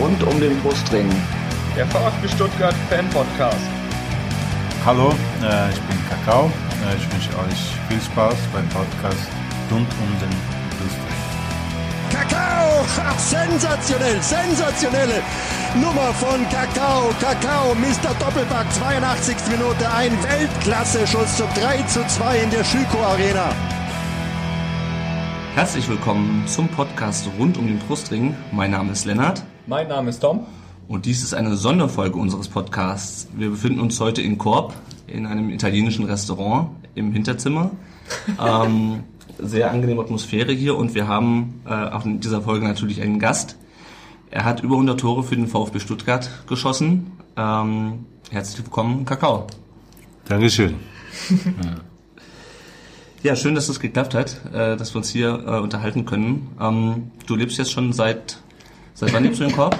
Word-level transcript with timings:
rund 0.00 0.22
um 0.22 0.40
den 0.40 0.58
Brustring. 0.60 1.08
Der 1.76 1.86
VfB 1.86 2.28
Stuttgart 2.28 2.74
Fan 2.88 3.08
Podcast. 3.10 3.66
Hallo, 4.84 5.10
äh, 5.42 5.70
ich 5.70 5.80
bin 5.82 5.98
Kakao. 6.08 6.46
Äh, 6.46 6.96
ich 6.96 7.12
wünsche 7.12 7.30
euch 7.38 7.76
viel 7.88 8.00
Spaß 8.00 8.36
beim 8.52 8.68
Podcast 8.68 9.28
rund 9.70 9.86
um 9.88 10.18
den 10.20 10.30
Brustring. 10.78 11.12
Kakao! 12.12 12.84
Ach, 13.04 13.18
sensationell, 13.18 14.20
sensationelle 14.20 15.22
Nummer 15.74 16.12
von 16.14 16.46
Kakao. 16.50 17.10
Kakao, 17.20 17.74
Mr. 17.74 18.14
Doppelback, 18.18 18.70
82. 18.72 19.36
Minute, 19.50 19.90
ein 19.90 20.12
Weltklasse-Schuss 20.22 21.36
zum 21.38 21.48
3 21.54 21.82
zu 21.84 22.06
2 22.06 22.38
in 22.38 22.50
der 22.50 22.64
Schüko 22.64 22.98
Arena. 23.02 23.54
Herzlich 25.54 25.88
willkommen 25.88 26.46
zum 26.46 26.68
Podcast 26.68 27.28
rund 27.38 27.56
um 27.56 27.66
den 27.66 27.78
Brustring. 27.78 28.34
Mein 28.52 28.70
Name 28.70 28.92
ist 28.92 29.04
Lennart. 29.04 29.42
Mein 29.66 29.88
Name 29.88 30.10
ist 30.10 30.20
Tom. 30.20 30.46
Und 30.88 31.06
dies 31.06 31.22
ist 31.22 31.34
eine 31.34 31.56
Sonderfolge 31.56 32.18
unseres 32.18 32.48
Podcasts. 32.48 33.28
Wir 33.36 33.50
befinden 33.50 33.80
uns 33.80 34.00
heute 34.00 34.20
in 34.20 34.36
Korb, 34.36 34.74
in 35.06 35.24
einem 35.26 35.50
italienischen 35.50 36.04
Restaurant 36.04 36.70
im 36.94 37.12
Hinterzimmer. 37.12 37.70
ähm, 38.44 39.04
sehr 39.38 39.70
angenehme 39.70 40.02
Atmosphäre 40.02 40.52
hier 40.52 40.76
und 40.76 40.94
wir 40.94 41.06
haben 41.06 41.62
äh, 41.64 41.70
auch 41.70 42.04
in 42.04 42.20
dieser 42.20 42.42
Folge 42.42 42.66
natürlich 42.66 43.00
einen 43.00 43.18
Gast. 43.18 43.56
Er 44.30 44.44
hat 44.44 44.62
über 44.62 44.74
100 44.74 44.98
Tore 44.98 45.22
für 45.22 45.36
den 45.36 45.46
VfB 45.46 45.78
Stuttgart 45.78 46.28
geschossen. 46.48 47.12
Ähm, 47.36 48.06
herzlich 48.30 48.64
willkommen, 48.64 49.04
Kakao. 49.04 49.46
Dankeschön. 50.26 50.74
Ja, 53.22 53.36
schön, 53.36 53.54
dass 53.54 53.64
es 53.64 53.68
das 53.68 53.80
geklappt 53.80 54.14
hat, 54.14 54.40
äh, 54.52 54.76
dass 54.76 54.94
wir 54.94 54.96
uns 54.96 55.08
hier 55.08 55.44
äh, 55.46 55.60
unterhalten 55.60 56.04
können. 56.04 56.48
Ähm, 56.60 57.12
du 57.26 57.36
lebst 57.36 57.56
jetzt 57.56 57.70
schon 57.70 57.92
seit, 57.92 58.38
seit 58.94 59.12
wann 59.12 59.24
lebst 59.24 59.40
du 59.40 59.44
in 59.44 59.52
Korb? 59.52 59.78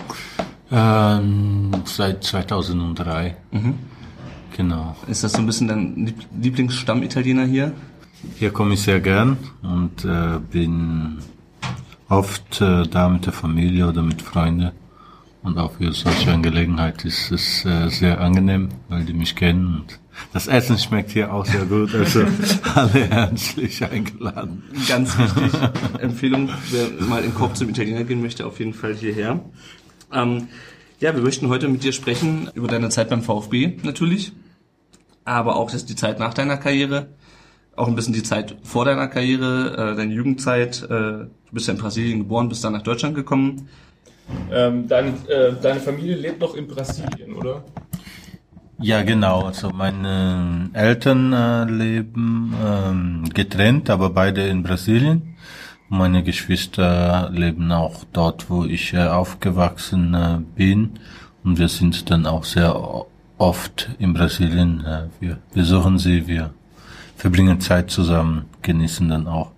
Ähm, 0.70 1.70
seit 1.84 2.24
2003. 2.24 3.36
Mhm. 3.50 3.74
Genau. 4.56 4.96
Ist 5.06 5.24
das 5.24 5.32
so 5.32 5.38
ein 5.38 5.46
bisschen 5.46 5.68
dein 5.68 6.14
Lieblingsstamm-Italiener 6.40 7.44
hier? 7.44 7.72
Hier 8.36 8.50
komme 8.52 8.74
ich 8.74 8.82
sehr 8.82 9.00
gern 9.00 9.36
und 9.62 10.04
äh, 10.04 10.38
bin 10.50 11.18
oft 12.08 12.60
äh, 12.60 12.84
da 12.84 13.08
mit 13.08 13.26
der 13.26 13.32
Familie 13.32 13.88
oder 13.88 14.02
mit 14.02 14.22
Freunden. 14.22 14.70
Und 15.42 15.58
auch 15.58 15.72
für 15.72 15.92
solche 15.92 16.32
Angelegenheit 16.32 17.04
ist 17.04 17.32
es 17.32 17.64
äh, 17.64 17.88
sehr 17.88 18.20
angenehm, 18.20 18.68
weil 18.88 19.04
die 19.04 19.12
mich 19.12 19.34
kennen. 19.34 19.80
Und 19.80 19.98
das 20.32 20.46
Essen 20.46 20.78
schmeckt 20.78 21.10
hier 21.10 21.32
auch 21.32 21.44
sehr 21.44 21.64
gut, 21.64 21.94
also 21.94 22.24
alle 22.74 23.08
herzlich 23.08 23.82
eingeladen. 23.84 24.62
Ganz 24.88 25.16
wichtig. 25.18 25.52
Empfehlung, 25.98 26.50
wer 26.70 27.06
mal 27.06 27.24
in 27.24 27.34
Korb 27.34 27.56
zum 27.56 27.68
Italiener 27.68 28.04
gehen 28.04 28.22
möchte, 28.22 28.46
auf 28.46 28.58
jeden 28.58 28.74
Fall 28.74 28.94
hierher. 28.94 29.40
Ähm, 30.12 30.48
ja, 31.00 31.14
wir 31.14 31.22
möchten 31.22 31.48
heute 31.48 31.68
mit 31.68 31.82
dir 31.82 31.92
sprechen 31.92 32.50
über 32.54 32.68
deine 32.68 32.88
Zeit 32.88 33.10
beim 33.10 33.22
VfB 33.22 33.78
natürlich, 33.82 34.32
aber 35.24 35.56
auch 35.56 35.70
das 35.70 35.84
die 35.84 35.96
Zeit 35.96 36.18
nach 36.18 36.34
deiner 36.34 36.56
Karriere, 36.56 37.08
auch 37.74 37.88
ein 37.88 37.94
bisschen 37.94 38.12
die 38.12 38.22
Zeit 38.22 38.56
vor 38.62 38.84
deiner 38.84 39.08
Karriere, 39.08 39.92
äh, 39.92 39.96
deine 39.96 40.12
Jugendzeit. 40.12 40.82
Äh, 40.84 40.88
du 40.88 41.28
bist 41.50 41.66
ja 41.66 41.74
in 41.74 41.80
Brasilien 41.80 42.18
geboren, 42.20 42.48
bist 42.48 42.62
dann 42.62 42.72
nach 42.72 42.82
Deutschland 42.82 43.14
gekommen. 43.14 43.68
Ähm, 44.50 44.86
deine, 44.88 45.08
äh, 45.28 45.54
deine 45.60 45.80
Familie 45.80 46.16
lebt 46.16 46.40
noch 46.40 46.54
in 46.54 46.68
Brasilien, 46.68 47.34
oder? 47.34 47.64
Ja, 48.82 49.02
genau. 49.02 49.42
Also 49.42 49.70
meine 49.70 50.70
Eltern 50.72 51.32
äh, 51.32 51.64
leben 51.64 52.54
ähm, 52.64 53.24
getrennt, 53.32 53.90
aber 53.90 54.10
beide 54.10 54.46
in 54.46 54.62
Brasilien. 54.62 55.36
Meine 55.88 56.22
Geschwister 56.22 57.30
leben 57.32 57.70
auch 57.70 58.04
dort, 58.12 58.50
wo 58.50 58.64
ich 58.64 58.94
äh, 58.94 59.06
aufgewachsen 59.06 60.14
äh, 60.14 60.38
bin. 60.56 60.98
Und 61.44 61.58
wir 61.58 61.68
sind 61.68 62.10
dann 62.10 62.26
auch 62.26 62.44
sehr 62.44 62.74
oft 63.38 63.90
in 63.98 64.14
Brasilien. 64.14 64.84
Äh, 64.84 65.04
wir 65.20 65.38
besuchen 65.54 65.98
sie, 65.98 66.26
wir 66.26 66.54
verbringen 67.16 67.60
Zeit 67.60 67.90
zusammen, 67.90 68.46
genießen 68.62 69.08
dann 69.08 69.26
auch 69.26 69.52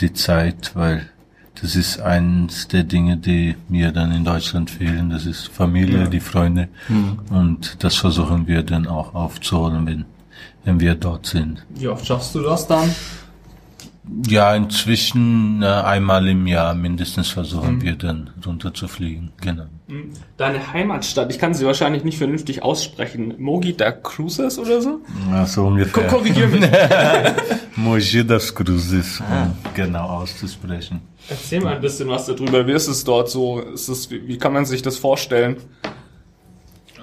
die 0.00 0.12
Zeit, 0.12 0.72
weil 0.74 1.08
das 1.60 1.74
ist 1.74 2.00
eins 2.00 2.68
der 2.68 2.84
Dinge, 2.84 3.16
die 3.16 3.56
mir 3.68 3.90
dann 3.90 4.12
in 4.12 4.24
Deutschland 4.24 4.70
fehlen. 4.70 5.10
Das 5.10 5.24
ist 5.24 5.48
Familie, 5.48 6.00
ja. 6.00 6.06
die 6.06 6.20
Freunde. 6.20 6.68
Mhm. 6.88 7.18
Und 7.30 7.82
das 7.82 7.96
versuchen 7.96 8.46
wir 8.46 8.62
dann 8.62 8.86
auch 8.86 9.14
aufzuholen, 9.14 9.86
wenn, 9.86 10.04
wenn 10.64 10.80
wir 10.80 10.94
dort 10.94 11.26
sind. 11.26 11.64
Wie 11.70 11.88
oft 11.88 12.06
schaffst 12.06 12.34
du 12.34 12.42
das 12.42 12.66
dann? 12.66 12.90
Ja, 14.28 14.54
inzwischen 14.54 15.62
äh, 15.62 15.66
einmal 15.66 16.28
im 16.28 16.46
Jahr 16.46 16.74
mindestens 16.74 17.28
versuchen 17.28 17.76
mhm. 17.76 17.82
wir 17.82 17.96
dann 17.96 18.30
runter 18.44 18.72
zu 18.72 18.86
fliegen. 18.86 19.32
Genau. 19.40 19.64
Deine 20.36 20.72
Heimatstadt, 20.72 21.32
ich 21.32 21.38
kann 21.40 21.54
sie 21.54 21.66
wahrscheinlich 21.66 22.04
nicht 22.04 22.18
vernünftig 22.18 22.62
aussprechen. 22.62 23.34
Mogi 23.38 23.76
da 23.76 23.90
Cruzes 23.90 24.58
oder 24.58 24.80
so? 24.80 25.00
Ja, 25.30 25.46
so 25.46 25.66
ungefähr. 25.66 26.06
Korrigier 26.06 26.46
mich. 26.48 26.70
Mogi 27.76 28.24
das 28.24 28.54
Cruzes, 28.54 29.20
ah. 29.28 29.44
um 29.44 29.56
genau 29.74 30.06
auszusprechen. 30.06 31.00
Erzähl 31.28 31.60
mal 31.60 31.74
ein 31.74 31.80
bisschen 31.80 32.08
was 32.08 32.26
darüber. 32.26 32.66
Wie 32.66 32.72
ist 32.72 32.86
es 32.86 33.02
dort 33.04 33.28
so? 33.28 33.60
Ist 33.60 33.88
es, 33.88 34.10
wie, 34.10 34.26
wie 34.28 34.38
kann 34.38 34.52
man 34.52 34.64
sich 34.64 34.82
das 34.82 34.96
vorstellen? 34.96 35.56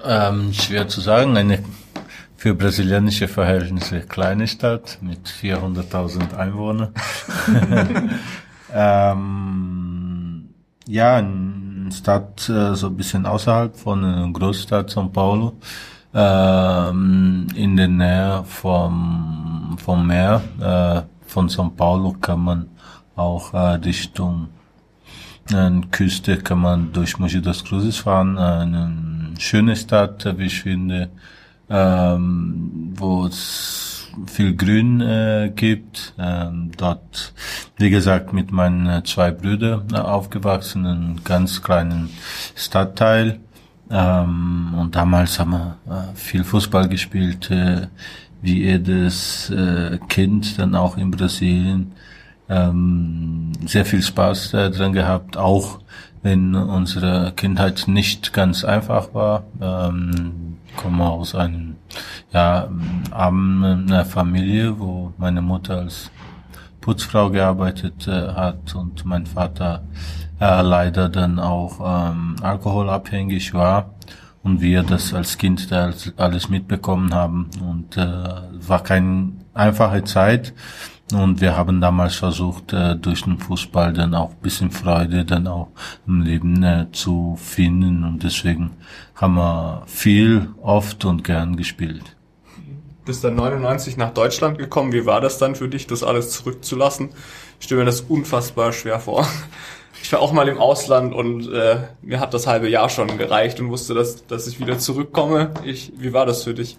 Ähm, 0.04 0.52
schwer 0.52 0.88
zu 0.88 1.00
sagen. 1.00 1.36
Eine 1.36 1.62
für 2.36 2.54
brasilianische 2.54 3.28
Verhältnisse 3.28 4.00
kleine 4.00 4.46
Stadt 4.46 4.98
mit 5.00 5.28
400.000 5.28 6.36
Einwohnern. 6.36 6.92
ähm, 8.74 10.48
ja, 10.86 11.16
eine 11.16 11.90
Stadt 11.92 12.48
äh, 12.48 12.74
so 12.74 12.88
ein 12.88 12.96
bisschen 12.96 13.24
außerhalb 13.26 13.76
von 13.76 14.04
einer 14.04 14.30
Großstadt 14.30 14.90
São 14.90 15.10
Paulo, 15.10 15.54
ähm, 16.12 17.46
in 17.54 17.76
der 17.76 17.88
Nähe 17.88 18.44
vom, 18.46 19.76
vom 19.82 20.06
Meer. 20.06 20.42
Äh, 20.60 21.02
von 21.26 21.48
São 21.48 21.70
Paulo 21.70 22.14
kann 22.20 22.40
man 22.40 22.68
auch 23.16 23.54
äh, 23.54 23.74
Richtung 23.84 24.48
äh, 25.52 25.70
Küste 25.90 26.38
kann 26.38 26.58
man 26.58 26.92
durch 26.92 27.18
Mogi 27.18 27.40
das 27.40 27.64
Cruzes 27.64 27.98
fahren. 27.98 28.36
Äh, 28.36 28.40
eine 28.40 28.92
schöne 29.38 29.76
Stadt, 29.76 30.26
wie 30.38 30.46
ich 30.46 30.62
finde 30.62 31.10
ähm, 31.68 32.92
wo 32.96 33.26
es 33.26 34.08
viel 34.26 34.54
Grün 34.54 35.00
äh, 35.00 35.52
gibt. 35.54 36.14
Ähm, 36.18 36.70
dort, 36.76 37.32
wie 37.76 37.90
gesagt, 37.90 38.32
mit 38.32 38.52
meinen 38.52 38.86
äh, 38.86 39.02
zwei 39.04 39.30
Brüdern 39.30 39.88
äh, 39.92 39.98
aufgewachsen, 39.98 40.84
in 40.84 41.24
ganz 41.24 41.62
kleinen 41.62 42.10
Stadtteil. 42.54 43.40
Ähm, 43.90 44.74
und 44.78 44.94
damals 44.94 45.38
haben 45.38 45.50
wir 45.50 45.76
äh, 45.88 46.16
viel 46.16 46.44
Fußball 46.44 46.88
gespielt, 46.88 47.50
äh, 47.50 47.88
wie 48.40 48.62
jedes 48.62 49.50
äh, 49.50 49.98
Kind 50.08 50.58
dann 50.58 50.74
auch 50.74 50.96
in 50.96 51.10
Brasilien. 51.10 51.92
Ähm, 52.48 53.52
sehr 53.66 53.84
viel 53.84 54.02
Spaß 54.02 54.54
äh, 54.54 54.70
dran 54.70 54.92
gehabt, 54.92 55.36
auch 55.36 55.80
wenn 56.22 56.54
unsere 56.54 57.32
Kindheit 57.36 57.84
nicht 57.86 58.32
ganz 58.32 58.64
einfach 58.64 59.14
war. 59.14 59.44
Ähm, 59.60 60.58
komme 60.76 61.04
aus 61.04 61.34
einem 61.34 61.76
ja, 62.32 62.68
armen 63.10 63.90
äh, 63.90 64.04
Familie, 64.04 64.78
wo 64.78 65.12
meine 65.18 65.42
Mutter 65.42 65.78
als 65.78 66.10
Putzfrau 66.80 67.30
gearbeitet 67.30 68.06
äh, 68.08 68.32
hat 68.32 68.74
und 68.74 69.04
mein 69.04 69.26
Vater 69.26 69.84
äh, 70.40 70.62
leider 70.62 71.08
dann 71.08 71.38
auch 71.38 71.80
ähm, 71.80 72.36
alkoholabhängig 72.42 73.54
war 73.54 73.94
und 74.42 74.60
wir 74.60 74.82
das 74.82 75.14
als 75.14 75.38
Kind 75.38 75.70
da 75.70 75.92
alles 76.16 76.48
mitbekommen 76.48 77.14
haben 77.14 77.48
und 77.60 77.96
äh, 77.96 78.06
war 78.66 78.82
keine 78.82 79.32
einfache 79.54 80.04
Zeit 80.04 80.52
und 81.12 81.40
wir 81.40 81.56
haben 81.56 81.80
damals 81.80 82.16
versucht, 82.16 82.72
äh, 82.72 82.96
durch 82.96 83.24
den 83.24 83.38
Fußball 83.38 83.92
dann 83.92 84.14
auch 84.14 84.30
bisschen 84.34 84.70
Freude 84.70 85.24
dann 85.24 85.46
auch 85.46 85.68
im 86.06 86.22
Leben 86.22 86.62
äh, 86.62 86.86
zu 86.92 87.38
finden. 87.40 88.04
Und 88.04 88.22
deswegen 88.22 88.70
haben 89.14 89.34
wir 89.34 89.82
viel, 89.86 90.48
oft 90.62 91.04
und 91.04 91.22
gern 91.22 91.56
gespielt. 91.56 92.16
Bist 93.04 93.22
dann 93.22 93.34
99 93.34 93.98
nach 93.98 94.14
Deutschland 94.14 94.56
gekommen. 94.56 94.92
Wie 94.92 95.04
war 95.04 95.20
das 95.20 95.36
dann 95.36 95.54
für 95.54 95.68
dich, 95.68 95.86
das 95.86 96.02
alles 96.02 96.30
zurückzulassen? 96.30 97.10
Ich 97.60 97.66
stelle 97.66 97.80
mir 97.80 97.86
das 97.86 98.00
unfassbar 98.00 98.72
schwer 98.72 98.98
vor. 98.98 99.26
Ich 100.02 100.12
war 100.12 100.20
auch 100.20 100.32
mal 100.32 100.48
im 100.48 100.58
Ausland 100.58 101.14
und 101.14 101.50
äh, 101.50 101.78
mir 102.02 102.20
hat 102.20 102.34
das 102.34 102.46
halbe 102.46 102.68
Jahr 102.68 102.90
schon 102.90 103.16
gereicht 103.16 103.58
und 103.60 103.70
wusste, 103.70 103.94
dass, 103.94 104.26
dass 104.26 104.46
ich 104.46 104.60
wieder 104.60 104.78
zurückkomme. 104.78 105.52
Ich, 105.64 105.92
wie 105.96 106.12
war 106.12 106.26
das 106.26 106.44
für 106.44 106.52
dich? 106.52 106.76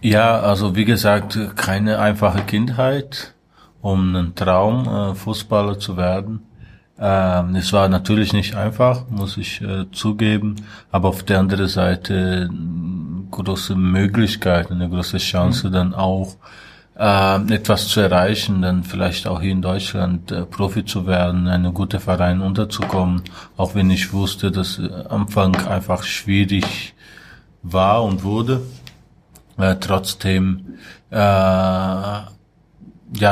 Ja, 0.00 0.40
also 0.40 0.76
wie 0.76 0.84
gesagt, 0.84 1.38
keine 1.56 1.98
einfache 1.98 2.42
Kindheit, 2.42 3.34
um 3.80 4.14
einen 4.14 4.34
Traum, 4.36 4.86
äh, 4.86 5.14
Fußballer 5.14 5.78
zu 5.80 5.96
werden. 5.96 6.46
Ähm, 7.00 7.56
es 7.56 7.72
war 7.72 7.88
natürlich 7.88 8.32
nicht 8.32 8.54
einfach, 8.54 9.08
muss 9.08 9.36
ich 9.36 9.60
äh, 9.60 9.90
zugeben, 9.90 10.56
aber 10.92 11.08
auf 11.08 11.24
der 11.24 11.40
anderen 11.40 11.66
Seite 11.66 12.48
große 13.30 13.74
Möglichkeit, 13.74 14.70
eine 14.70 14.88
große 14.88 15.18
Chance 15.18 15.68
mhm. 15.68 15.72
dann 15.72 15.94
auch 15.94 16.36
äh, 16.96 17.54
etwas 17.54 17.88
zu 17.88 18.00
erreichen, 18.00 18.62
dann 18.62 18.84
vielleicht 18.84 19.26
auch 19.26 19.40
hier 19.40 19.52
in 19.52 19.62
Deutschland 19.62 20.30
äh, 20.32 20.44
Profi 20.44 20.84
zu 20.84 21.06
werden, 21.06 21.48
einen 21.48 21.74
guten 21.74 22.00
Verein 22.00 22.40
unterzukommen, 22.40 23.22
auch 23.56 23.74
wenn 23.74 23.90
ich 23.90 24.12
wusste, 24.12 24.50
dass 24.50 24.78
äh, 24.78 24.88
Anfang 25.08 25.56
einfach 25.66 26.02
schwierig 26.02 26.94
war 27.62 28.04
und 28.04 28.24
wurde. 28.24 28.62
Äh, 29.58 29.76
trotzdem 29.80 30.78
äh, 31.10 31.16
ja 31.16 32.28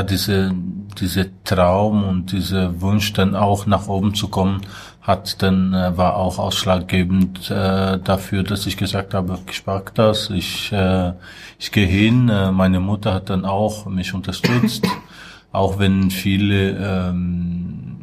diese 0.09 0.53
diese 0.99 1.31
Traum 1.45 2.05
und 2.05 2.33
dieser 2.33 2.81
Wunsch 2.81 3.13
dann 3.13 3.35
auch 3.37 3.67
nach 3.67 3.87
oben 3.87 4.15
zu 4.15 4.29
kommen 4.29 4.63
hat 5.07 5.41
dann 5.41 5.73
äh, 5.73 5.97
war 5.97 6.17
auch 6.17 6.39
ausschlaggebend 6.39 7.49
äh, 7.51 7.99
dafür, 7.99 8.43
dass 8.43 8.67
ich 8.67 8.77
gesagt 8.77 9.15
habe, 9.15 9.39
ich 9.49 9.65
mag 9.65 9.95
das, 9.95 10.31
ich 10.31 10.73
äh, 10.73 11.13
ich 11.59 11.71
gehe 11.71 11.87
hin. 11.87 12.29
Äh, 12.29 12.51
meine 12.51 12.81
Mutter 12.81 13.15
hat 13.15 13.31
dann 13.31 13.45
auch 13.45 13.87
mich 13.87 14.15
unterstützt, 14.15 14.85
auch 15.53 15.79
wenn 15.79 16.11
viele 16.11 16.71
ähm, 16.71 17.97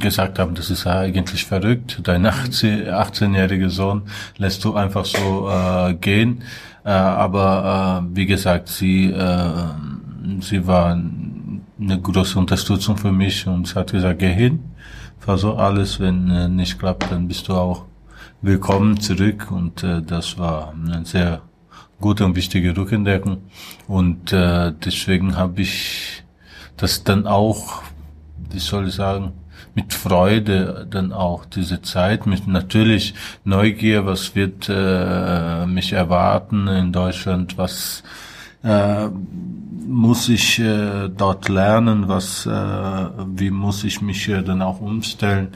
gesagt 0.00 0.38
haben, 0.38 0.54
das 0.54 0.70
ist 0.70 0.86
eigentlich 0.86 1.44
verrückt, 1.44 2.00
dein 2.02 2.26
18-jähriger 2.26 3.70
Sohn 3.70 4.02
lässt 4.36 4.64
du 4.64 4.74
einfach 4.74 5.04
so 5.04 5.50
äh, 5.50 5.94
gehen. 5.94 6.42
Äh, 6.84 6.90
aber 6.90 8.02
äh, 8.04 8.16
wie 8.16 8.26
gesagt, 8.26 8.68
sie 8.68 9.10
äh, 9.10 9.50
sie 10.40 10.66
war 10.66 10.92
eine 10.92 12.00
große 12.00 12.38
Unterstützung 12.38 12.96
für 12.96 13.12
mich 13.12 13.46
und 13.46 13.68
sie 13.68 13.74
hat 13.74 13.92
gesagt, 13.92 14.18
geh 14.18 14.32
hin 14.32 14.60
versuch 15.26 15.58
alles, 15.58 15.98
wenn 15.98 16.30
äh, 16.30 16.48
nicht 16.48 16.78
klappt, 16.78 17.10
dann 17.10 17.26
bist 17.26 17.48
du 17.48 17.54
auch 17.54 17.86
willkommen 18.42 19.00
zurück. 19.00 19.50
Und 19.50 19.82
äh, 19.82 20.00
das 20.00 20.38
war 20.38 20.72
eine 20.72 21.04
sehr 21.04 21.42
gute 22.00 22.24
und 22.24 22.36
wichtige 22.36 22.76
Rückendeckung. 22.76 23.38
Und 23.88 24.32
äh, 24.32 24.72
deswegen 24.84 25.36
habe 25.36 25.62
ich 25.62 26.22
das 26.76 27.02
dann 27.02 27.26
auch, 27.26 27.82
wie 28.50 28.60
soll 28.60 28.86
ich 28.86 28.94
sagen, 28.94 29.32
mit 29.76 29.92
Freude 29.92 30.86
dann 30.90 31.12
auch 31.12 31.44
diese 31.44 31.82
Zeit, 31.82 32.26
mit 32.26 32.48
natürlich 32.48 33.14
Neugier, 33.44 34.06
was 34.06 34.34
wird 34.34 34.68
äh, 34.68 35.66
mich 35.66 35.92
erwarten 35.92 36.66
in 36.66 36.92
Deutschland, 36.92 37.58
was 37.58 38.02
äh, 38.64 39.08
muss 39.86 40.28
ich 40.30 40.58
äh, 40.58 41.08
dort 41.08 41.48
lernen, 41.48 42.08
was, 42.08 42.46
äh, 42.46 42.50
wie 42.50 43.50
muss 43.50 43.84
ich 43.84 44.00
mich 44.00 44.28
äh, 44.28 44.42
dann 44.42 44.62
auch 44.62 44.80
umstellen. 44.80 45.48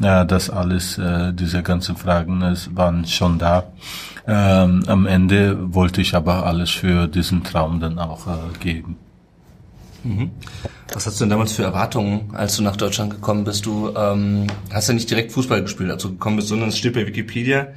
Äh, 0.00 0.24
das 0.24 0.48
alles, 0.48 0.96
äh, 0.96 1.32
diese 1.34 1.62
ganzen 1.62 1.96
Fragen 1.96 2.42
es 2.42 2.74
waren 2.74 3.04
schon 3.04 3.38
da. 3.38 3.64
Ähm, 4.26 4.84
am 4.86 5.04
Ende 5.04 5.74
wollte 5.74 6.00
ich 6.00 6.14
aber 6.14 6.46
alles 6.46 6.70
für 6.70 7.08
diesen 7.08 7.44
Traum 7.44 7.80
dann 7.80 7.98
auch 7.98 8.26
äh, 8.26 8.58
geben. 8.58 8.96
Mhm. 10.04 10.30
Was 10.92 11.06
hast 11.06 11.18
du 11.18 11.24
denn 11.24 11.30
damals 11.30 11.52
für 11.52 11.64
Erwartungen, 11.64 12.30
als 12.34 12.56
du 12.56 12.62
nach 12.62 12.76
Deutschland 12.76 13.10
gekommen 13.10 13.44
bist? 13.44 13.66
Du 13.66 13.92
ähm, 13.96 14.46
hast 14.72 14.88
ja 14.88 14.94
nicht 14.94 15.10
direkt 15.10 15.32
Fußball 15.32 15.62
gespielt, 15.62 15.90
als 15.90 16.02
du 16.02 16.10
gekommen 16.10 16.36
bist, 16.36 16.48
sondern 16.48 16.68
es 16.68 16.78
steht 16.78 16.94
bei 16.94 17.06
Wikipedia, 17.06 17.68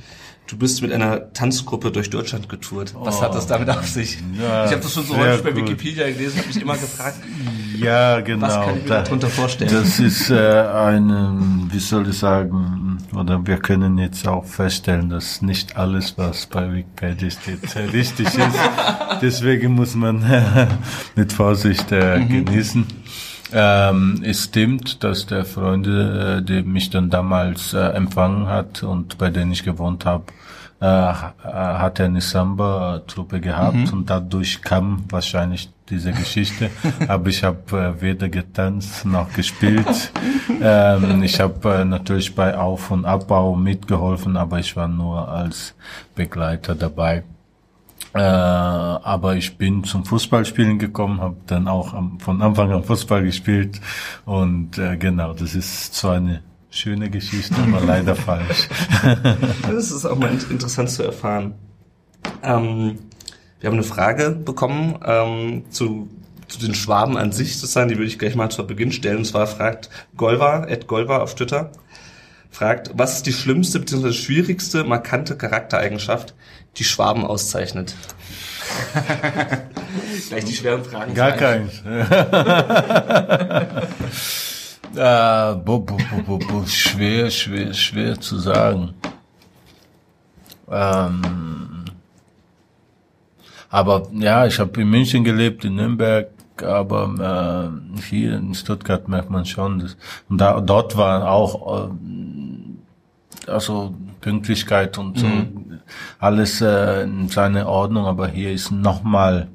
Du 0.48 0.58
bist 0.58 0.82
mit 0.82 0.94
einer 0.94 1.34
Tanzgruppe 1.34 1.92
durch 1.92 2.10
Deutschland 2.10 2.48
getourt. 2.48 2.96
Was 2.98 3.18
oh, 3.18 3.22
hat 3.22 3.36
das 3.36 3.48
damit 3.48 3.70
auf 3.70 3.86
sich? 3.86 4.18
Ja, 4.40 4.64
ich 4.64 4.72
habe 4.72 4.82
das 4.82 4.94
schon 4.94 5.04
so 5.04 5.18
häufig 5.18 5.44
bei 5.44 5.54
Wikipedia 5.54 6.10
gelesen, 6.10 6.38
habe 6.38 6.48
mich 6.48 6.62
immer 6.62 6.78
gefragt. 6.78 7.20
Ja, 7.78 8.22
genau. 8.22 8.48
Was 8.48 8.54
kann 8.54 8.78
ich 8.78 8.84
mir 8.84 8.90
darunter 8.90 9.28
vorstellen? 9.28 9.72
Das 9.72 10.00
ist 10.00 10.30
äh, 10.30 10.36
eine, 10.36 11.38
wie 11.70 11.80
soll 11.80 12.08
ich 12.08 12.18
sagen, 12.18 12.87
oder 13.18 13.46
wir 13.46 13.58
können 13.58 13.98
jetzt 13.98 14.28
auch 14.28 14.46
feststellen, 14.46 15.10
dass 15.10 15.42
nicht 15.42 15.76
alles, 15.78 16.18
was 16.18 16.46
bei 16.46 16.72
Wikipedia 16.72 17.30
steht, 17.30 17.94
richtig 17.94 18.28
ist. 18.28 18.38
Deswegen 19.22 19.74
muss 19.74 19.96
man 19.96 20.24
mit 21.16 21.34
Vorsicht 21.34 21.92
äh, 21.92 22.20
mhm. 22.20 22.46
genießen. 22.46 22.86
Ähm, 23.54 24.22
es 24.24 24.46
stimmt, 24.46 25.04
dass 25.04 25.26
der 25.26 25.46
Freunde, 25.46 26.40
äh, 26.40 26.46
der 26.46 26.64
mich 26.64 26.90
dann 26.90 27.10
damals 27.10 27.74
äh, 27.74 27.80
empfangen 27.80 28.48
hat 28.48 28.84
und 28.84 29.18
bei 29.18 29.30
denen 29.30 29.52
ich 29.52 29.64
gewohnt 29.64 30.06
habe, 30.06 30.26
äh, 30.80 30.86
hat 30.86 32.00
eine 32.00 32.22
Samba-Truppe 32.22 33.40
gehabt 33.42 33.76
mhm. 33.76 33.94
und 33.94 34.10
dadurch 34.10 34.62
kam 34.62 35.06
wahrscheinlich 35.10 35.72
diese 35.90 36.12
Geschichte. 36.12 36.70
Aber 37.08 37.30
ich 37.30 37.44
habe 37.44 37.96
äh, 37.98 38.02
weder 38.02 38.30
getanzt 38.30 39.06
noch 39.06 39.32
gespielt. 39.34 40.12
ähm, 40.62 41.24
ich 41.24 41.40
habe 41.40 41.74
äh, 41.74 41.86
natürlich 41.86 42.36
bei 42.36 42.58
Auf- 42.58 42.92
und 42.92 43.06
Abbau 43.06 43.56
mitgeholfen, 43.56 44.38
aber 44.38 44.60
ich 44.60 44.76
war 44.76 44.88
nur 44.88 45.28
als 45.28 45.74
Begleiter 46.16 46.76
dabei. 46.76 47.24
Äh, 48.14 48.20
aber 48.20 49.36
ich 49.36 49.58
bin 49.58 49.84
zum 49.84 50.06
Fußballspielen 50.06 50.80
gekommen, 50.80 51.22
habe 51.22 51.38
dann 51.48 51.68
auch 51.68 51.94
am, 51.94 52.20
von 52.20 52.42
Anfang 52.42 52.72
an 52.72 52.84
Fußball 52.84 53.24
gespielt 53.24 53.80
und 54.26 54.78
äh, 54.78 54.98
genau, 54.98 55.34
das 55.34 55.56
ist 55.56 55.94
zwar 55.94 56.16
eine 56.16 56.42
schöne 56.78 57.10
Geschichte, 57.10 57.56
aber 57.56 57.82
leider 57.82 58.16
falsch. 58.16 58.70
das 59.70 59.92
ist 59.92 60.06
auch 60.06 60.18
mal 60.18 60.32
interessant 60.50 60.92
zu 60.92 61.04
erfahren. 61.04 61.56
Ähm, 62.44 63.00
wir 63.60 63.68
haben 63.68 63.76
eine 63.76 63.84
Frage 63.84 64.32
bekommen 64.32 65.00
ähm, 65.04 65.64
zu, 65.72 66.10
zu 66.48 66.60
den 66.60 66.76
Schwaben 66.76 67.18
an 67.18 67.32
sich 67.32 67.58
sozusagen, 67.58 67.90
die 67.90 67.96
würde 67.96 68.08
ich 68.08 68.20
gleich 68.20 68.36
mal 68.36 68.50
zu 68.50 68.66
Beginn 68.68 68.92
stellen. 68.92 69.18
Und 69.18 69.26
zwar 69.26 69.48
fragt 69.48 69.90
Golva, 70.16 70.66
Ed 70.66 70.88
Golva 70.88 71.18
auf 71.18 71.34
Twitter, 71.34 71.72
fragt, 72.52 72.92
was 72.94 73.18
ist 73.18 73.26
die 73.26 73.34
schlimmste 73.34 73.80
bzw. 73.80 74.14
schwierigste 74.14 74.84
markante 74.84 75.36
Charaktereigenschaft, 75.36 76.36
die 76.78 76.84
Schwaben 76.84 77.26
auszeichnet? 77.26 77.96
Gleich 80.30 80.46
die 80.46 80.54
schweren 80.54 80.84
Fragen. 80.84 81.16
Gar 81.16 81.32
keins. 81.32 81.82
äh, 84.96 85.56
bo, 85.56 85.80
bo, 85.80 85.98
bo, 86.26 86.38
bo, 86.38 86.66
schwer, 86.66 87.30
schwer, 87.30 87.74
schwer 87.74 88.20
zu 88.20 88.38
sagen. 88.40 88.94
Ähm, 90.70 91.86
aber 93.70 94.08
ja, 94.14 94.46
ich 94.46 94.60
habe 94.60 94.82
in 94.82 94.90
München 94.90 95.24
gelebt, 95.24 95.66
in 95.66 95.76
Nürnberg, 95.76 96.30
aber 96.64 97.72
äh, 97.98 98.02
hier 98.02 98.38
in 98.38 98.54
Stuttgart 98.54 99.08
merkt 99.08 99.30
man 99.30 99.46
schon, 99.46 99.80
dass, 99.80 99.98
und 100.30 100.40
da, 100.40 100.60
dort 100.62 100.98
war 100.98 101.30
auch 101.30 101.88
äh, 101.88 103.50
also 103.50 103.94
Pünktlichkeit 104.22 104.98
und 104.98 105.20
so 105.20 105.26
mhm. 105.26 105.80
alles 106.20 106.62
äh, 106.62 107.04
in 107.04 107.30
seiner 107.30 107.68
Ordnung, 107.68 108.06
aber 108.06 108.28
hier 108.28 108.52
ist 108.52 108.72
noch 108.72 109.04
mal 109.04 109.48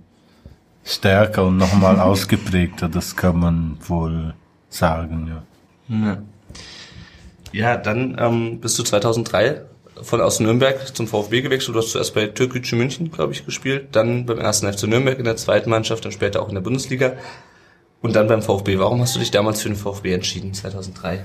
stärker 0.84 1.44
und 1.44 1.56
noch 1.56 1.74
mal 1.74 2.00
ausgeprägter, 2.00 2.88
das 2.88 3.16
kann 3.16 3.38
man 3.38 3.76
wohl 3.80 4.34
sagen, 4.72 5.28
ja. 5.28 5.42
Ja, 5.96 6.22
ja 7.52 7.76
dann 7.76 8.16
ähm, 8.18 8.60
bist 8.60 8.78
du 8.78 8.82
2003 8.82 9.62
von 10.00 10.20
aus 10.20 10.40
Nürnberg 10.40 10.94
zum 10.96 11.06
VfB 11.06 11.42
gewechselt. 11.42 11.76
Du 11.76 11.80
hast 11.80 11.90
zuerst 11.90 12.14
bei 12.14 12.26
Türkgücü 12.26 12.76
München, 12.76 13.10
glaube 13.10 13.32
ich, 13.32 13.44
gespielt, 13.44 13.88
dann 13.92 14.26
beim 14.26 14.38
ersten 14.38 14.72
FC 14.72 14.84
Nürnberg 14.84 15.18
in 15.18 15.24
der 15.24 15.36
zweiten 15.36 15.70
Mannschaft, 15.70 16.04
dann 16.04 16.12
später 16.12 16.42
auch 16.42 16.48
in 16.48 16.54
der 16.54 16.62
Bundesliga 16.62 17.12
und 18.00 18.16
dann 18.16 18.26
beim 18.26 18.42
VfB. 18.42 18.78
Warum 18.78 19.00
hast 19.00 19.14
du 19.14 19.20
dich 19.20 19.30
damals 19.30 19.62
für 19.62 19.68
den 19.68 19.76
VfB 19.76 20.12
entschieden, 20.12 20.54
2003? 20.54 21.24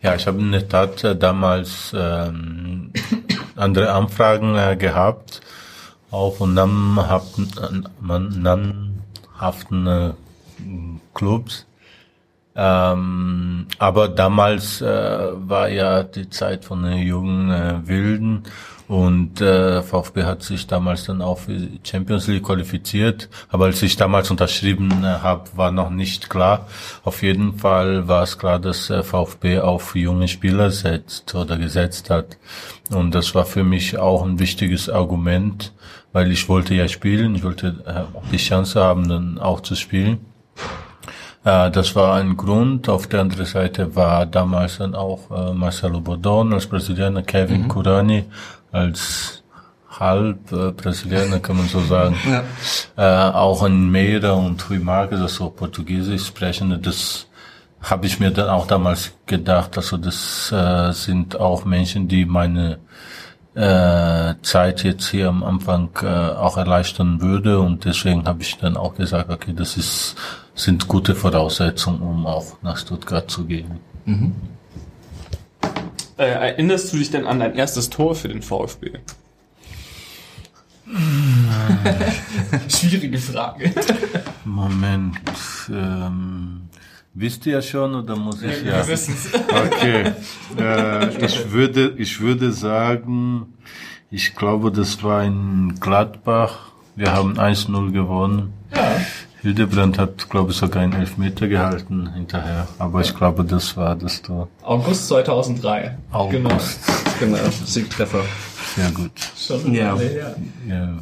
Ja, 0.00 0.14
ich 0.14 0.26
habe 0.26 0.38
in 0.38 0.52
der 0.52 0.68
Tat 0.68 1.02
äh, 1.04 1.16
damals 1.16 1.92
ähm, 1.96 2.92
andere 3.56 3.92
Anfragen 3.92 4.56
äh, 4.56 4.76
gehabt, 4.76 5.40
auch 6.10 6.36
von 6.36 6.54
namhaften, 6.54 7.50
namhaften 8.00 9.86
äh, 9.86 10.12
Clubs. 11.18 11.66
Ähm, 12.60 13.66
aber 13.78 14.08
damals 14.08 14.80
äh, 14.80 14.86
war 14.86 15.68
ja 15.68 16.02
die 16.02 16.30
Zeit 16.30 16.64
von 16.64 16.82
den 16.82 16.98
jungen 16.98 17.50
äh, 17.50 17.86
Wilden 17.86 18.44
und 18.88 19.42
äh, 19.42 19.82
VfB 19.82 20.24
hat 20.24 20.42
sich 20.42 20.66
damals 20.66 21.04
dann 21.04 21.20
auch 21.20 21.40
für 21.40 21.52
die 21.52 21.78
Champions 21.84 22.26
League 22.26 22.44
qualifiziert. 22.44 23.28
Aber 23.50 23.66
als 23.66 23.82
ich 23.82 23.96
damals 23.96 24.30
unterschrieben 24.30 25.04
äh, 25.04 25.06
habe, 25.06 25.50
war 25.56 25.70
noch 25.70 25.90
nicht 25.90 26.30
klar. 26.30 26.66
Auf 27.04 27.22
jeden 27.22 27.58
Fall 27.58 28.08
war 28.08 28.22
es 28.22 28.38
klar, 28.38 28.58
dass 28.58 28.88
äh, 28.88 29.02
VfB 29.02 29.60
auf 29.60 29.94
junge 29.94 30.26
Spieler 30.26 30.70
setzt 30.70 31.34
oder 31.34 31.58
gesetzt 31.58 32.08
hat. 32.08 32.38
Und 32.90 33.14
das 33.14 33.34
war 33.34 33.44
für 33.44 33.62
mich 33.62 33.98
auch 33.98 34.24
ein 34.24 34.38
wichtiges 34.38 34.88
Argument, 34.88 35.74
weil 36.12 36.32
ich 36.32 36.48
wollte 36.48 36.74
ja 36.74 36.88
spielen. 36.88 37.34
Ich 37.34 37.44
wollte 37.44 37.84
äh, 37.86 38.30
die 38.32 38.38
Chance 38.38 38.80
haben, 38.80 39.06
dann 39.08 39.38
auch 39.38 39.60
zu 39.60 39.74
spielen. 39.74 40.18
Äh, 41.48 41.70
das 41.70 41.96
war 41.96 42.16
ein 42.16 42.36
Grund. 42.36 42.88
Auf 42.88 43.06
der 43.06 43.20
anderen 43.20 43.46
Seite 43.46 43.96
war 43.96 44.26
damals 44.26 44.78
dann 44.78 44.94
auch 44.94 45.30
äh, 45.30 45.54
Marcelo 45.54 46.00
Bordon 46.00 46.52
als 46.52 46.66
Präsident, 46.66 47.26
Kevin 47.26 47.62
mhm. 47.62 47.68
Kurani 47.68 48.24
als 48.70 49.42
halb 49.98 50.52
äh, 50.52 50.72
Brasilianer, 50.72 51.40
kann 51.40 51.56
man 51.56 51.68
so 51.68 51.80
sagen. 51.80 52.16
Ja. 52.28 52.42
Äh, 52.96 53.32
auch 53.32 53.64
in 53.64 53.90
Meira 53.90 54.32
und 54.32 54.68
Rui 54.68 54.78
Marques, 54.78 55.20
also 55.20 55.48
Portugiesisch 55.50 56.26
sprechende, 56.26 56.78
das 56.78 57.26
habe 57.80 58.06
ich 58.06 58.20
mir 58.20 58.30
dann 58.30 58.48
auch 58.48 58.66
damals 58.66 59.12
gedacht, 59.26 59.76
also 59.76 59.96
das 59.96 60.52
äh, 60.52 60.92
sind 60.92 61.38
auch 61.38 61.64
Menschen, 61.64 62.08
die 62.08 62.24
meine 62.26 62.78
äh, 63.54 64.34
Zeit 64.42 64.84
jetzt 64.84 65.08
hier 65.08 65.28
am 65.28 65.42
Anfang 65.42 65.90
äh, 66.02 66.06
auch 66.06 66.56
erleichtern 66.56 67.20
würde 67.20 67.60
und 67.60 67.84
deswegen 67.84 68.26
habe 68.26 68.42
ich 68.42 68.58
dann 68.58 68.76
auch 68.76 68.94
gesagt, 68.94 69.30
okay, 69.30 69.52
das 69.56 69.76
ist 69.76 70.16
sind 70.58 70.88
gute 70.88 71.14
Voraussetzungen, 71.14 72.02
um 72.02 72.26
auch 72.26 72.60
nach 72.62 72.76
Stuttgart 72.76 73.30
zu 73.30 73.44
gehen. 73.44 73.78
Mhm. 74.04 74.34
Äh, 76.16 76.26
erinnerst 76.26 76.92
du 76.92 76.96
dich 76.98 77.10
denn 77.10 77.26
an 77.26 77.38
dein 77.38 77.54
erstes 77.54 77.90
Tor 77.90 78.14
für 78.16 78.28
den 78.28 78.42
VfB? 78.42 78.98
Schwierige 82.68 83.18
Frage. 83.18 83.72
Moment. 84.44 85.18
Ähm, 85.70 86.62
wisst 87.14 87.46
ihr 87.46 87.52
ja 87.52 87.62
schon 87.62 87.94
oder 87.94 88.16
muss 88.16 88.42
ich 88.42 88.64
ja? 88.64 88.82
ja? 88.82 88.96
Okay. 89.48 90.12
Äh, 90.58 91.24
ich 91.24 91.52
würde, 91.52 91.94
ich 91.98 92.20
würde 92.20 92.52
sagen, 92.52 93.54
ich 94.10 94.34
glaube, 94.34 94.72
das 94.72 95.02
war 95.04 95.22
in 95.22 95.78
Gladbach. 95.78 96.72
Wir 96.96 97.12
haben 97.12 97.38
1-0 97.38 97.92
gewonnen. 97.92 98.54
Ja. 98.74 98.96
Hildebrand 99.42 99.98
hat, 99.98 100.28
glaube 100.30 100.50
ich, 100.50 100.56
sogar 100.56 100.82
einen 100.82 100.94
Elfmeter 100.94 101.46
gehalten 101.46 102.12
hinterher. 102.12 102.66
Aber 102.78 103.00
ich 103.00 103.14
glaube, 103.16 103.44
das 103.44 103.76
war 103.76 103.94
das 103.94 104.20
Tor. 104.22 104.48
August 104.62 105.08
2003. 105.08 105.96
August. 106.10 106.32
Genau. 107.20 107.36
Genau, 107.36 107.50
Siegtreffer. 107.64 108.22
Sehr 108.76 108.90
gut. 108.90 109.12
Schon 109.36 109.74
Ja. 109.74 109.94
alle 109.94 110.04
her. 110.08 110.36
Ja. 110.68 110.98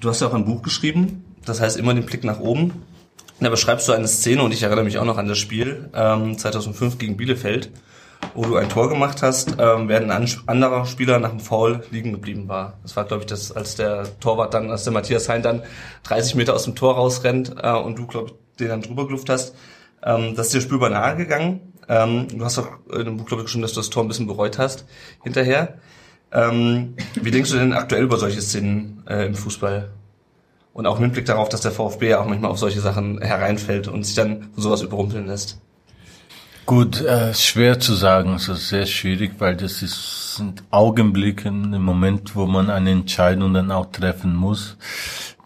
Du 0.00 0.08
hast 0.08 0.20
ja 0.20 0.26
auch 0.28 0.34
ein 0.34 0.44
Buch 0.44 0.62
geschrieben, 0.62 1.24
das 1.44 1.60
heißt 1.60 1.76
immer 1.76 1.94
den 1.94 2.04
Blick 2.06 2.24
nach 2.24 2.40
oben. 2.40 2.72
Da 3.40 3.48
beschreibst 3.50 3.88
du 3.88 3.92
eine 3.92 4.06
Szene 4.06 4.42
und 4.42 4.52
ich 4.52 4.62
erinnere 4.62 4.84
mich 4.84 4.98
auch 4.98 5.04
noch 5.04 5.18
an 5.18 5.26
das 5.26 5.38
Spiel 5.38 5.88
ähm, 5.94 6.38
2005 6.38 6.98
gegen 6.98 7.16
Bielefeld, 7.16 7.70
wo 8.34 8.44
du 8.44 8.56
ein 8.56 8.68
Tor 8.68 8.88
gemacht 8.88 9.22
hast, 9.22 9.56
ähm, 9.58 9.88
während 9.88 10.10
ein 10.10 10.22
an- 10.22 10.28
anderer 10.46 10.86
Spieler 10.86 11.18
nach 11.18 11.30
dem 11.30 11.40
Foul 11.40 11.82
liegen 11.90 12.12
geblieben 12.12 12.48
war. 12.48 12.78
Das 12.82 12.96
war, 12.96 13.04
glaube 13.04 13.22
ich, 13.22 13.26
das, 13.26 13.52
als 13.52 13.74
der 13.76 14.04
Torwart 14.20 14.54
dann, 14.54 14.70
als 14.70 14.84
der 14.84 14.92
Matthias 14.92 15.28
Hein 15.28 15.42
dann 15.42 15.62
30 16.04 16.34
Meter 16.34 16.54
aus 16.54 16.64
dem 16.64 16.74
Tor 16.74 16.94
rausrennt 16.94 17.54
äh, 17.62 17.72
und 17.72 17.98
du, 17.98 18.06
glaube 18.06 18.28
ich, 18.28 18.34
den 18.58 18.68
dann 18.68 18.82
drüber 18.82 19.06
geluft 19.06 19.28
hast. 19.28 19.54
Ähm, 20.04 20.34
das 20.34 20.46
ist 20.46 20.54
dir 20.54 20.60
spürbar 20.60 20.90
nahe 20.90 21.16
gegangen. 21.16 21.72
Ähm, 21.88 22.28
du 22.28 22.44
hast 22.44 22.58
auch 22.58 22.68
in 22.92 23.04
dem 23.04 23.16
Buch, 23.16 23.26
glaube 23.26 23.42
ich, 23.42 23.46
geschrieben, 23.46 23.62
dass 23.62 23.72
du 23.72 23.80
das 23.80 23.90
Tor 23.90 24.04
ein 24.04 24.08
bisschen 24.08 24.26
bereut 24.26 24.58
hast 24.58 24.84
hinterher. 25.22 25.74
Ähm, 26.32 26.94
wie 27.20 27.30
denkst 27.30 27.50
du 27.50 27.58
denn 27.58 27.72
aktuell 27.74 28.04
über 28.04 28.16
solche 28.18 28.40
Szenen 28.40 29.02
äh, 29.08 29.26
im 29.26 29.34
Fußball? 29.34 29.90
Und 30.72 30.86
auch 30.86 30.98
mit 30.98 31.12
Blick 31.12 31.26
darauf, 31.26 31.50
dass 31.50 31.60
der 31.60 31.70
VfB 31.72 32.08
ja 32.08 32.20
auch 32.20 32.26
manchmal 32.26 32.50
auf 32.50 32.58
solche 32.58 32.80
Sachen 32.80 33.20
hereinfällt 33.20 33.88
und 33.88 34.04
sich 34.06 34.14
dann 34.14 34.48
sowas 34.56 34.80
überrumpeln 34.80 35.26
lässt. 35.26 35.60
Gut, 36.64 37.00
äh, 37.00 37.34
schwer 37.34 37.80
zu 37.80 37.94
sagen, 37.94 38.34
es 38.34 38.48
ist 38.48 38.68
sehr 38.68 38.86
schwierig, 38.86 39.32
weil 39.38 39.56
das 39.56 39.82
ist, 39.82 40.36
sind 40.36 40.62
Augenblicke 40.70 41.48
im 41.48 41.82
Moment, 41.82 42.36
wo 42.36 42.46
man 42.46 42.70
eine 42.70 42.92
Entscheidung 42.92 43.52
dann 43.52 43.70
auch 43.72 43.86
treffen 43.90 44.34
muss. 44.34 44.76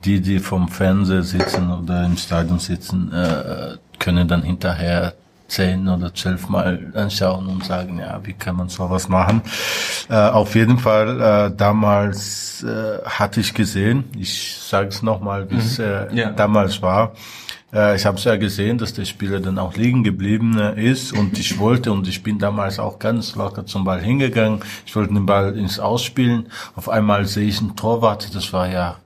Die, 0.04 0.20
die 0.20 0.38
vom 0.38 0.68
Fernseher 0.68 1.22
sitzen 1.22 1.70
oder 1.72 2.04
im 2.04 2.16
Stadion 2.16 2.58
sitzen, 2.58 3.12
äh, 3.12 3.76
können 3.98 4.28
dann 4.28 4.42
hinterher 4.42 5.14
zehn 5.48 5.88
oder 5.88 6.14
zwölf 6.14 6.48
Mal 6.48 6.92
anschauen 6.94 7.46
und 7.46 7.64
sagen, 7.64 7.98
ja, 7.98 8.20
wie 8.22 8.34
kann 8.34 8.56
man 8.56 8.68
sowas 8.68 9.08
machen? 9.08 9.40
Äh, 10.08 10.14
auf 10.16 10.54
jeden 10.54 10.78
Fall, 10.78 11.20
äh, 11.52 11.56
damals 11.56 12.62
äh, 12.62 12.98
hatte 13.04 13.40
ich 13.40 13.54
gesehen, 13.54 14.04
ich 14.18 14.56
sage 14.60 14.88
es 14.88 15.02
nochmal, 15.02 15.50
wie 15.50 15.56
es 15.56 15.78
äh, 15.78 16.14
Ja. 16.14 16.30
damals 16.30 16.82
war. 16.82 17.12
Äh, 17.72 17.96
ich 17.96 18.06
habe 18.06 18.16
es 18.18 18.24
ja 18.24 18.36
gesehen, 18.36 18.78
dass 18.78 18.92
der 18.94 19.04
Spieler 19.04 19.40
dann 19.40 19.58
auch 19.58 19.74
liegen 19.76 20.04
geblieben 20.04 20.58
äh, 20.58 20.80
ist 20.82 21.12
und 21.12 21.38
ich 21.38 21.58
wollte 21.58 21.92
und 21.92 22.06
ich 22.08 22.22
bin 22.22 22.38
damals 22.38 22.78
auch 22.78 22.98
ganz 22.98 23.34
locker 23.34 23.66
zum 23.66 23.84
Ball 23.84 24.00
hingegangen. 24.00 24.60
Ich 24.86 24.94
wollte 24.96 25.12
den 25.14 25.26
Ball 25.26 25.56
ins 25.58 25.78
Ausspielen. 25.78 26.48
Auf 26.74 26.88
einmal 26.88 27.26
sehe 27.26 27.48
ich 27.48 27.60
einen 27.60 27.76
Torwart, 27.76 28.34
das 28.34 28.52
war 28.52 28.68
ja 28.68 28.96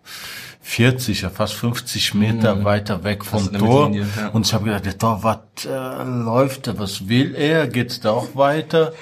40, 0.62 1.22
ja 1.22 1.30
fast 1.30 1.54
50 1.54 2.14
Meter 2.14 2.64
weiter 2.64 3.02
weg 3.02 3.24
vom 3.24 3.44
Mhm. 3.44 3.58
Tor. 3.58 3.88
Mittellinie, 3.88 4.06
ja. 4.20 4.28
Und 4.28 4.46
ich 4.46 4.52
habe 4.54 4.64
gedacht, 4.66 4.84
der 4.86 4.98
Torwart 4.98 5.64
äh, 5.64 6.04
läuft, 6.04 6.78
was 6.78 7.08
will 7.08 7.34
er? 7.34 7.66
Geht's 7.66 8.00
da 8.00 8.10
auch 8.12 8.36
weiter? 8.36 8.92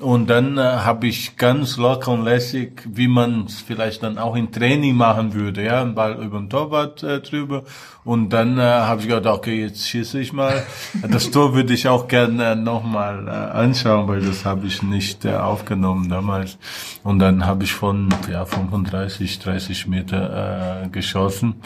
Und 0.00 0.30
dann 0.30 0.58
äh, 0.58 0.60
habe 0.60 1.08
ich 1.08 1.36
ganz 1.36 1.76
locker 1.76 2.12
und 2.12 2.22
lässig, 2.22 2.82
wie 2.88 3.08
man 3.08 3.46
es 3.46 3.60
vielleicht 3.60 4.04
dann 4.04 4.16
auch 4.16 4.36
im 4.36 4.52
Training 4.52 4.94
machen 4.94 5.34
würde, 5.34 5.64
ja, 5.64 5.80
einen 5.80 5.96
Ball 5.96 6.22
über 6.22 6.38
den 6.38 6.48
Torwart 6.48 7.02
äh, 7.02 7.20
drüber. 7.20 7.64
Und 8.04 8.30
dann 8.30 8.58
äh, 8.58 8.62
habe 8.62 9.00
ich 9.00 9.08
gedacht, 9.08 9.38
okay, 9.38 9.60
jetzt 9.60 9.88
schieße 9.88 10.20
ich 10.20 10.32
mal. 10.32 10.64
Das 11.10 11.30
Tor 11.32 11.54
würde 11.54 11.74
ich 11.74 11.88
auch 11.88 12.06
gerne 12.06 12.52
äh, 12.52 12.54
nochmal 12.54 13.26
äh, 13.26 13.30
anschauen, 13.30 14.06
weil 14.06 14.20
das 14.20 14.44
habe 14.44 14.68
ich 14.68 14.82
nicht 14.82 15.24
äh, 15.24 15.34
aufgenommen 15.34 16.08
damals. 16.08 16.58
Und 17.02 17.18
dann 17.18 17.44
habe 17.44 17.64
ich 17.64 17.72
von 17.72 18.08
ja, 18.30 18.44
35, 18.44 19.40
30 19.40 19.88
Meter 19.88 20.84
äh, 20.84 20.88
geschossen. 20.90 21.56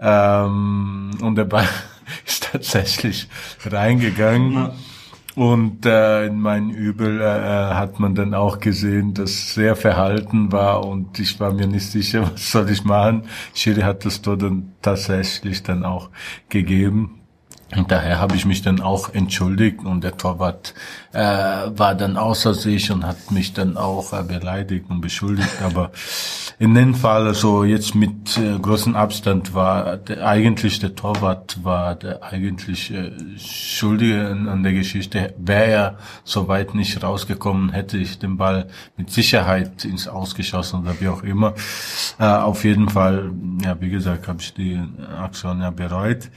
Ähm, 0.00 1.10
und 1.20 1.36
der 1.36 1.44
Ball 1.44 1.68
ist 2.26 2.48
tatsächlich 2.50 3.28
reingegangen. 3.64 4.70
Und 5.38 5.86
äh, 5.86 6.26
in 6.26 6.40
meinem 6.40 6.70
Übel 6.70 7.20
äh, 7.20 7.24
hat 7.24 8.00
man 8.00 8.16
dann 8.16 8.34
auch 8.34 8.58
gesehen, 8.58 9.14
dass 9.14 9.54
sehr 9.54 9.76
verhalten 9.76 10.50
war 10.50 10.84
und 10.84 11.20
ich 11.20 11.38
war 11.38 11.52
mir 11.52 11.68
nicht 11.68 11.92
sicher, 11.92 12.22
was 12.32 12.50
soll 12.50 12.68
ich 12.70 12.82
machen. 12.82 13.22
Schiri 13.54 13.82
hat 13.82 14.04
das 14.04 14.20
Tor 14.20 14.36
dann 14.36 14.72
tatsächlich 14.82 15.62
dann 15.62 15.84
auch 15.84 16.10
gegeben. 16.48 17.20
Und 17.76 17.92
daher 17.92 18.18
habe 18.18 18.34
ich 18.34 18.46
mich 18.46 18.62
dann 18.62 18.80
auch 18.80 19.14
entschuldigt 19.14 19.84
und 19.84 20.02
der 20.02 20.16
Torwart 20.16 20.74
äh, 21.12 21.20
war 21.20 21.94
dann 21.94 22.16
außer 22.16 22.54
sich 22.54 22.90
und 22.90 23.06
hat 23.06 23.30
mich 23.30 23.52
dann 23.52 23.76
auch 23.76 24.12
äh, 24.12 24.24
beleidigt 24.24 24.86
und 24.90 25.00
beschuldigt. 25.00 25.62
Aber 25.62 25.92
in 26.60 26.74
dem 26.74 26.94
Fall, 26.94 27.26
also 27.26 27.62
jetzt 27.62 27.94
mit 27.94 28.36
äh, 28.36 28.58
großem 28.58 28.96
Abstand 28.96 29.54
war 29.54 29.96
der, 29.96 30.26
eigentlich 30.26 30.80
der 30.80 30.96
Torwart 30.96 31.62
war 31.62 31.94
der 31.94 32.24
eigentlich 32.24 32.92
äh, 32.92 33.12
Schuldige 33.38 34.26
an, 34.28 34.48
an 34.48 34.62
der 34.64 34.72
Geschichte. 34.72 35.34
Wäre 35.38 35.66
er 35.66 35.98
soweit 36.24 36.74
nicht 36.74 37.00
rausgekommen, 37.00 37.70
hätte 37.70 37.96
ich 37.96 38.18
den 38.18 38.36
Ball 38.36 38.66
mit 38.96 39.10
Sicherheit 39.10 39.84
ins 39.84 40.08
Ausgeschossen 40.08 40.80
oder 40.80 41.00
wie 41.00 41.08
auch 41.08 41.22
immer. 41.22 41.54
Äh, 42.18 42.24
auf 42.24 42.64
jeden 42.64 42.88
Fall, 42.88 43.30
ja 43.62 43.80
wie 43.80 43.90
gesagt, 43.90 44.26
habe 44.26 44.40
ich 44.40 44.52
die 44.52 44.80
Aktion 45.20 45.60
ja 45.60 45.70
bereut 45.70 46.28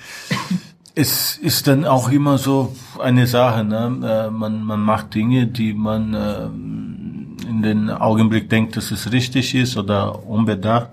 es 0.94 1.38
ist 1.38 1.68
dann 1.68 1.86
auch 1.86 2.12
immer 2.12 2.38
so 2.38 2.76
eine 3.00 3.26
Sache, 3.26 3.64
ne? 3.64 4.28
Äh, 4.28 4.30
man, 4.30 4.64
man 4.64 4.82
macht 4.82 5.16
Dinge, 5.16 5.48
die 5.48 5.74
man 5.74 6.14
äh, 6.14 6.50
in 7.52 7.62
den 7.62 7.90
Augenblick 7.90 8.50
denkt, 8.50 8.78
dass 8.78 8.92
es 8.92 9.12
richtig 9.12 9.54
ist 9.56 9.76
oder 9.78 10.26
unbedacht. 10.26 10.90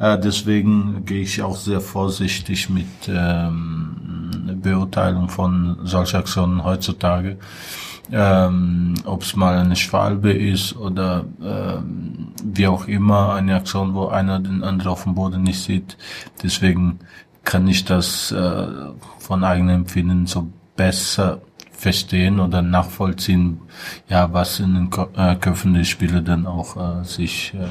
Äh, 0.00 0.18
deswegen 0.18 1.04
gehe 1.04 1.22
ich 1.22 1.42
auch 1.42 1.56
sehr 1.56 1.80
vorsichtig 1.80 2.68
mit 2.68 2.86
ähm, 3.06 4.58
Beurteilung 4.60 5.28
von 5.28 5.78
solchen 5.84 6.16
Aktionen 6.16 6.64
heutzutage. 6.64 7.38
Ähm, 8.10 8.94
Ob 9.04 9.22
es 9.22 9.36
mal 9.36 9.56
eine 9.58 9.76
Schwalbe 9.76 10.32
ist 10.32 10.76
oder 10.76 11.24
ähm, 11.40 12.32
wie 12.44 12.66
auch 12.66 12.88
immer 12.88 13.34
eine 13.34 13.54
Aktion, 13.54 13.94
wo 13.94 14.08
einer 14.08 14.40
den 14.40 14.64
anderen 14.64 14.90
auf 14.90 15.04
dem 15.04 15.14
Boden 15.14 15.44
nicht 15.44 15.62
sieht. 15.62 15.96
Deswegen 16.42 16.98
kann 17.44 17.68
ich 17.68 17.84
das 17.84 18.32
äh, 18.32 18.66
von 19.20 19.44
eigenem 19.44 19.82
Empfinden 19.82 20.26
so 20.26 20.48
besser 20.74 21.40
verstehen 21.82 22.38
oder 22.38 22.62
nachvollziehen, 22.62 23.60
ja, 24.08 24.32
was 24.32 24.60
in 24.60 24.74
den 24.74 24.90
äh, 25.16 25.34
Köpfen 25.34 25.74
der 25.74 25.82
Spieler 25.82 26.20
dann 26.20 26.46
auch 26.46 26.76
äh, 26.76 27.04
sich, 27.04 27.52
äh, 27.54 27.66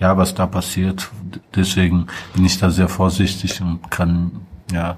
ja, 0.00 0.16
was 0.16 0.34
da 0.34 0.46
passiert. 0.46 1.10
Deswegen 1.54 2.06
bin 2.34 2.46
ich 2.46 2.58
da 2.58 2.70
sehr 2.70 2.88
vorsichtig 2.88 3.60
und 3.60 3.90
kann, 3.90 4.30
ja, 4.72 4.96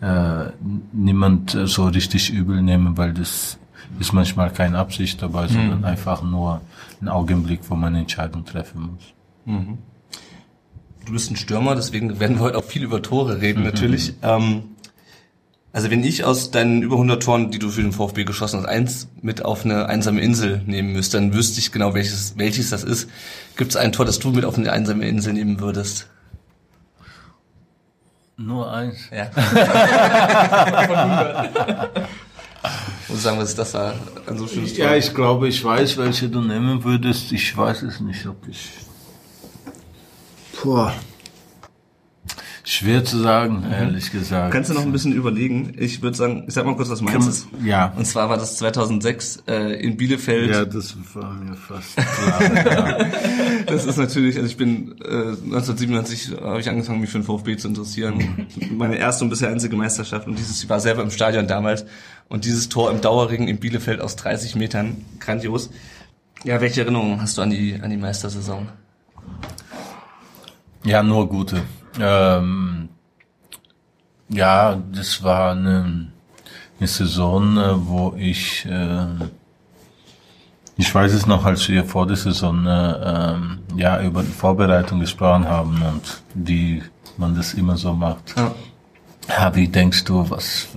äh, 0.00 0.52
niemand 0.92 1.50
so 1.64 1.86
richtig 1.86 2.30
übel 2.30 2.62
nehmen, 2.62 2.96
weil 2.96 3.12
das 3.12 3.58
ist 3.98 4.12
manchmal 4.12 4.52
keine 4.52 4.78
Absicht 4.78 5.20
dabei, 5.20 5.48
sondern 5.48 5.84
einfach 5.84 6.22
nur 6.22 6.60
ein 7.00 7.08
Augenblick, 7.08 7.60
wo 7.68 7.74
man 7.74 7.88
eine 7.88 8.00
Entscheidung 8.00 8.44
treffen 8.44 8.92
muss. 8.92 9.02
Du 11.04 11.12
bist 11.12 11.30
ein 11.30 11.36
Stürmer, 11.36 11.74
deswegen 11.74 12.20
werden 12.20 12.36
wir 12.36 12.42
heute 12.42 12.58
auch 12.58 12.64
viel 12.64 12.84
über 12.84 13.02
Tore 13.02 13.40
reden 13.40 13.64
natürlich. 13.64 14.14
Ähm, 14.22 14.62
also 15.72 15.90
wenn 15.90 16.04
ich 16.04 16.24
aus 16.24 16.50
deinen 16.50 16.82
über 16.82 16.96
100 16.96 17.22
Toren, 17.22 17.50
die 17.50 17.58
du 17.58 17.70
für 17.70 17.80
den 17.80 17.92
VfB 17.92 18.24
geschossen 18.24 18.60
hast, 18.60 18.66
eins 18.66 19.08
mit 19.22 19.42
auf 19.44 19.64
eine 19.64 19.86
einsame 19.86 20.20
Insel 20.20 20.60
nehmen 20.66 20.92
müsste, 20.92 21.16
dann 21.16 21.32
wüsste 21.32 21.60
ich 21.60 21.72
genau, 21.72 21.94
welches, 21.94 22.36
welches 22.36 22.68
das 22.70 22.84
ist. 22.84 23.08
Gibt 23.56 23.70
es 23.70 23.76
ein 23.76 23.92
Tor, 23.92 24.04
das 24.04 24.18
du 24.18 24.32
mit 24.32 24.44
auf 24.44 24.58
eine 24.58 24.70
einsame 24.70 25.08
Insel 25.08 25.32
nehmen 25.32 25.60
würdest? 25.60 26.08
Nur 28.36 28.70
eins. 28.70 29.08
Ja. 29.10 29.30
Muss 33.08 33.22
sagen, 33.22 33.38
was 33.38 33.48
ist 33.50 33.58
das 33.58 33.72
da 33.72 33.94
ein 34.26 34.38
so 34.38 34.46
schönes 34.46 34.74
Tor? 34.74 34.84
Ja, 34.84 34.94
ich 34.94 35.14
glaube, 35.14 35.48
ich 35.48 35.64
weiß, 35.64 35.96
welche 35.96 36.28
du 36.28 36.42
nehmen 36.42 36.84
würdest. 36.84 37.32
Ich 37.32 37.56
weiß 37.56 37.82
es 37.82 38.00
nicht, 38.00 38.26
ob 38.26 38.46
ich. 38.46 38.68
Puh. 40.54 40.90
Schwer 42.72 43.04
zu 43.04 43.18
sagen, 43.18 43.64
ehrlich 43.70 44.10
gesagt. 44.10 44.50
Kannst 44.50 44.70
du 44.70 44.74
noch 44.74 44.80
ein 44.80 44.92
bisschen 44.92 45.12
überlegen? 45.12 45.74
Ich 45.76 46.00
würde 46.00 46.16
sagen, 46.16 46.44
ich 46.48 46.54
sag 46.54 46.64
mal 46.64 46.74
kurz, 46.74 46.88
was 46.88 47.02
meins 47.02 47.26
ist. 47.26 47.46
Ja. 47.62 47.92
Und 47.94 48.06
zwar 48.06 48.30
war 48.30 48.38
das 48.38 48.56
2006 48.56 49.42
äh, 49.46 49.74
in 49.74 49.98
Bielefeld. 49.98 50.50
Ja, 50.50 50.64
das 50.64 50.96
war 51.12 51.34
mir 51.34 51.54
fast 51.54 51.96
klar. 51.96 52.64
ja. 52.64 52.98
Das 53.66 53.84
ist 53.84 53.98
natürlich, 53.98 54.36
also 54.36 54.48
ich 54.48 54.56
bin 54.56 54.96
äh, 55.02 55.34
1997 55.34 56.40
habe 56.40 56.60
ich 56.60 56.68
angefangen, 56.70 57.00
mich 57.02 57.10
für 57.10 57.18
den 57.18 57.24
VfB 57.24 57.58
zu 57.58 57.68
interessieren. 57.68 58.46
Meine 58.70 58.96
erste 58.96 59.24
und 59.24 59.30
bisher 59.30 59.50
einzige 59.50 59.76
Meisterschaft 59.76 60.26
und 60.26 60.38
dieses 60.38 60.62
ich 60.62 60.70
war 60.70 60.80
selber 60.80 61.02
im 61.02 61.10
Stadion 61.10 61.46
damals 61.46 61.84
und 62.30 62.46
dieses 62.46 62.70
Tor 62.70 62.90
im 62.90 63.02
Dauerring 63.02 63.48
in 63.48 63.60
Bielefeld 63.60 64.00
aus 64.00 64.16
30 64.16 64.56
Metern, 64.56 65.04
grandios. 65.20 65.68
Ja, 66.42 66.62
welche 66.62 66.80
Erinnerungen 66.80 67.20
hast 67.20 67.36
du 67.36 67.42
an 67.42 67.50
die 67.50 67.78
an 67.80 67.90
die 67.90 67.98
Meistersaison? 67.98 68.68
Ja, 70.84 71.02
nur 71.02 71.28
gute. 71.28 71.62
Ähm, 72.00 72.88
ja, 74.28 74.76
das 74.92 75.22
war 75.22 75.52
eine, 75.52 76.08
eine 76.78 76.88
Saison, 76.88 77.56
äh, 77.56 77.86
wo 77.86 78.14
ich, 78.16 78.64
äh, 78.66 79.06
ich 80.76 80.94
weiß 80.94 81.12
es 81.12 81.26
noch, 81.26 81.44
als 81.44 81.68
wir 81.68 81.84
vor 81.84 82.06
der 82.06 82.16
Saison 82.16 82.66
äh, 82.66 82.70
ähm, 82.70 83.58
ja 83.76 84.00
über 84.02 84.22
die 84.22 84.32
Vorbereitung 84.32 85.00
gesprochen 85.00 85.48
haben 85.48 85.82
und 85.82 86.22
wie 86.34 86.82
man 87.18 87.34
das 87.34 87.54
immer 87.54 87.76
so 87.76 87.92
macht. 87.92 88.34
Ja. 88.36 88.54
Ja, 89.28 89.54
wie 89.54 89.68
denkst 89.68 90.04
du, 90.04 90.28
was, 90.30 90.68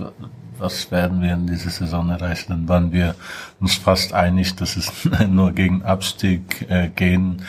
was 0.58 0.90
werden 0.90 1.20
wir 1.20 1.32
in 1.32 1.46
dieser 1.46 1.70
Saison 1.70 2.10
erreichen? 2.10 2.46
Dann 2.50 2.68
waren 2.68 2.92
wir 2.92 3.16
uns 3.60 3.74
fast 3.74 4.12
einig, 4.12 4.54
dass 4.56 4.76
es 4.76 4.92
nur 5.28 5.52
gegen 5.52 5.82
Abstieg 5.82 6.66
äh, 6.68 6.88
gehen 6.88 7.42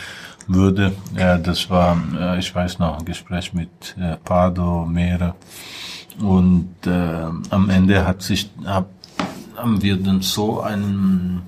würde. 0.48 0.94
Ja, 1.16 1.38
das 1.38 1.70
war, 1.70 1.98
äh, 2.20 2.40
ich 2.40 2.54
weiß 2.54 2.80
noch, 2.80 3.00
ein 3.00 3.06
Gespräch 3.06 3.54
mit 3.54 3.96
äh, 4.00 4.16
Pardo, 4.18 4.86
Meere. 4.86 5.36
Und 6.20 6.70
äh, 6.86 7.26
am 7.50 7.70
Ende 7.70 8.06
hat 8.06 8.22
sich, 8.22 8.50
hab, 8.66 8.90
haben 9.56 9.82
wir 9.82 9.98
dann 9.98 10.22
so 10.22 10.62
einen, 10.62 11.44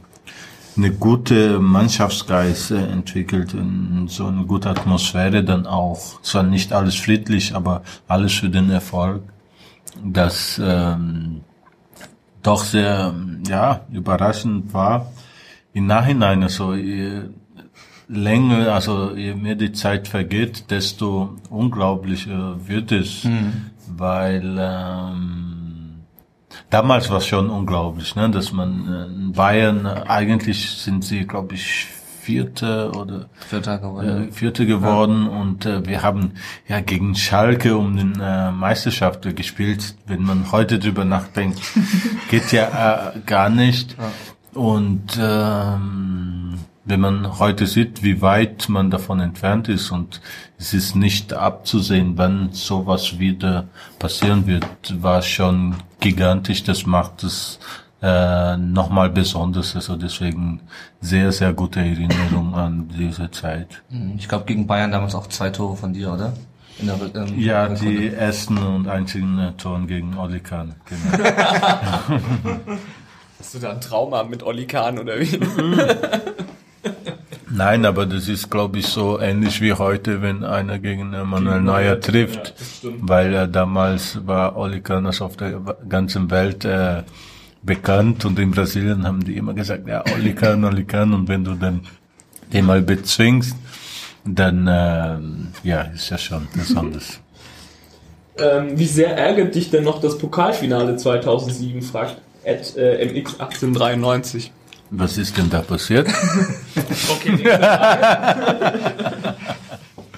eine 0.77 0.91
gute 0.91 1.59
Mannschaftsgeist 1.59 2.71
äh, 2.71 2.85
entwickelt 2.87 3.53
und 3.53 4.09
so 4.09 4.27
eine 4.27 4.45
gute 4.45 4.69
Atmosphäre 4.69 5.43
dann 5.43 5.65
auch. 5.65 6.21
Zwar 6.21 6.43
nicht 6.43 6.71
alles 6.73 6.95
friedlich, 6.95 7.55
aber 7.55 7.81
alles 8.07 8.33
für 8.33 8.49
den 8.49 8.69
Erfolg, 8.69 9.23
das 10.03 10.61
ähm, 10.63 11.41
doch 12.43 12.63
sehr 12.63 13.13
ja 13.47 13.81
überraschend 13.91 14.73
war. 14.73 15.11
Im 15.73 15.87
Nachhinein, 15.87 16.43
also 16.43 16.73
je 16.73 17.21
länger, 18.09 18.73
also 18.73 19.15
je 19.15 19.35
mehr 19.35 19.55
die 19.55 19.71
Zeit 19.71 20.07
vergeht, 20.07 20.71
desto 20.71 21.37
unglaublicher 21.49 22.55
wird 22.67 22.91
es, 22.91 23.25
weil 23.87 24.57
ähm, 24.59 26.01
damals 26.69 27.09
war 27.09 27.17
es 27.17 27.27
schon 27.27 27.49
unglaublich, 27.49 28.15
ne, 28.15 28.29
dass 28.29 28.51
man 28.51 28.87
äh, 28.87 29.05
in 29.05 29.31
Bayern 29.33 29.85
äh, 29.85 30.03
eigentlich 30.07 30.69
sind 30.71 31.05
sie, 31.05 31.25
glaube 31.25 31.55
ich, 31.55 31.87
Vierte 32.21 32.91
oder 32.91 33.29
Vierter 33.47 33.79
geworden. 33.79 34.27
äh, 34.27 34.31
Vierte 34.31 34.65
geworden 34.67 35.27
und 35.27 35.65
äh, 35.65 35.85
wir 35.87 36.03
haben 36.03 36.33
ja 36.67 36.79
gegen 36.79 37.15
Schalke 37.15 37.75
um 37.75 37.95
den 37.95 38.19
äh, 38.21 38.51
Meisterschaft 38.51 39.35
gespielt. 39.35 39.95
Wenn 40.05 40.23
man 40.23 40.51
heute 40.51 40.77
drüber 40.77 41.05
nachdenkt, 41.05 41.59
geht 42.29 42.51
ja 42.51 43.13
äh, 43.15 43.19
gar 43.25 43.49
nicht. 43.49 43.95
Und 44.53 45.17
ähm, 45.21 46.55
wenn 46.85 46.99
man 46.99 47.37
heute 47.39 47.67
sieht, 47.67 48.01
wie 48.03 48.21
weit 48.21 48.67
man 48.67 48.89
davon 48.89 49.19
entfernt 49.19 49.69
ist 49.69 49.91
und 49.91 50.21
es 50.57 50.73
ist 50.73 50.95
nicht 50.95 51.33
abzusehen, 51.33 52.17
wann 52.17 52.49
sowas 52.51 53.19
wieder 53.19 53.65
passieren 53.99 54.47
wird, 54.47 54.65
war 55.01 55.21
schon 55.21 55.75
gigantisch. 55.99 56.63
Das 56.63 56.85
macht 56.87 57.23
es 57.23 57.59
äh, 58.01 58.57
nochmal 58.57 59.09
besonders. 59.11 59.75
Also 59.75 59.95
deswegen 59.95 60.61
sehr, 60.99 61.31
sehr 61.31 61.53
gute 61.53 61.79
Erinnerung 61.79 62.55
an 62.55 62.89
diese 62.97 63.29
Zeit. 63.29 63.81
Hm, 63.91 64.15
Ich 64.17 64.27
glaube 64.27 64.45
gegen 64.45 64.65
Bayern 64.65 64.91
damals 64.91 65.13
auch 65.13 65.27
zwei 65.27 65.51
Tore 65.51 65.75
von 65.77 65.93
dir, 65.93 66.11
oder? 66.13 66.33
In 66.79 66.87
der, 66.87 66.95
ähm, 67.13 67.37
Ja, 67.37 67.67
die 67.67 68.07
ersten 68.07 68.57
und 68.57 68.87
einzigen 68.87 69.37
äh, 69.37 69.51
Toren 69.53 69.85
gegen 69.85 70.17
Oli 70.17 70.39
Kahn. 70.39 70.75
Genau. 70.85 71.17
Hast 73.49 73.55
du 73.55 73.65
da 73.65 73.71
ein 73.71 73.81
Trauma 73.81 74.23
mit 74.25 74.43
Olli 74.43 74.67
Kahn 74.67 74.99
oder 74.99 75.19
wie? 75.19 75.39
Nein, 77.49 77.83
aber 77.83 78.05
das 78.05 78.27
ist, 78.27 78.51
glaube 78.51 78.77
ich, 78.77 78.85
so 78.85 79.19
ähnlich 79.19 79.59
wie 79.59 79.73
heute, 79.73 80.21
wenn 80.21 80.43
einer 80.43 80.77
gegen 80.77 81.09
Manuel 81.09 81.59
Neuer 81.59 81.99
trifft, 81.99 82.53
weil 82.83 83.33
äh, 83.33 83.49
damals 83.49 84.19
war 84.27 84.55
Oli 84.55 84.81
Kahn 84.81 85.07
auf 85.07 85.35
der 85.35 85.59
ganzen 85.89 86.29
Welt 86.29 86.63
äh, 86.63 87.01
bekannt 87.63 88.23
und 88.23 88.37
in 88.37 88.51
Brasilien 88.51 89.07
haben 89.07 89.25
die 89.25 89.35
immer 89.35 89.55
gesagt, 89.55 89.87
ja, 89.87 90.03
Oli 90.15 90.35
Kahn, 90.35 90.63
Oli 90.63 90.83
Kahn 90.83 91.11
und 91.15 91.27
wenn 91.27 91.43
du 91.43 91.55
dann 91.55 91.81
den 92.53 92.65
mal 92.65 92.83
bezwingst, 92.83 93.55
dann 94.25 94.67
äh, 94.67 95.67
ja, 95.67 95.81
ist 95.95 96.11
ja 96.11 96.19
schon 96.19 96.47
besonders. 96.53 97.19
ähm, 98.37 98.77
wie 98.77 98.85
sehr 98.85 99.17
ärgert 99.17 99.55
dich 99.55 99.71
denn 99.71 99.85
noch 99.85 99.99
das 99.99 100.19
Pokalfinale 100.19 100.97
2007, 100.97 101.81
fragt 101.81 102.17
at, 102.49 102.75
äh, 102.77 103.05
MX1893. 103.05 104.51
Was 104.91 105.17
ist 105.17 105.37
denn 105.37 105.49
da 105.49 105.61
passiert? 105.61 106.07
Okay, 107.11 107.31
nächste 107.31 107.59
Frage. 107.59 109.35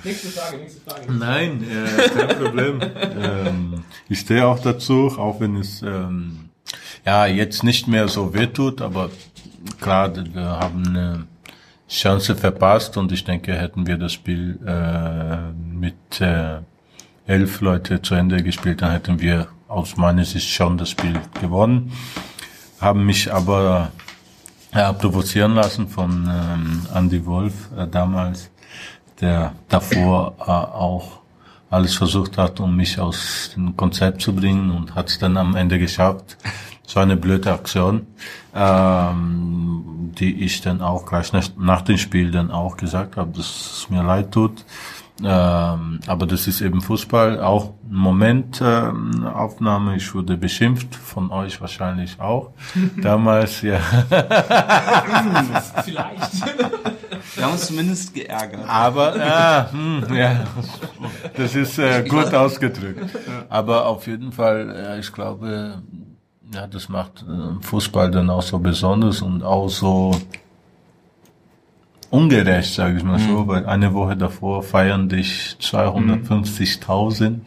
nächste 0.03 0.27
Frage, 0.29 0.57
nächste 0.57 0.81
Frage. 0.81 1.13
Nein, 1.13 1.63
äh, 1.63 2.09
kein 2.09 2.37
Problem. 2.37 2.81
ähm, 2.81 3.83
ich 4.09 4.19
stehe 4.19 4.45
auch 4.45 4.59
dazu, 4.59 5.07
auch 5.17 5.39
wenn 5.39 5.57
es 5.57 5.81
ähm, 5.81 6.49
ja 7.05 7.25
jetzt 7.25 7.63
nicht 7.63 7.87
mehr 7.87 8.07
so 8.07 8.33
wehtut, 8.33 8.81
aber 8.81 9.09
klar, 9.79 10.13
wir 10.15 10.41
haben 10.41 10.87
eine 10.87 11.27
Chance 11.89 12.35
verpasst 12.35 12.95
und 12.97 13.11
ich 13.11 13.23
denke, 13.23 13.53
hätten 13.53 13.87
wir 13.87 13.97
das 13.97 14.13
Spiel 14.13 14.59
äh, 14.65 15.51
mit 15.53 16.21
äh, 16.21 16.59
elf 17.25 17.61
Leute 17.61 18.01
zu 18.01 18.15
Ende 18.15 18.43
gespielt, 18.43 18.81
dann 18.81 18.91
hätten 18.91 19.19
wir 19.19 19.47
aus 19.71 19.95
meiner 19.95 20.25
Sicht 20.25 20.49
schon 20.49 20.77
das 20.77 20.89
Spiel 20.89 21.19
gewonnen. 21.39 21.91
Haben 22.79 23.05
mich 23.05 23.33
aber 23.33 23.91
äh, 24.73 24.93
provozieren 24.93 25.55
lassen 25.55 25.87
von 25.87 26.29
ähm, 26.29 26.87
Andy 26.93 27.25
Wolf 27.25 27.69
äh, 27.77 27.87
damals, 27.87 28.51
der 29.21 29.53
davor 29.69 30.35
äh, 30.39 30.51
auch 30.51 31.21
alles 31.69 31.95
versucht 31.95 32.37
hat, 32.37 32.59
um 32.59 32.75
mich 32.75 32.99
aus 32.99 33.51
dem 33.55 33.77
Konzept 33.77 34.21
zu 34.21 34.35
bringen 34.35 34.71
und 34.71 34.93
hat 34.93 35.09
es 35.09 35.19
dann 35.19 35.37
am 35.37 35.55
Ende 35.55 35.79
geschafft. 35.79 36.37
Es 36.85 36.95
war 36.97 37.03
eine 37.03 37.15
blöde 37.15 37.53
Aktion, 37.53 38.07
ähm, 38.53 40.11
die 40.19 40.43
ich 40.43 40.59
dann 40.59 40.81
auch 40.81 41.05
gleich 41.05 41.31
nach, 41.31 41.47
nach 41.57 41.81
dem 41.83 41.97
Spiel 41.97 42.31
dann 42.31 42.51
auch 42.51 42.75
gesagt 42.75 43.15
habe, 43.15 43.31
dass 43.37 43.45
es 43.45 43.89
mir 43.89 44.03
leid 44.03 44.33
tut. 44.33 44.65
Ähm, 45.23 45.99
aber 46.07 46.25
das 46.25 46.47
ist 46.47 46.61
eben 46.61 46.81
Fußball, 46.81 47.41
auch 47.41 47.73
ein 47.83 47.95
Momentaufnahme. 47.95 49.21
Ähm, 49.21 49.27
Aufnahme. 49.27 49.95
ich 49.95 50.13
wurde 50.15 50.37
beschimpft, 50.37 50.95
von 50.95 51.31
euch 51.31 51.61
wahrscheinlich 51.61 52.19
auch. 52.19 52.51
Damals, 53.01 53.61
ja. 53.61 53.79
Vielleicht. 55.83 56.45
Wir 57.35 57.45
haben 57.45 57.53
uns 57.53 57.67
zumindest 57.67 58.13
geärgert. 58.13 58.67
Aber 58.67 59.17
ja, 59.17 59.69
hm, 59.71 60.03
ja, 60.13 60.43
das 61.37 61.55
ist 61.55 61.77
äh, 61.77 62.03
gut 62.07 62.33
ausgedrückt. 62.33 63.05
Aber 63.47 63.85
auf 63.85 64.07
jeden 64.07 64.31
Fall, 64.31 64.75
ja, 64.75 64.97
ich 64.97 65.11
glaube, 65.13 65.81
ja, 66.53 66.67
das 66.67 66.89
macht 66.89 67.23
äh, 67.23 67.63
Fußball 67.63 68.11
dann 68.11 68.29
auch 68.29 68.41
so 68.41 68.59
besonders 68.59 69.21
und 69.21 69.43
auch 69.43 69.69
so 69.69 70.11
ungerecht, 72.11 72.73
sage 72.73 72.97
ich 72.97 73.03
mal 73.03 73.19
so, 73.19 73.47
weil 73.47 73.65
eine 73.65 73.93
Woche 73.93 74.15
davor 74.15 74.61
feiern 74.63 75.09
dich 75.09 75.57
250.000 75.59 77.39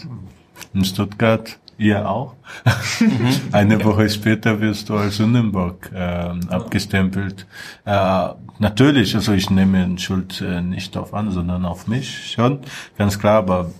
in 0.74 0.84
Stuttgart. 0.84 1.58
Ihr 1.76 2.08
auch. 2.08 2.34
Eine 3.50 3.84
Woche 3.84 4.08
später 4.08 4.60
wirst 4.60 4.88
du 4.88 4.94
als 4.94 5.16
Sündenbock 5.16 5.90
ähm, 5.92 6.38
abgestempelt. 6.48 7.48
Äh, 7.84 8.28
natürlich, 8.60 9.16
also 9.16 9.32
ich 9.32 9.50
nehme 9.50 9.98
Schuld 9.98 10.40
äh, 10.40 10.60
nicht 10.60 10.96
auf 10.96 11.12
an, 11.14 11.32
sondern 11.32 11.64
auf 11.64 11.88
mich 11.88 12.30
schon, 12.30 12.60
ganz 12.96 13.18
klar. 13.18 13.38
Aber 13.38 13.72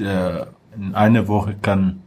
äh, 0.00 0.46
in 0.78 0.94
einer 0.94 1.28
Woche 1.28 1.56
kann 1.60 2.00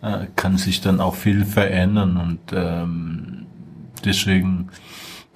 äh, 0.00 0.26
kann 0.36 0.58
sich 0.58 0.80
dann 0.80 1.00
auch 1.00 1.16
viel 1.16 1.44
verändern 1.44 2.16
und 2.16 2.38
ähm, 2.52 3.46
deswegen 4.04 4.68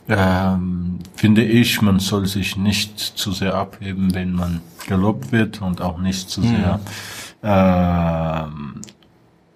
ähm, 0.09 0.99
finde 1.15 1.45
ich, 1.45 1.81
man 1.83 2.01
soll 2.01 2.27
sich 2.27 2.57
nicht 2.57 2.99
zu 2.99 3.33
sehr 3.33 3.55
abheben, 3.55 4.15
wenn 4.15 4.33
man 4.33 4.61
gelobt 4.87 5.33
wird 5.33 5.63
und 5.63 5.81
auch 5.81 5.99
nicht 5.99 6.29
zu 6.29 6.43
sehr 6.43 6.81
ähm, 7.43 8.81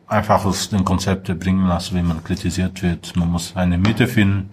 einfach 0.06 0.44
aus 0.44 0.68
den 0.68 0.84
Konzepten 0.84 1.38
bringen 1.38 1.66
lassen, 1.66 1.96
wenn 1.96 2.06
man 2.06 2.22
kritisiert 2.22 2.82
wird. 2.82 3.16
Man 3.16 3.30
muss 3.30 3.56
eine 3.56 3.78
Mitte 3.78 4.06
finden 4.06 4.50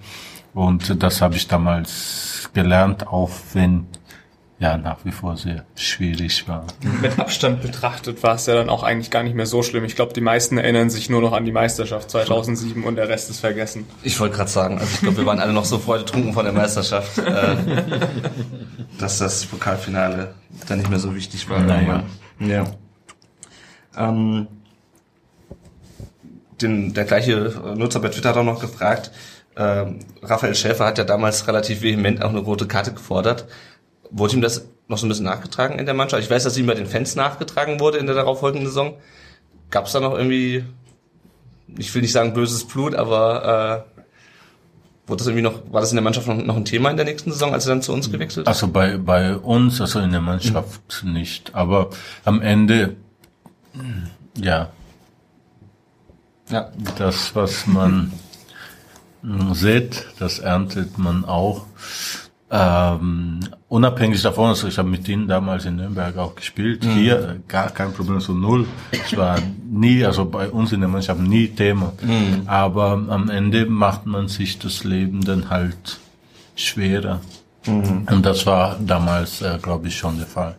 und 0.54 1.02
das 1.02 1.22
habe 1.22 1.36
ich 1.36 1.48
damals 1.48 2.50
gelernt, 2.54 3.08
auch 3.08 3.32
wenn 3.54 3.88
ja 4.64 4.78
nach 4.78 5.04
wie 5.04 5.12
vor 5.12 5.36
sehr 5.36 5.66
schwierig 5.76 6.48
war. 6.48 6.66
Mit 7.02 7.20
Abstand 7.20 7.62
betrachtet 7.62 8.24
war 8.24 8.36
es 8.36 8.46
ja 8.46 8.56
dann 8.56 8.70
auch 8.70 8.84
eigentlich 8.84 9.12
gar 9.12 9.22
nicht 9.22 9.36
mehr 9.36 9.46
so 9.46 9.62
schlimm. 9.62 9.84
Ich 9.84 9.96
glaube, 9.96 10.14
die 10.14 10.22
meisten 10.22 10.58
erinnern 10.58 10.90
sich 10.90 11.10
nur 11.10 11.22
noch 11.22 11.34
an 11.34 11.44
die 11.44 11.52
Meisterschaft 11.52 12.10
2007 12.10 12.84
und 12.86 12.96
der 12.96 13.10
Rest 13.10 13.30
ist 13.30 13.42
vergessen. 13.42 13.86
Ich 14.04 14.18
wollte 14.22 14.38
gerade 14.38 14.50
sagen, 14.50 14.80
also 14.80 14.90
ich 14.94 15.02
glaube, 15.02 15.18
wir 15.18 15.26
waren 15.26 15.40
alle 15.40 15.52
noch 15.52 15.66
so 15.66 15.80
freudetrunken 15.80 16.34
von 16.34 16.46
der 16.46 16.54
Meisterschaft, 16.54 17.18
äh, 17.18 17.56
dass 19.00 19.20
das 19.20 19.46
Pokalfinale 19.46 20.34
dann 20.68 20.78
nicht 20.78 20.90
mehr 20.90 21.00
so 21.00 21.14
wichtig 21.14 21.50
war. 21.50 21.60
Naja. 21.60 22.04
Ja. 22.40 22.66
Ähm, 23.98 24.48
den, 26.62 26.94
der 26.94 27.04
gleiche 27.04 27.76
Nutzer 27.76 28.00
bei 28.00 28.08
Twitter 28.08 28.30
hat 28.30 28.38
auch 28.38 28.44
noch 28.46 28.62
gefragt, 28.62 29.12
ähm, 29.56 30.00
Raphael 30.22 30.56
Schäfer 30.56 30.86
hat 30.86 30.98
ja 30.98 31.04
damals 31.04 31.48
relativ 31.48 31.82
vehement 31.82 32.24
auch 32.24 32.30
eine 32.30 32.40
rote 32.40 32.66
Karte 32.66 32.94
gefordert. 32.94 33.46
Wurde 34.16 34.36
ihm 34.36 34.42
das 34.42 34.68
noch 34.88 35.00
so 35.00 35.06
ein 35.08 35.10
bisschen 35.10 35.26
nachgetragen 35.26 35.80
in 35.80 35.86
der 35.88 35.96
Mannschaft? 35.96 36.22
Ich 36.24 36.30
weiß, 36.30 36.44
dass 36.44 36.56
ihm 36.56 36.68
bei 36.68 36.76
den 36.76 36.86
Fans 36.86 37.16
nachgetragen 37.16 37.80
wurde 37.80 37.98
in 37.98 38.06
der 38.06 38.14
darauffolgenden 38.16 38.68
Saison. 38.68 38.94
Gab 39.72 39.88
es 39.88 39.92
da 39.94 40.00
noch 40.00 40.14
irgendwie, 40.16 40.64
ich 41.78 41.94
will 41.96 42.04
nicht 42.04 42.12
sagen 42.12 42.34
böses 42.34 42.64
Blut, 42.68 42.94
aber 42.94 43.86
äh, 43.88 45.10
wurde 45.10 45.18
das 45.18 45.28
irgendwie 45.28 45.42
noch, 45.42 45.62
war 45.72 45.82
das 45.82 45.92
in 45.92 45.96
der 45.96 46.04
Mannschaft 46.04 46.28
noch, 46.28 46.36
noch 46.36 46.56
ein 46.56 46.64
Thema 46.66 46.92
in 46.92 46.96
der 46.98 47.06
nächsten 47.08 47.32
Saison, 47.32 47.54
als 47.54 47.66
er 47.66 47.70
dann 47.70 47.82
zu 47.82 47.92
uns 47.92 48.12
gewechselt 48.12 48.46
ist? 48.46 48.48
Also 48.48 48.68
bei, 48.68 48.98
bei 48.98 49.36
uns, 49.36 49.82
also 49.82 50.00
in 50.00 50.12
der 50.12 50.22
Mannschaft 50.22 51.04
nicht. 51.04 51.56
Aber 51.56 51.90
am 52.24 52.40
Ende, 52.42 52.96
ja, 54.38 54.70
Ja. 56.50 56.72
das, 57.00 57.36
was 57.36 57.66
man 57.66 58.14
mh, 59.24 59.56
sieht, 59.56 60.06
das 60.20 60.38
erntet 60.38 61.00
man 61.00 61.26
auch. 61.26 61.66
Ähm, 62.52 63.40
unabhängig 63.68 64.22
davon, 64.22 64.50
also 64.50 64.68
ich 64.68 64.78
habe 64.78 64.88
mit 64.88 65.08
ihnen 65.08 65.28
damals 65.28 65.66
in 65.66 65.78
Nürnberg 65.78 66.18
auch 66.18 66.36
gespielt. 66.36 66.84
Hier 66.84 67.18
äh, 67.18 67.40
gar 67.48 67.72
kein 67.72 67.94
Problem, 67.94 68.20
so 68.20 68.34
null. 68.34 68.68
Es 68.92 69.18
war 69.18 69.40
nie, 69.68 70.06
also 70.06 70.26
bei 70.26 70.50
uns 70.50 70.72
in 70.72 70.82
der 70.82 70.90
Mannschaft 70.90 71.20
nie 71.20 71.48
Thema. 71.48 71.94
Aber 72.46 72.92
am 73.10 73.30
Ende 73.30 73.66
macht 73.66 74.06
man 74.06 74.28
sich 74.28 74.60
das 74.60 74.84
Leben 74.84 75.22
dann 75.22 75.50
halt 75.50 76.00
schwerer. 76.56 77.22
Und 77.66 78.22
das 78.24 78.46
war 78.46 78.78
damals, 78.80 79.42
äh, 79.42 79.58
glaube 79.62 79.88
ich, 79.88 79.98
schon 79.98 80.18
der 80.18 80.28
Fall. 80.28 80.56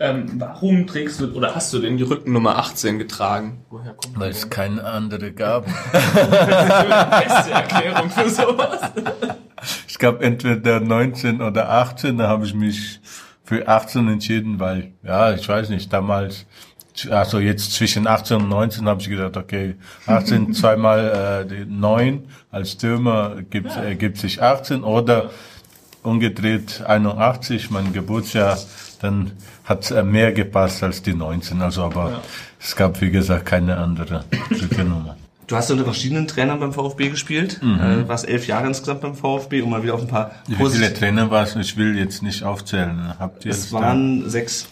Ähm, 0.00 0.32
warum 0.38 0.86
trägst 0.88 1.20
du 1.20 1.32
oder 1.32 1.54
hast 1.54 1.72
du 1.72 1.78
denn 1.78 1.96
die 1.96 2.02
Rückennummer 2.02 2.58
18 2.58 2.98
getragen? 2.98 3.64
Woher 3.70 3.92
kommt 3.92 4.18
Weil 4.18 4.30
es 4.30 4.50
keine 4.50 4.82
andere 4.82 5.30
gab. 5.30 5.64
die 5.92 7.24
beste 7.24 7.50
Erklärung 7.52 8.10
für 8.10 8.28
sowas? 8.28 8.80
Es 9.88 9.98
gab 9.98 10.22
entweder 10.22 10.80
19 10.80 11.40
oder 11.40 11.70
18, 11.70 12.18
da 12.18 12.28
habe 12.28 12.44
ich 12.46 12.54
mich 12.54 13.00
für 13.44 13.66
18 13.66 14.08
entschieden, 14.08 14.60
weil, 14.60 14.92
ja, 15.02 15.32
ich 15.34 15.48
weiß 15.48 15.68
nicht, 15.68 15.92
damals, 15.92 16.46
also 17.10 17.38
jetzt 17.38 17.72
zwischen 17.72 18.06
18 18.06 18.38
und 18.38 18.48
19 18.48 18.86
habe 18.86 19.00
ich 19.00 19.08
gedacht, 19.08 19.36
okay, 19.36 19.76
18 20.06 20.54
zweimal 20.54 21.44
äh, 21.44 21.48
die 21.48 21.64
9 21.64 22.24
als 22.50 22.72
Stürmer 22.72 23.36
gibt, 23.50 23.74
ergibt 23.76 24.18
sich 24.18 24.42
18 24.42 24.84
oder 24.84 25.30
umgedreht 26.02 26.82
81, 26.86 27.70
mein 27.70 27.92
Geburtsjahr, 27.92 28.58
dann 29.00 29.32
hat 29.64 29.90
äh, 29.90 30.02
mehr 30.02 30.32
gepasst 30.32 30.82
als 30.82 31.02
die 31.02 31.14
19, 31.14 31.60
also 31.62 31.84
aber 31.84 32.22
es 32.60 32.76
gab, 32.76 33.00
wie 33.00 33.10
gesagt, 33.10 33.46
keine 33.46 33.76
andere 33.76 34.24
Rückennummer. 34.50 35.16
Du 35.52 35.58
hast 35.58 35.70
unter 35.70 35.84
verschiedenen 35.84 36.26
Trainern 36.26 36.60
beim 36.60 36.72
VfB 36.72 37.10
gespielt, 37.10 37.60
äh, 37.62 38.08
warst 38.08 38.26
elf 38.26 38.46
Jahre 38.46 38.68
insgesamt 38.68 39.02
beim 39.02 39.14
VfB, 39.14 39.60
um 39.60 39.68
mal 39.68 39.82
wieder 39.82 39.92
auf 39.92 40.00
ein 40.00 40.08
paar 40.08 40.30
Wie 40.46 40.54
viele 40.54 40.94
Trainer 40.94 41.30
war 41.30 41.42
es? 41.42 41.54
Ich 41.56 41.76
will 41.76 41.94
jetzt 41.98 42.22
nicht 42.22 42.42
aufzählen. 42.42 43.12
Habt 43.18 43.44
ihr 43.44 43.50
Es 43.50 43.68
da? 43.68 43.78
waren 43.82 44.30
sechs, 44.30 44.66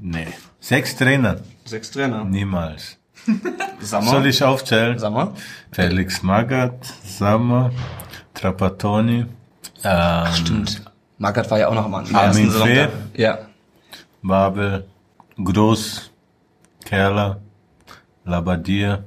Nee. 0.00 0.28
Sechs 0.60 0.94
Trainer? 0.94 1.38
sechs 1.64 1.90
Trainer. 1.90 2.22
Niemals. 2.22 2.96
Sammer, 3.80 4.08
Soll 4.08 4.26
ich 4.26 4.40
aufzählen? 4.44 5.00
Sammer, 5.00 5.34
Felix 5.72 6.22
Magath, 6.22 6.86
Sammer, 7.04 7.72
Trapattoni, 8.34 9.26
ähm, 9.82 10.26
stimmt. 10.32 10.82
Magath 11.18 11.50
war 11.50 11.58
ja 11.58 11.66
auch 11.66 11.74
noch 11.74 11.86
am 11.86 11.94
Anfang. 11.96 12.14
Armin 12.14 12.50
Fee. 12.52 12.74
da. 12.86 12.88
Ja. 13.20 13.38
Babel, 14.22 14.86
Groß, 15.42 16.12
Kerler, 16.84 17.40
Labadier, 18.24 19.02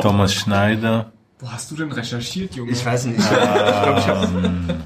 Thomas 0.00 0.34
Schneider, 0.34 1.12
Wo 1.38 1.50
hast 1.50 1.70
du 1.70 1.76
denn 1.76 1.90
recherchiert, 1.92 2.54
Junge? 2.54 2.72
Ich 2.72 2.84
weiß 2.84 3.06
nicht. 3.06 3.18
Ich 3.22 3.28
glaube, 3.28 3.98
ich 4.00 4.06
habe 4.06 4.28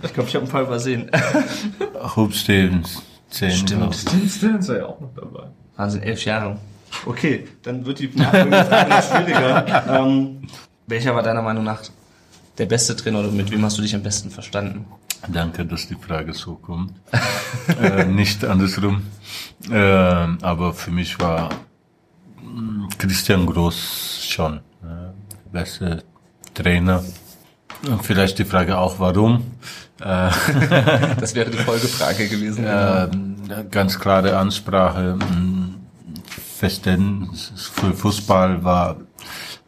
ich 0.02 0.12
glaub, 0.12 0.28
ich 0.28 0.34
hab 0.36 0.42
ein 0.42 0.48
paar 0.48 0.62
übersehen. 0.62 1.10
Hub 2.16 2.32
Stevens, 2.34 3.02
zehn. 3.30 3.50
Stimmt. 3.50 4.06
Tim 4.06 4.28
Stearns 4.28 4.68
war 4.68 4.76
ja 4.76 4.86
auch 4.86 5.00
noch 5.00 5.10
dabei. 5.14 5.48
Wahnsinn, 5.76 6.02
elf 6.02 6.24
Jahre. 6.24 6.58
Okay, 7.04 7.46
dann 7.62 7.84
wird 7.84 7.98
die 7.98 8.08
nachfolgende 8.14 8.64
Frage 8.64 8.90
noch 8.90 9.02
schwieriger. 9.02 9.84
Ähm, 10.00 10.42
welcher 10.86 11.14
war 11.14 11.22
deiner 11.22 11.42
Meinung 11.42 11.64
nach 11.64 11.82
der 12.58 12.66
beste 12.66 12.96
Trainer 12.96 13.20
oder 13.20 13.30
mit 13.30 13.50
wem 13.50 13.62
hast 13.64 13.76
du 13.76 13.82
dich 13.82 13.94
am 13.94 14.02
besten 14.02 14.30
verstanden? 14.30 14.86
Danke, 15.28 15.66
dass 15.66 15.88
die 15.88 15.96
Frage 15.96 16.32
so 16.32 16.54
kommt. 16.54 16.92
äh, 17.82 18.04
nicht 18.04 18.44
andersrum. 18.44 19.02
Ähm, 19.70 20.38
aber 20.40 20.72
für 20.72 20.90
mich 20.90 21.18
war 21.18 21.50
mh, 22.42 22.88
Christian 22.96 23.44
Groß 23.46 24.24
schon 24.26 24.58
äh, 24.58 24.60
beste 25.60 26.02
Trainer. 26.54 27.02
Und 27.88 28.04
vielleicht 28.04 28.38
die 28.38 28.44
Frage 28.44 28.76
auch, 28.78 28.98
warum. 28.98 29.32
Das 31.20 31.34
wäre 31.34 31.50
die 31.50 31.56
Folgefrage 31.56 32.28
gewesen. 32.28 32.64
äh, 32.66 33.08
ganz 33.70 33.98
klare 33.98 34.36
Ansprache. 34.36 35.16
Verständnis 36.58 37.52
für 37.72 37.92
Fußball 37.94 38.62
war 38.62 38.96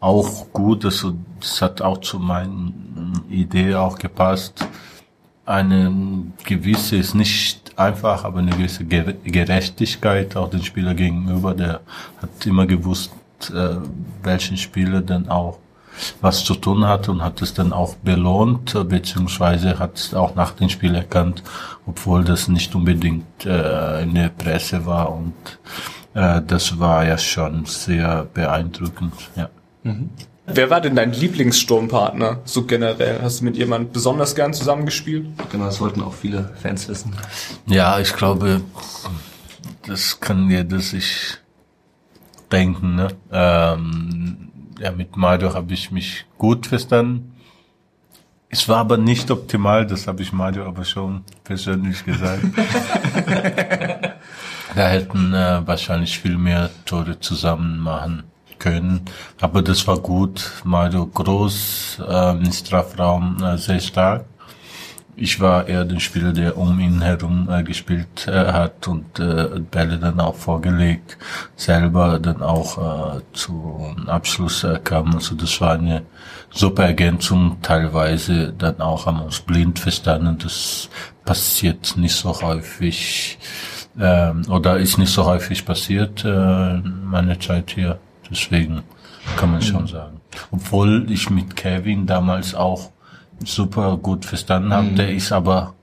auch 0.00 0.46
gut. 0.52 0.84
Also, 0.84 1.14
das 1.40 1.62
hat 1.62 1.80
auch 1.80 1.98
zu 1.98 2.18
meinen 2.18 3.22
Idee 3.30 3.74
auch 3.74 3.98
gepasst. 3.98 4.66
Eine 5.46 5.90
gewisse, 6.44 6.96
ist 6.96 7.14
nicht 7.14 7.78
einfach, 7.78 8.24
aber 8.24 8.40
eine 8.40 8.50
gewisse 8.50 8.84
Ger- 8.84 9.14
Gerechtigkeit 9.24 10.36
auch 10.36 10.50
den 10.50 10.62
Spieler 10.62 10.92
gegenüber. 10.94 11.54
Der 11.54 11.80
hat 12.20 12.44
immer 12.44 12.66
gewusst, 12.66 13.12
äh, 13.54 13.76
welchen 14.22 14.56
Spieler 14.58 15.00
dann 15.00 15.28
auch 15.30 15.58
was 16.20 16.44
zu 16.44 16.54
tun 16.54 16.86
hat 16.86 17.08
und 17.08 17.22
hat 17.22 17.42
es 17.42 17.54
dann 17.54 17.72
auch 17.72 17.94
belohnt, 17.96 18.74
äh, 18.74 18.84
beziehungsweise 18.84 19.78
hat 19.78 19.96
es 19.96 20.14
auch 20.14 20.34
nach 20.34 20.52
dem 20.52 20.68
Spiel 20.68 20.94
erkannt, 20.94 21.42
obwohl 21.86 22.24
das 22.24 22.48
nicht 22.48 22.74
unbedingt 22.74 23.44
äh, 23.44 24.02
in 24.02 24.14
der 24.14 24.28
Presse 24.28 24.86
war 24.86 25.14
und 25.14 25.34
äh, 26.14 26.40
das 26.46 26.78
war 26.78 27.04
ja 27.06 27.18
schon 27.18 27.64
sehr 27.66 28.26
beeindruckend, 28.32 29.14
ja. 29.36 29.48
Wer 30.50 30.70
war 30.70 30.80
denn 30.80 30.96
dein 30.96 31.12
Lieblingssturmpartner, 31.12 32.40
so 32.44 32.64
generell? 32.64 33.20
Hast 33.22 33.40
du 33.40 33.44
mit 33.44 33.56
jemandem 33.56 33.92
besonders 33.92 34.34
gern 34.34 34.54
zusammengespielt? 34.54 35.26
Genau, 35.50 35.66
das 35.66 35.80
wollten 35.80 36.00
auch 36.00 36.14
viele 36.14 36.54
Fans 36.62 36.88
wissen. 36.88 37.14
Ja, 37.66 38.00
ich 38.00 38.14
glaube, 38.14 38.62
das 39.86 40.20
kann 40.20 40.48
jeder 40.50 40.80
sich 40.80 41.36
denken. 42.50 42.94
Ne? 42.96 43.08
Ähm, 43.30 44.47
ja, 44.78 44.92
mit 44.92 45.16
Mario 45.16 45.54
habe 45.54 45.74
ich 45.74 45.90
mich 45.90 46.26
gut 46.36 46.66
verstanden. 46.66 47.34
Es 48.50 48.68
war 48.68 48.78
aber 48.78 48.96
nicht 48.96 49.30
optimal, 49.30 49.86
das 49.86 50.06
habe 50.06 50.22
ich 50.22 50.32
Mario 50.32 50.64
aber 50.64 50.84
schon 50.84 51.22
persönlich 51.44 52.02
gesagt. 52.04 52.42
da 54.74 54.88
hätten 54.88 55.34
äh, 55.34 55.66
wahrscheinlich 55.66 56.18
viel 56.18 56.38
mehr 56.38 56.70
Tore 56.86 57.20
zusammen 57.20 57.78
machen 57.78 58.24
können. 58.58 59.02
Aber 59.40 59.62
das 59.62 59.86
war 59.86 59.98
gut. 59.98 60.62
Mario 60.64 61.06
groß, 61.06 62.02
äh, 62.08 62.30
im 62.30 62.52
Strafraum 62.52 63.42
äh, 63.42 63.58
sehr 63.58 63.80
stark. 63.80 64.24
Ich 65.20 65.40
war 65.40 65.66
eher 65.66 65.84
der 65.84 65.98
Spieler, 65.98 66.32
der 66.32 66.56
um 66.56 66.78
ihn 66.78 67.02
herum 67.02 67.48
äh, 67.50 67.64
gespielt 67.64 68.28
äh, 68.28 68.52
hat 68.52 68.86
und 68.86 69.18
äh, 69.18 69.58
Bälle 69.68 69.98
dann 69.98 70.20
auch 70.20 70.36
vorgelegt, 70.36 71.18
selber 71.56 72.20
dann 72.20 72.40
auch 72.40 73.16
äh, 73.16 73.20
zum 73.32 74.08
Abschluss 74.08 74.62
äh, 74.62 74.78
kam. 74.82 75.14
Also 75.14 75.34
das 75.34 75.60
war 75.60 75.72
eine 75.72 76.02
super 76.50 76.84
Ergänzung, 76.84 77.56
teilweise 77.62 78.52
dann 78.56 78.80
auch 78.80 79.06
haben 79.06 79.20
uns 79.20 79.40
blind 79.40 79.80
verstanden. 79.80 80.38
Das 80.40 80.88
passiert 81.24 81.96
nicht 81.96 82.14
so 82.14 82.40
häufig 82.40 83.38
ähm, 83.98 84.42
oder 84.48 84.78
ist 84.78 84.98
nicht 84.98 85.12
so 85.12 85.24
häufig 85.24 85.64
passiert 85.64 86.24
äh, 86.24 86.76
in 86.76 87.06
meiner 87.06 87.40
Zeit 87.40 87.72
hier. 87.72 87.98
Deswegen 88.30 88.84
kann 89.36 89.50
man 89.50 89.62
schon 89.62 89.88
sagen. 89.88 90.20
Obwohl 90.52 91.10
ich 91.10 91.28
mit 91.28 91.56
Kevin 91.56 92.06
damals 92.06 92.54
auch 92.54 92.92
super 93.44 93.96
gut 93.96 94.24
verstanden 94.24 94.72
habe. 94.72 94.88
Der 94.90 95.12
ist 95.12 95.32
aber 95.32 95.74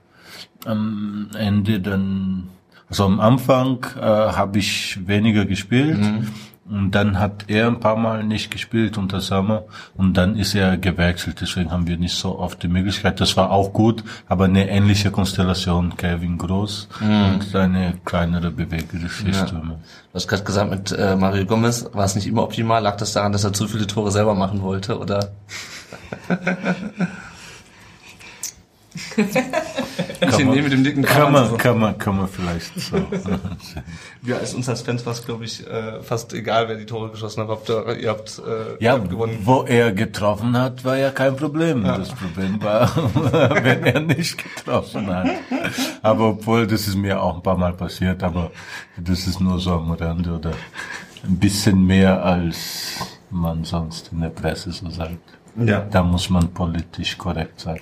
am 0.64 1.28
Ende 1.38 1.80
dann, 1.80 2.48
also 2.88 3.04
am 3.04 3.20
Anfang 3.20 3.86
äh, 3.96 4.00
habe 4.00 4.58
ich 4.58 4.98
weniger 5.06 5.44
gespielt. 5.44 5.98
Und 6.68 6.90
dann 6.96 7.20
hat 7.20 7.44
er 7.46 7.68
ein 7.68 7.78
paar 7.78 7.94
Mal 7.94 8.24
nicht 8.24 8.50
gespielt 8.50 8.98
unter 8.98 9.20
Sommer 9.20 9.62
und 9.96 10.16
dann 10.16 10.36
ist 10.36 10.52
er 10.54 10.76
gewechselt. 10.76 11.40
Deswegen 11.40 11.70
haben 11.70 11.86
wir 11.86 11.96
nicht 11.96 12.16
so 12.16 12.40
oft 12.40 12.60
die 12.60 12.68
Möglichkeit. 12.68 13.20
Das 13.20 13.36
war 13.36 13.52
auch 13.52 13.72
gut, 13.72 14.02
aber 14.26 14.46
eine 14.46 14.68
ähnliche 14.68 15.12
Konstellation. 15.12 15.96
Kevin 15.96 16.38
Groß 16.38 16.88
mhm. 17.00 17.34
und 17.34 17.54
eine 17.54 17.94
kleinere 18.04 18.50
bewegliche 18.50 19.08
Stürmer. 19.08 19.74
Ja. 19.74 19.78
Du 20.10 20.14
hast 20.14 20.26
gerade 20.26 20.42
gesagt, 20.42 20.70
mit 20.70 20.90
äh, 20.90 21.14
Mario 21.14 21.46
Gomez 21.46 21.88
war 21.92 22.04
es 22.04 22.16
nicht 22.16 22.26
immer 22.26 22.42
optimal. 22.42 22.82
Lag 22.82 22.96
das 22.96 23.12
daran, 23.12 23.30
dass 23.30 23.44
er 23.44 23.52
zu 23.52 23.68
viele 23.68 23.86
Tore 23.86 24.10
selber 24.10 24.34
machen 24.34 24.60
wollte, 24.60 24.98
oder? 24.98 25.30
ich 29.16 30.38
nehme 30.38 30.62
mit 30.62 30.72
dem 30.72 30.84
dicken 30.84 31.02
kann 31.02 31.32
man, 31.32 31.56
kann 31.56 31.78
man, 31.78 31.98
kann 31.98 32.16
man 32.16 32.28
vielleicht 32.28 32.78
so. 32.80 32.96
ja, 34.22 34.36
ist 34.36 34.54
uns 34.54 34.68
als 34.68 34.82
Fans 34.82 35.02
fast, 35.02 35.26
glaube 35.26 35.44
ich, 35.44 35.66
äh, 35.66 36.02
fast 36.02 36.32
egal, 36.32 36.68
wer 36.68 36.76
die 36.76 36.86
Tore 36.86 37.10
geschossen 37.10 37.42
hat. 37.42 37.48
Habt 37.48 37.68
ihr, 37.68 37.96
ihr 37.98 38.10
habt, 38.10 38.38
äh, 38.38 38.82
ja, 38.82 38.96
gewonnen. 38.96 39.38
wo 39.44 39.62
er 39.62 39.92
getroffen 39.92 40.56
hat, 40.56 40.84
war 40.84 40.96
ja 40.96 41.10
kein 41.10 41.36
Problem. 41.36 41.84
Ja. 41.84 41.98
Das 41.98 42.08
Problem 42.08 42.62
war, 42.62 42.90
wenn 43.64 43.84
er 43.84 44.00
nicht 44.00 44.42
getroffen 44.42 45.14
hat. 45.14 45.28
Aber 46.02 46.30
obwohl, 46.30 46.66
das 46.66 46.88
ist 46.88 46.96
mir 46.96 47.20
auch 47.20 47.36
ein 47.36 47.42
paar 47.42 47.58
Mal 47.58 47.72
passiert, 47.72 48.22
aber 48.22 48.50
das 48.96 49.26
ist 49.26 49.40
nur 49.40 49.58
so 49.58 49.72
am 49.72 49.92
Rande 49.92 50.32
oder 50.32 50.52
ein 51.24 51.38
bisschen 51.38 51.84
mehr 51.84 52.24
als 52.24 52.98
man 53.30 53.64
sonst 53.64 54.12
in 54.12 54.20
der 54.20 54.30
Presse 54.30 54.72
so 54.72 54.88
sagt. 54.90 55.18
Ja. 55.56 55.80
Da 55.80 56.02
muss 56.02 56.30
man 56.30 56.52
politisch 56.52 57.16
korrekt 57.16 57.60
sein. 57.60 57.80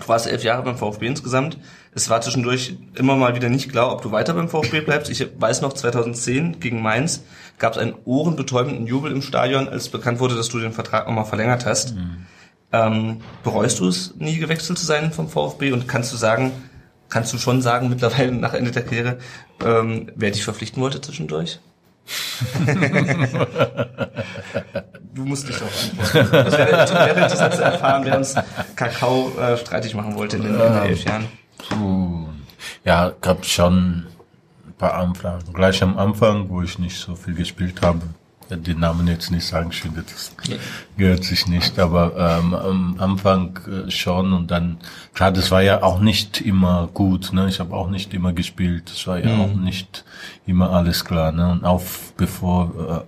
Du 0.00 0.08
warst 0.08 0.26
elf 0.26 0.42
Jahre 0.42 0.62
beim 0.62 0.76
VfB 0.76 1.06
insgesamt. 1.06 1.58
Es 1.94 2.08
war 2.08 2.20
zwischendurch 2.22 2.76
immer 2.94 3.16
mal 3.16 3.34
wieder 3.34 3.50
nicht 3.50 3.70
klar, 3.70 3.92
ob 3.92 4.02
du 4.02 4.10
weiter 4.10 4.32
beim 4.34 4.48
VfB 4.48 4.80
bleibst. 4.80 5.10
Ich 5.10 5.26
weiß 5.38 5.60
noch, 5.60 5.74
2010 5.74 6.60
gegen 6.60 6.80
Mainz 6.80 7.24
gab 7.58 7.74
es 7.74 7.78
einen 7.78 7.94
ohrenbetäubenden 8.04 8.86
Jubel 8.86 9.12
im 9.12 9.22
Stadion, 9.22 9.68
als 9.68 9.90
bekannt 9.90 10.18
wurde, 10.18 10.34
dass 10.34 10.48
du 10.48 10.58
den 10.58 10.72
Vertrag 10.72 11.06
nochmal 11.06 11.26
verlängert 11.26 11.66
hast. 11.66 11.94
Mhm. 11.94 12.26
Ähm, 12.72 13.20
bereust 13.44 13.80
du 13.80 13.88
es, 13.88 14.14
nie 14.16 14.38
gewechselt 14.38 14.78
zu 14.78 14.86
sein 14.86 15.12
vom 15.12 15.28
VfB? 15.28 15.72
Und 15.72 15.86
kannst 15.86 16.10
du 16.12 16.16
sagen, 16.16 16.52
kannst 17.10 17.32
du 17.34 17.38
schon 17.38 17.60
sagen, 17.60 17.90
mittlerweile 17.90 18.32
nach 18.32 18.54
Ende 18.54 18.70
der 18.70 18.84
Karriere, 18.84 19.18
ähm, 19.62 20.10
wer 20.16 20.30
dich 20.30 20.44
verpflichten 20.44 20.82
wollte 20.82 21.02
zwischendurch? 21.02 21.60
du 25.14 25.24
musst 25.24 25.48
dich 25.48 25.56
auch 25.56 25.62
antworten. 25.62 26.28
Das 26.32 26.58
wäre, 26.58 26.70
wäre 26.70 27.22
interessant 27.22 27.54
zu 27.54 27.62
erfahren, 27.62 28.04
wer 28.04 28.18
uns 28.18 28.34
Kakao 28.76 29.32
äh, 29.38 29.56
streitig 29.56 29.94
machen 29.94 30.14
wollte 30.16 30.36
in 30.36 30.42
den, 30.42 30.52
in 30.54 30.58
den 30.58 30.82
elf 30.82 31.04
Jahren. 31.04 31.28
Puh. 31.68 32.26
Ja, 32.84 33.12
gab 33.20 33.44
schon 33.44 34.06
ein 34.66 34.74
paar 34.78 34.94
Anfragen. 34.94 35.52
Gleich 35.52 35.82
am 35.82 35.98
Anfang, 35.98 36.48
wo 36.48 36.62
ich 36.62 36.78
nicht 36.78 36.98
so 36.98 37.14
viel 37.14 37.34
gespielt 37.34 37.82
habe, 37.82 38.00
den 38.56 38.80
Namen 38.80 39.06
jetzt 39.06 39.30
nicht 39.30 39.46
sagen, 39.46 39.70
ich 39.70 39.80
finde, 39.80 40.02
das 40.02 40.32
gehört 40.96 41.24
sich 41.24 41.46
nicht, 41.46 41.78
aber 41.78 42.16
ähm, 42.16 42.54
am 42.54 42.96
Anfang 42.98 43.58
äh, 43.66 43.90
schon 43.90 44.32
und 44.32 44.50
dann, 44.50 44.78
klar, 45.14 45.32
das 45.32 45.50
war 45.50 45.62
ja 45.62 45.82
auch 45.82 46.00
nicht 46.00 46.40
immer 46.40 46.88
gut, 46.92 47.32
ne? 47.32 47.48
ich 47.48 47.60
habe 47.60 47.74
auch 47.74 47.88
nicht 47.90 48.14
immer 48.14 48.32
gespielt, 48.32 48.90
das 48.90 49.06
war 49.06 49.18
ja 49.18 49.34
mhm. 49.34 49.40
auch 49.40 49.54
nicht 49.54 50.04
immer 50.46 50.70
alles 50.70 51.04
klar. 51.04 51.32
Ne? 51.32 51.50
Und 51.50 51.64
auch 51.64 51.82
bevor, 52.16 53.04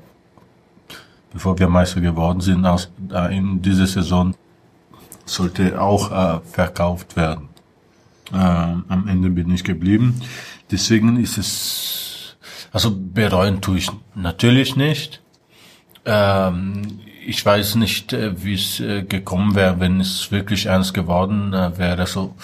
äh, 0.90 0.94
bevor 1.32 1.58
wir 1.58 1.68
Meister 1.68 2.00
geworden 2.00 2.40
sind, 2.40 2.64
aus, 2.66 2.90
äh, 3.12 3.36
in 3.36 3.62
dieser 3.62 3.86
Saison 3.86 4.34
sollte 5.24 5.80
auch 5.80 6.10
äh, 6.10 6.40
verkauft 6.40 7.16
werden. 7.16 7.48
Äh, 8.32 8.36
am 8.36 9.08
Ende 9.08 9.30
bin 9.30 9.50
ich 9.52 9.64
geblieben. 9.64 10.20
Deswegen 10.70 11.22
ist 11.22 11.38
es, 11.38 12.36
also 12.72 12.94
bereuen 12.94 13.60
tue 13.60 13.78
ich 13.78 13.90
natürlich 14.14 14.76
nicht. 14.76 15.20
Ähm, 16.04 17.00
ich 17.26 17.44
weiß 17.44 17.76
nicht, 17.76 18.12
äh, 18.12 18.44
wie 18.44 18.54
es 18.54 18.80
äh, 18.80 19.02
gekommen 19.02 19.54
wäre, 19.54 19.80
wenn 19.80 20.00
es 20.00 20.30
wirklich 20.30 20.66
ernst 20.66 20.94
geworden 20.94 21.52
äh, 21.52 21.76
wäre. 21.78 22.06
So 22.06 22.34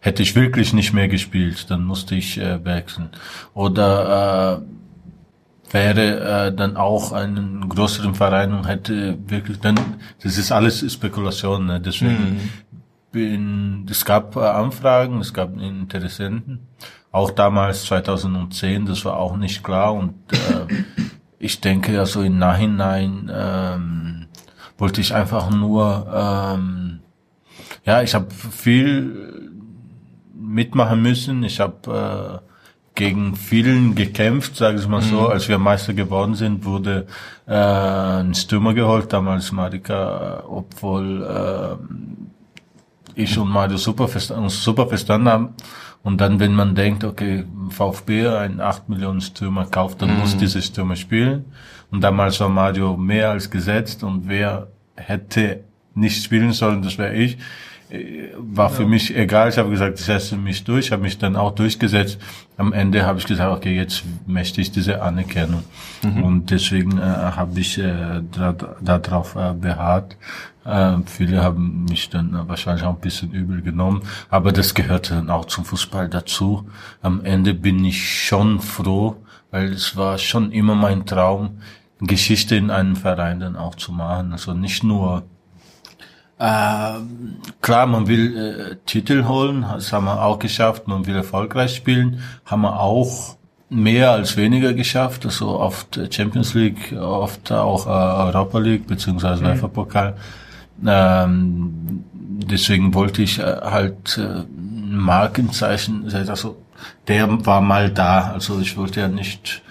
hätte 0.00 0.22
ich 0.22 0.34
wirklich 0.34 0.72
nicht 0.72 0.92
mehr 0.92 1.08
gespielt, 1.08 1.70
dann 1.70 1.84
musste 1.84 2.14
ich 2.14 2.38
wechseln. 2.38 3.10
Oder 3.54 4.60
äh, 4.60 5.72
wäre 5.72 6.46
äh, 6.48 6.54
dann 6.54 6.76
auch 6.76 7.12
einen 7.12 7.68
größeren 7.68 8.14
Verein 8.14 8.52
und 8.52 8.66
hätte 8.66 9.18
wirklich 9.26 9.60
dann, 9.60 9.78
das 10.22 10.36
ist 10.38 10.52
alles 10.52 10.92
Spekulation, 10.92 11.66
ne? 11.66 11.80
deswegen 11.80 12.34
mhm. 12.34 12.50
bin, 13.12 13.86
es 13.88 14.04
gab 14.04 14.36
Anfragen, 14.36 15.20
es 15.20 15.32
gab 15.32 15.56
Interessenten, 15.60 16.66
auch 17.12 17.30
damals 17.30 17.84
2010, 17.84 18.86
das 18.86 19.04
war 19.04 19.16
auch 19.16 19.36
nicht 19.36 19.62
klar 19.62 19.94
und 19.94 20.14
äh, 20.32 20.74
ich 21.40 21.60
denke, 21.60 21.98
also 21.98 22.22
im 22.22 22.38
Nachhinein 22.38 23.30
ähm, 23.34 24.26
wollte 24.76 25.00
ich 25.00 25.14
einfach 25.14 25.50
nur, 25.50 26.06
ähm, 26.14 27.00
ja, 27.84 28.02
ich 28.02 28.14
habe 28.14 28.28
viel 28.30 29.50
mitmachen 30.34 31.00
müssen. 31.00 31.42
Ich 31.42 31.58
habe 31.58 32.42
äh, 32.44 32.50
gegen 32.94 33.36
vielen 33.36 33.94
gekämpft, 33.94 34.56
sage 34.56 34.78
ich 34.78 34.86
mal 34.86 35.00
so. 35.00 35.22
Mhm. 35.22 35.26
Als 35.28 35.48
wir 35.48 35.58
Meister 35.58 35.94
geworden 35.94 36.34
sind, 36.34 36.66
wurde 36.66 37.06
äh, 37.46 37.54
ein 37.54 38.34
Stürmer 38.34 38.74
geholt, 38.74 39.10
damals 39.10 39.50
Marika, 39.50 40.44
obwohl 40.46 41.22
äh, 41.22 41.76
ich 43.14 43.38
und 43.38 43.48
Mario 43.48 43.78
super, 43.78 44.08
uns 44.36 44.62
super 44.62 44.86
verstanden 44.86 45.28
haben. 45.28 45.54
Und 46.02 46.20
dann, 46.20 46.40
wenn 46.40 46.54
man 46.54 46.74
denkt, 46.74 47.04
okay, 47.04 47.44
VfB, 47.68 48.26
ein 48.26 48.60
8 48.60 48.88
Millionen 48.88 49.20
Stürmer 49.20 49.66
kauft, 49.66 50.00
dann 50.00 50.14
mhm. 50.14 50.20
muss 50.20 50.36
dieser 50.36 50.62
Stürmer 50.62 50.96
spielen. 50.96 51.44
Und 51.90 52.02
damals 52.02 52.40
war 52.40 52.48
Mario 52.48 52.96
mehr 52.96 53.30
als 53.30 53.50
gesetzt 53.50 54.02
und 54.02 54.28
wer 54.28 54.68
hätte 54.96 55.60
nicht 55.94 56.22
spielen 56.22 56.52
sollen, 56.52 56.82
das 56.82 56.98
wäre 56.98 57.14
ich. 57.14 57.38
War 58.38 58.70
für 58.70 58.84
ja. 58.84 58.88
mich 58.88 59.16
egal. 59.16 59.48
Ich 59.48 59.58
habe 59.58 59.70
gesagt, 59.70 59.98
ich 59.98 60.04
setze 60.04 60.36
mich 60.36 60.62
durch, 60.62 60.92
habe 60.92 61.02
mich 61.02 61.18
dann 61.18 61.34
auch 61.34 61.52
durchgesetzt. 61.52 62.20
Am 62.56 62.72
Ende 62.72 63.04
habe 63.04 63.18
ich 63.18 63.26
gesagt, 63.26 63.52
okay, 63.56 63.74
jetzt 63.74 64.04
möchte 64.26 64.60
ich 64.60 64.70
diese 64.70 65.02
Anerkennung. 65.02 65.64
Mhm. 66.02 66.22
Und 66.22 66.50
deswegen 66.50 66.98
äh, 66.98 67.02
habe 67.02 67.58
ich 67.58 67.78
äh, 67.78 68.22
darauf 68.80 69.34
da 69.34 69.50
äh, 69.50 69.54
beharrt. 69.54 70.16
Äh, 70.64 70.98
viele 71.06 71.42
haben 71.42 71.86
mich 71.86 72.10
dann 72.10 72.48
wahrscheinlich 72.48 72.84
auch 72.84 72.94
ein 72.94 73.00
bisschen 73.00 73.32
übel 73.32 73.60
genommen, 73.62 74.02
aber 74.28 74.52
das 74.52 74.74
gehörte 74.74 75.14
dann 75.14 75.30
auch 75.30 75.46
zum 75.46 75.64
Fußball 75.64 76.08
dazu. 76.08 76.68
Am 77.02 77.24
Ende 77.24 77.54
bin 77.54 77.84
ich 77.84 78.24
schon 78.24 78.60
froh, 78.60 79.16
weil 79.50 79.72
es 79.72 79.96
war 79.96 80.18
schon 80.18 80.52
immer 80.52 80.76
mein 80.76 81.06
Traum, 81.06 81.58
Geschichte 82.00 82.56
in 82.56 82.70
einem 82.70 82.96
Verein 82.96 83.40
dann 83.40 83.56
auch 83.56 83.74
zu 83.74 83.92
machen. 83.92 84.32
Also 84.32 84.54
nicht 84.54 84.84
nur 84.84 85.18
äh, 85.18 85.39
klar, 86.40 87.86
man 87.86 88.08
will 88.08 88.36
äh, 88.36 88.76
Titel 88.86 89.26
holen, 89.26 89.66
das 89.74 89.92
haben 89.92 90.06
wir 90.06 90.22
auch 90.22 90.38
geschafft, 90.38 90.88
man 90.88 91.06
will 91.06 91.16
erfolgreich 91.16 91.76
spielen, 91.76 92.22
haben 92.46 92.62
wir 92.62 92.80
auch 92.80 93.36
mehr 93.68 94.10
als 94.12 94.36
weniger 94.36 94.72
geschafft, 94.72 95.26
also 95.26 95.60
oft 95.60 96.00
Champions 96.10 96.54
League, 96.54 96.92
oft 96.98 97.52
auch 97.52 97.86
äh, 97.86 97.90
Europa 97.90 98.58
League 98.58 98.86
beziehungsweise 98.86 99.44
mhm. 99.44 99.50
UEFA-Pokal. 99.50 100.16
Ähm, 100.86 102.04
deswegen 102.10 102.94
wollte 102.94 103.22
ich 103.22 103.38
äh, 103.38 103.42
halt 103.42 104.18
äh, 104.18 104.40
ein 104.40 104.96
Markenzeichen, 104.96 106.10
also 106.12 106.56
der 107.06 107.46
war 107.46 107.60
mal 107.60 107.90
da, 107.90 108.32
also 108.32 108.60
ich 108.60 108.76
wollte 108.76 109.00
ja 109.00 109.08
nicht 109.08 109.62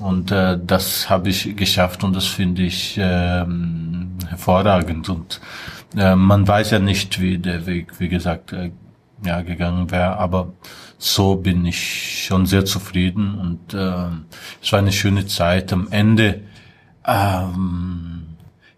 und 0.00 0.30
äh, 0.30 0.58
das 0.64 1.08
habe 1.08 1.28
ich 1.28 1.56
geschafft 1.56 2.04
und 2.04 2.14
das 2.14 2.26
finde 2.26 2.62
ich 2.62 2.98
ähm, 3.00 4.10
hervorragend 4.28 5.08
und 5.08 5.40
äh, 5.96 6.14
man 6.16 6.46
weiß 6.46 6.70
ja 6.72 6.78
nicht, 6.78 7.20
wie 7.20 7.38
der 7.38 7.66
Weg, 7.66 7.98
wie 7.98 8.08
gesagt, 8.08 8.52
äh, 8.52 8.70
ja 9.24 9.42
gegangen 9.42 9.90
wäre, 9.90 10.16
aber 10.16 10.52
so 10.98 11.36
bin 11.36 11.64
ich 11.66 12.26
schon 12.26 12.46
sehr 12.46 12.64
zufrieden 12.64 13.34
und 13.38 13.74
äh, 13.74 14.08
es 14.62 14.72
war 14.72 14.78
eine 14.78 14.92
schöne 14.92 15.26
Zeit. 15.26 15.72
Am 15.72 15.88
Ende 15.90 16.40
ähm, 17.06 18.28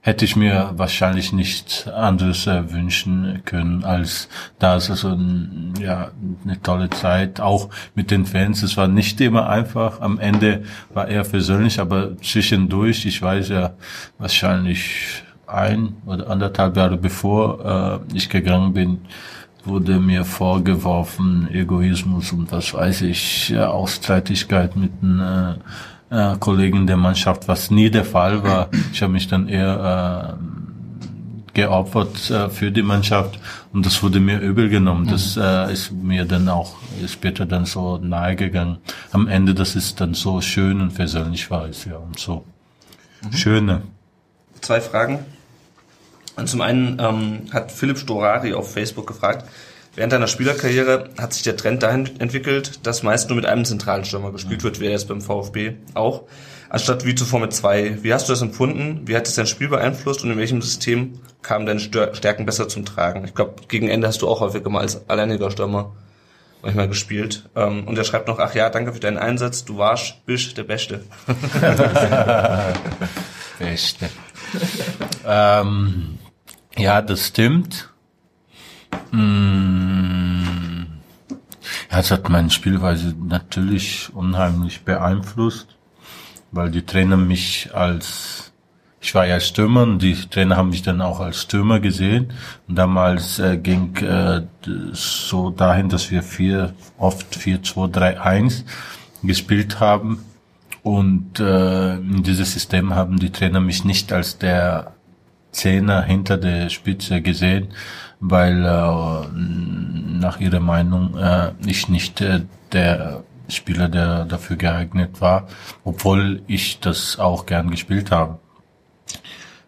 hätte 0.02 0.24
ich 0.24 0.36
mir 0.36 0.72
wahrscheinlich 0.76 1.32
nichts 1.32 1.86
anderes 1.88 2.46
äh, 2.46 2.72
wünschen 2.72 3.42
können 3.44 3.84
als 3.84 4.28
das. 4.58 4.90
Also 4.90 5.18
ja, 5.78 6.10
eine 6.44 6.60
tolle 6.62 6.88
Zeit, 6.90 7.40
auch 7.40 7.68
mit 7.94 8.10
den 8.10 8.24
Fans. 8.24 8.62
Es 8.62 8.76
war 8.76 8.88
nicht 8.88 9.20
immer 9.20 9.48
einfach. 9.48 10.00
Am 10.00 10.18
Ende 10.18 10.62
war 10.92 11.08
er 11.08 11.22
persönlich, 11.24 11.80
aber 11.80 12.16
zwischendurch, 12.18 13.04
ich 13.04 13.20
weiß 13.20 13.50
ja 13.50 13.74
wahrscheinlich 14.18 15.22
ein 15.52 15.96
oder 16.06 16.28
anderthalb 16.28 16.76
Jahre 16.76 16.96
bevor 16.96 18.00
äh, 18.12 18.16
ich 18.16 18.28
gegangen 18.28 18.72
bin, 18.72 18.98
wurde 19.64 19.98
mir 19.98 20.24
vorgeworfen, 20.24 21.48
Egoismus 21.52 22.32
und 22.32 22.50
was 22.52 22.72
weiß 22.72 23.02
ich, 23.02 23.50
ja, 23.50 23.68
auch 23.68 23.88
Streitigkeit 23.88 24.76
mit 24.76 24.92
äh, 25.02 25.54
äh, 26.10 26.36
Kollegen 26.38 26.86
der 26.86 26.96
Mannschaft, 26.96 27.48
was 27.48 27.70
nie 27.70 27.90
der 27.90 28.04
Fall 28.04 28.42
war. 28.42 28.68
Ich 28.92 29.02
habe 29.02 29.12
mich 29.12 29.28
dann 29.28 29.48
eher 29.48 30.36
äh, 30.38 31.54
geopfert 31.54 32.30
äh, 32.30 32.48
für 32.48 32.70
die 32.70 32.82
Mannschaft 32.82 33.38
und 33.72 33.84
das 33.84 34.02
wurde 34.02 34.20
mir 34.20 34.40
übel 34.40 34.68
genommen. 34.68 35.06
Das 35.06 35.36
mhm. 35.36 35.42
äh, 35.42 35.72
ist 35.72 35.92
mir 35.92 36.24
dann 36.24 36.48
auch 36.48 36.76
später 37.06 37.46
dann 37.46 37.64
so 37.66 37.98
nahe 37.98 38.36
gegangen. 38.36 38.78
Am 39.12 39.28
Ende, 39.28 39.54
dass 39.54 39.74
es 39.74 39.94
dann 39.94 40.14
so 40.14 40.40
schön 40.40 40.80
und 40.80 40.92
versöhnlich 40.92 41.50
war, 41.50 41.68
ist 41.68 41.84
ja 41.84 41.96
und 41.96 42.18
so. 42.18 42.44
schöner. 43.32 43.82
Zwei 44.60 44.80
Fragen. 44.80 45.20
Und 46.36 46.48
zum 46.48 46.60
einen 46.60 46.98
ähm, 47.00 47.42
hat 47.52 47.72
Philipp 47.72 47.98
Storari 47.98 48.54
auf 48.54 48.72
Facebook 48.72 49.06
gefragt, 49.06 49.46
während 49.94 50.12
deiner 50.12 50.26
Spielerkarriere 50.26 51.10
hat 51.18 51.34
sich 51.34 51.42
der 51.42 51.56
Trend 51.56 51.82
dahin 51.82 52.20
entwickelt, 52.20 52.86
dass 52.86 53.02
meist 53.02 53.28
nur 53.28 53.36
mit 53.36 53.46
einem 53.46 53.64
zentralen 53.64 54.04
Stürmer 54.04 54.32
gespielt 54.32 54.62
wird, 54.62 54.80
wie 54.80 54.86
er 54.86 54.92
jetzt 54.92 55.08
beim 55.08 55.20
VfB 55.20 55.74
auch, 55.94 56.22
anstatt 56.68 57.04
wie 57.04 57.14
zuvor 57.14 57.40
mit 57.40 57.52
zwei. 57.52 58.02
Wie 58.02 58.14
hast 58.14 58.28
du 58.28 58.32
das 58.32 58.42
empfunden? 58.42 59.02
Wie 59.06 59.16
hat 59.16 59.26
es 59.28 59.34
dein 59.34 59.46
Spiel 59.46 59.68
beeinflusst 59.68 60.22
und 60.24 60.30
in 60.30 60.38
welchem 60.38 60.62
System 60.62 61.18
kamen 61.42 61.66
deine 61.66 61.80
Stör 61.80 62.14
Stärken 62.14 62.46
besser 62.46 62.68
zum 62.68 62.84
Tragen? 62.84 63.24
Ich 63.24 63.34
glaube, 63.34 63.56
gegen 63.68 63.88
Ende 63.88 64.06
hast 64.06 64.22
du 64.22 64.28
auch 64.28 64.40
häufiger 64.40 64.70
mal 64.70 64.80
als 64.80 65.08
alleiniger 65.08 65.50
Stürmer 65.50 65.92
manchmal 66.62 66.88
gespielt. 66.88 67.48
Ähm, 67.56 67.86
und 67.86 67.98
er 67.98 68.04
schreibt 68.04 68.28
noch, 68.28 68.38
ach 68.38 68.54
ja, 68.54 68.70
danke 68.70 68.92
für 68.92 69.00
deinen 69.00 69.18
Einsatz, 69.18 69.64
du 69.64 69.78
warst, 69.78 70.24
bist 70.26 70.56
der 70.56 70.64
Beste. 70.64 71.04
Beste. 73.58 74.08
ähm, 75.26 76.18
ja, 76.76 77.02
das 77.02 77.28
stimmt. 77.28 77.90
Mm, 79.12 80.84
ja, 81.90 81.98
es 81.98 82.10
hat 82.10 82.28
meine 82.28 82.50
Spielweise 82.50 83.14
natürlich 83.22 84.10
unheimlich 84.14 84.82
beeinflusst, 84.82 85.76
weil 86.52 86.70
die 86.70 86.82
Trainer 86.82 87.16
mich 87.16 87.70
als, 87.74 88.52
ich 89.00 89.14
war 89.14 89.26
ja 89.26 89.40
Stürmer 89.40 89.82
und 89.82 90.00
die 90.00 90.14
Trainer 90.14 90.56
haben 90.56 90.70
mich 90.70 90.82
dann 90.82 91.00
auch 91.00 91.20
als 91.20 91.42
Stürmer 91.42 91.80
gesehen. 91.80 92.32
Und 92.68 92.76
damals 92.76 93.38
äh, 93.38 93.56
ging 93.56 93.96
äh, 93.96 94.42
so 94.92 95.50
dahin, 95.50 95.88
dass 95.88 96.10
wir 96.10 96.22
vier, 96.22 96.74
oft 96.98 97.34
4, 97.34 97.62
2, 97.62 97.88
3, 97.88 98.20
1 98.20 98.64
gespielt 99.22 99.80
haben. 99.80 100.24
Und 100.82 101.40
äh, 101.40 101.96
in 101.96 102.22
dieses 102.22 102.52
System 102.52 102.94
haben 102.94 103.18
die 103.18 103.30
Trainer 103.30 103.60
mich 103.60 103.84
nicht 103.84 104.12
als 104.12 104.38
der 104.38 104.94
Zehner 105.52 106.02
hinter 106.02 106.36
der 106.36 106.68
Spitze 106.68 107.22
gesehen, 107.22 107.68
weil 108.20 108.64
äh, 108.64 109.26
nach 110.20 110.40
ihrer 110.40 110.60
Meinung 110.60 111.16
äh, 111.16 111.52
ich 111.66 111.88
nicht 111.88 112.20
äh, 112.20 112.42
der 112.72 113.24
Spieler, 113.48 113.88
der 113.88 114.24
dafür 114.26 114.56
geeignet 114.56 115.20
war, 115.20 115.48
obwohl 115.84 116.42
ich 116.46 116.80
das 116.80 117.18
auch 117.18 117.46
gern 117.46 117.70
gespielt 117.70 118.10
habe. 118.10 118.38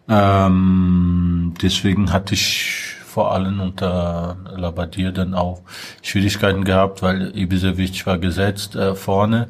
Ähm, 0.07 1.53
deswegen 1.61 2.11
hatte 2.11 2.33
ich 2.33 2.95
vor 3.05 3.31
allem 3.33 3.59
unter 3.59 4.37
Labadier 4.55 5.11
dann 5.11 5.33
auch 5.33 5.61
Schwierigkeiten 6.01 6.63
gehabt, 6.63 7.01
weil 7.01 7.37
Ibisevic 7.37 8.05
war 8.05 8.17
gesetzt 8.17 8.75
äh, 8.75 8.95
vorne 8.95 9.49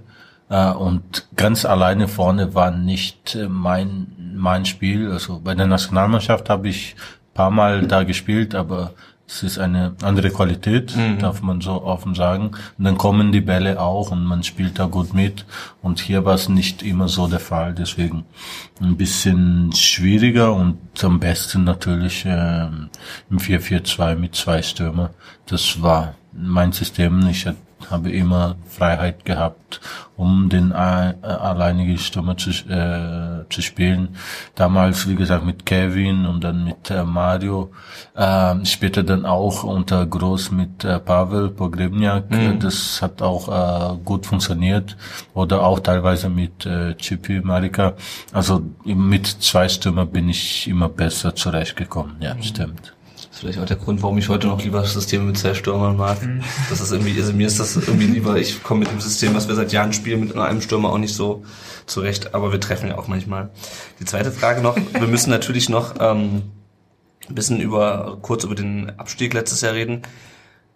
und 0.62 1.28
ganz 1.36 1.66
alleine 1.66 2.08
vorne 2.08 2.54
war 2.54 2.72
nicht 2.72 3.36
äh, 3.36 3.48
mein 3.48 4.08
mein 4.36 4.66
Spiel. 4.66 5.12
Also 5.12 5.40
bei 5.40 5.56
der 5.56 5.68
Nationalmannschaft 5.68 6.50
habe 6.50 6.70
ich 6.70 6.96
paar 7.34 7.52
Mal 7.52 7.88
da 7.88 8.04
gespielt, 8.04 8.54
aber 8.56 8.94
es 9.26 9.42
ist 9.42 9.58
eine 9.58 9.96
andere 10.04 10.30
Qualität, 10.30 10.96
mhm. 10.96 11.18
darf 11.18 11.42
man 11.42 11.62
so 11.62 11.84
offen 11.84 12.14
sagen. 12.14 12.52
Und 12.78 12.84
dann 12.84 12.98
kommen 12.98 13.32
die 13.32 13.42
Bälle 13.42 13.80
auch 13.80 14.12
und 14.12 14.24
man 14.26 14.44
spielt 14.44 14.78
da 14.78 14.86
gut 14.86 15.14
mit. 15.14 15.46
Und 15.82 16.00
hier 16.00 16.26
war 16.26 16.36
es 16.36 16.50
nicht 16.50 16.84
immer 16.84 17.08
so 17.08 17.28
der 17.28 17.40
Fall. 17.40 17.74
Deswegen 17.74 18.26
ein 18.82 18.98
bisschen 18.98 19.72
schwieriger 19.74 20.54
und 20.54 20.78
am 21.04 21.20
besten 21.20 21.64
natürlich 21.64 22.26
äh, 22.26 22.66
im 23.30 23.38
4-4-2 23.40 24.16
mit 24.16 24.36
zwei 24.36 24.62
Stürmer. 24.62 25.12
Das 25.48 25.82
war 25.82 26.16
mein 26.34 26.72
System. 26.74 27.26
Ich 27.28 27.48
habe 27.90 28.12
immer 28.12 28.56
Freiheit 28.68 29.26
gehabt, 29.26 29.82
um 30.16 30.50
den 30.50 30.72
äh, 30.72 30.76
alleinigen 30.76 31.98
Stürmer 31.98 32.38
zu, 32.38 32.50
äh, 32.50 33.50
zu 33.50 33.62
spielen. 33.62 34.16
Damals, 34.56 35.08
wie 35.08 35.16
gesagt, 35.16 35.46
mit 35.46 35.66
Kevin 35.66 36.26
und 36.26 36.44
dann 36.44 36.64
mit 36.64 36.92
äh, 36.92 37.04
Mario. 37.04 37.72
Äh, 38.16 38.66
später 38.66 39.04
dann 39.04 39.26
auch 39.26 39.64
unter 39.64 40.06
Groß 40.06 40.52
mit 40.52 40.84
äh, 40.84 41.00
Pavel 41.00 41.50
Pogrebniak. 41.50 42.30
Mhm. 42.30 42.60
Das 42.60 43.02
hat 43.02 43.22
auch 43.22 43.48
äh, 43.50 43.98
gut 44.04 44.26
funktioniert. 44.26 44.96
Oder 45.34 45.64
auch 45.64 45.80
teilweise 45.80 46.30
mit 46.30 46.66
äh, 46.66 46.96
Chippy 46.96 47.42
Marika. 47.42 47.94
Also 48.32 48.62
mit 48.86 49.28
zwei 49.28 49.68
Stürmer 49.68 50.06
bin 50.06 50.30
ich 50.30 50.68
immer 50.68 50.90
besser 50.90 51.36
zurechtgekommen. 51.36 52.18
Ja, 52.20 52.36
mhm. 52.36 52.44
stimmt 52.44 52.93
vielleicht 53.44 53.60
auch 53.60 53.66
der 53.66 53.76
Grund, 53.76 54.02
warum 54.02 54.18
ich 54.18 54.30
heute 54.30 54.48
noch 54.48 54.64
lieber 54.64 54.84
Systeme 54.86 55.26
mit 55.26 55.38
zwei 55.38 55.54
Stürmern 55.54 55.98
mag. 55.98 56.22
Mhm. 56.24 56.42
Das 56.70 56.80
ist 56.80 56.92
irgendwie, 56.92 57.20
also 57.20 57.34
mir 57.34 57.48
ist 57.48 57.60
das 57.60 57.76
irgendwie 57.76 58.06
lieber, 58.06 58.38
ich 58.38 58.64
komme 58.64 58.82
mit 58.82 58.92
dem 58.92 59.02
System, 59.02 59.36
was 59.36 59.50
wir 59.50 59.56
seit 59.56 59.74
Jahren 59.74 59.92
spielen, 59.92 60.22
mit 60.22 60.38
einem 60.38 60.62
Stürmer 60.62 60.90
auch 60.90 60.98
nicht 60.98 61.14
so 61.14 61.44
zurecht, 61.86 62.34
aber 62.34 62.54
wir 62.54 62.60
treffen 62.62 62.88
ja 62.88 62.98
auch 62.98 63.08
manchmal. 63.08 63.50
Die 64.00 64.06
zweite 64.06 64.32
Frage 64.32 64.62
noch, 64.62 64.78
wir 64.78 65.08
müssen 65.08 65.30
natürlich 65.30 65.68
noch 65.68 65.96
ähm, 66.00 66.44
ein 67.28 67.36
bisschen 67.36 67.60
über 67.60 68.18
kurz 68.22 68.46
über 68.46 68.56
den 68.56 68.98
Abstieg 68.98 69.34
letztes 69.34 69.60
Jahr 69.62 69.74
reden. 69.74 70.04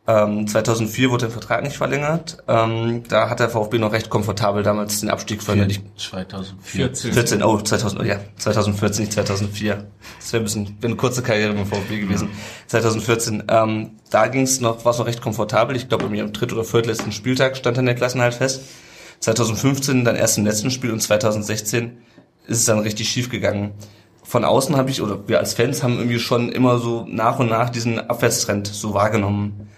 Ähm, 0.09 0.47
2004 0.47 1.09
wurde 1.11 1.25
der 1.25 1.31
Vertrag 1.31 1.63
nicht 1.63 1.75
verlängert. 1.75 2.37
Ähm, 2.47 3.03
da 3.09 3.29
hat 3.29 3.41
der 3.41 3.49
VfB 3.49 3.77
noch 3.77 3.91
recht 3.91 4.09
komfortabel 4.09 4.63
damals 4.63 5.01
den 5.01 5.09
Abstieg 5.09 5.43
verhindert. 5.43 5.81
2014. 5.97 7.11
14, 7.11 7.43
oh, 7.43 7.59
2000, 7.59 8.01
oh 8.01 8.05
ja, 8.05 8.19
2014, 8.37 9.03
nicht 9.03 9.13
2004. 9.13 9.85
Das 10.19 10.31
wäre 10.31 10.41
ein 10.41 10.45
bisschen, 10.45 10.67
wäre 10.79 10.87
eine 10.87 10.95
kurze 10.95 11.21
Karriere 11.21 11.53
beim 11.53 11.65
VfB 11.65 11.99
gewesen. 11.99 12.29
Ja. 12.31 12.67
2014. 12.67 13.43
Ähm, 13.49 13.91
da 14.09 14.27
ging 14.27 14.43
es 14.43 14.61
noch, 14.61 14.85
war 14.85 14.93
es 14.93 14.97
noch 14.97 15.07
recht 15.07 15.21
komfortabel. 15.21 15.75
Ich 15.75 15.89
glaube, 15.89 16.05
am 16.05 16.33
dritten 16.33 16.53
oder 16.53 16.63
viertletzten 16.63 17.11
Spieltag 17.11 17.57
stand 17.57 17.77
dann 17.77 17.85
der 17.85 17.95
Klassenhalt 17.95 18.35
fest. 18.35 18.61
2015 19.19 20.05
dann 20.05 20.15
erst 20.15 20.37
im 20.37 20.45
letzten 20.45 20.71
Spiel 20.71 20.91
und 20.91 21.01
2016 21.01 21.97
ist 22.45 22.59
es 22.59 22.65
dann 22.65 22.79
richtig 22.79 23.09
schief 23.09 23.29
gegangen 23.29 23.73
von 24.27 24.43
außen 24.43 24.75
habe 24.75 24.89
ich, 24.89 25.01
oder 25.01 25.25
wir 25.29 25.39
als 25.39 25.53
Fans 25.53 25.83
haben 25.83 25.97
irgendwie 25.97 26.19
schon 26.19 26.51
immer 26.51 26.79
so 26.79 27.05
nach 27.07 27.39
und 27.39 27.47
nach 27.49 27.69
diesen 27.69 27.97
Abwärtstrend 27.97 28.67
so 28.67 28.93
wahrgenommen. 28.93 29.69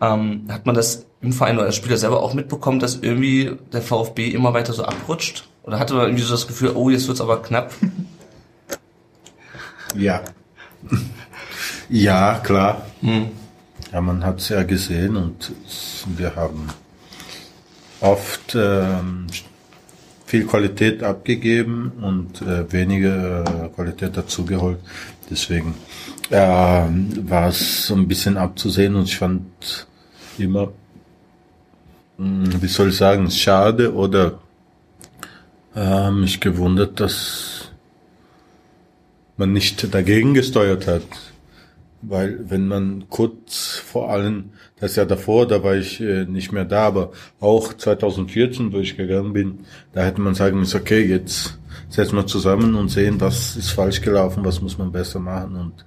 Ähm, 0.00 0.46
hat 0.48 0.66
man 0.66 0.74
das 0.74 1.06
im 1.22 1.32
Verein 1.32 1.56
oder 1.56 1.66
als 1.66 1.76
Spieler 1.76 1.96
selber 1.96 2.22
auch 2.22 2.34
mitbekommen, 2.34 2.78
dass 2.78 2.96
irgendwie 2.96 3.52
der 3.72 3.82
VfB 3.82 4.28
immer 4.28 4.54
weiter 4.54 4.72
so 4.72 4.84
abrutscht? 4.84 5.48
Oder 5.62 5.78
hatte 5.78 5.94
man 5.94 6.04
irgendwie 6.04 6.22
so 6.22 6.32
das 6.32 6.46
Gefühl, 6.46 6.72
oh, 6.74 6.90
jetzt 6.90 7.08
wird's 7.08 7.20
aber 7.20 7.42
knapp? 7.42 7.72
Ja. 9.94 10.22
ja, 11.88 12.40
klar. 12.42 12.86
Hm. 13.00 13.28
Ja, 13.92 14.00
man 14.00 14.24
hat's 14.24 14.48
ja 14.48 14.62
gesehen 14.62 15.16
und 15.16 15.52
wir 16.16 16.36
haben 16.36 16.68
oft 18.00 18.54
ähm, 18.54 19.26
viel 20.26 20.44
Qualität 20.44 21.02
abgegeben 21.02 21.92
und 22.02 22.42
äh, 22.42 22.70
weniger 22.72 23.44
äh, 23.44 23.68
Qualität 23.68 24.16
dazugeholt. 24.16 24.78
Deswegen 25.30 25.74
äh, 26.30 26.36
war 26.36 27.48
es 27.48 27.86
so 27.86 27.94
ein 27.94 28.08
bisschen 28.08 28.36
abzusehen 28.36 28.94
und 28.94 29.04
ich 29.04 29.16
fand 29.16 29.86
immer, 30.38 30.72
hm, 32.18 32.62
wie 32.62 32.68
soll 32.68 32.88
ich 32.90 32.96
sagen, 32.96 33.30
schade 33.30 33.94
oder 33.94 34.40
äh, 35.74 36.10
mich 36.10 36.40
gewundert, 36.40 37.00
dass 37.00 37.70
man 39.36 39.52
nicht 39.52 39.92
dagegen 39.94 40.34
gesteuert 40.34 40.86
hat. 40.86 41.02
Weil 42.02 42.38
wenn 42.48 42.68
man 42.68 43.04
kurz 43.08 43.82
vor 43.84 44.10
allem, 44.10 44.50
das 44.78 44.96
Jahr 44.96 45.06
davor, 45.06 45.48
da 45.48 45.62
war 45.62 45.74
ich 45.74 46.00
äh, 46.00 46.24
nicht 46.24 46.52
mehr 46.52 46.64
da, 46.64 46.86
aber 46.86 47.12
auch 47.40 47.72
2014, 47.72 48.72
wo 48.72 48.78
ich 48.78 48.96
gegangen 48.96 49.32
bin, 49.32 49.60
da 49.92 50.04
hätte 50.04 50.20
man 50.20 50.34
sagen 50.34 50.58
müssen, 50.58 50.80
okay, 50.80 51.04
jetzt 51.04 51.58
setzen 51.88 52.16
wir 52.16 52.26
zusammen 52.26 52.74
und 52.74 52.88
sehen, 52.88 53.20
was 53.20 53.56
ist 53.56 53.70
falsch 53.70 54.00
gelaufen, 54.00 54.44
was 54.44 54.60
muss 54.60 54.78
man 54.78 54.92
besser 54.92 55.20
machen 55.20 55.56
und 55.56 55.84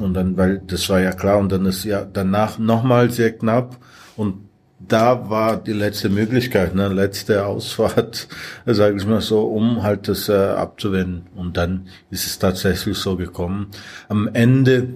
und 0.00 0.14
dann, 0.14 0.36
weil 0.36 0.60
das 0.66 0.88
war 0.88 1.00
ja 1.00 1.12
klar 1.12 1.38
und 1.38 1.52
dann 1.52 1.66
ist 1.66 1.84
ja 1.84 2.04
danach 2.04 2.58
nochmal 2.58 3.10
sehr 3.10 3.30
knapp 3.30 3.76
und 4.16 4.48
da 4.88 5.30
war 5.30 5.56
die 5.56 5.72
letzte 5.72 6.08
Möglichkeit, 6.08 6.74
ne, 6.74 6.88
letzte 6.88 7.46
Ausfahrt, 7.46 8.28
sage 8.66 8.96
ich 8.96 9.06
mal 9.06 9.20
so, 9.20 9.42
um 9.42 9.82
halt 9.82 10.08
das 10.08 10.28
äh, 10.28 10.34
abzuwenden. 10.34 11.26
Und 11.34 11.56
dann 11.56 11.86
ist 12.10 12.26
es 12.26 12.38
tatsächlich 12.38 12.98
so 12.98 13.16
gekommen. 13.16 13.68
Am 14.08 14.28
Ende, 14.32 14.88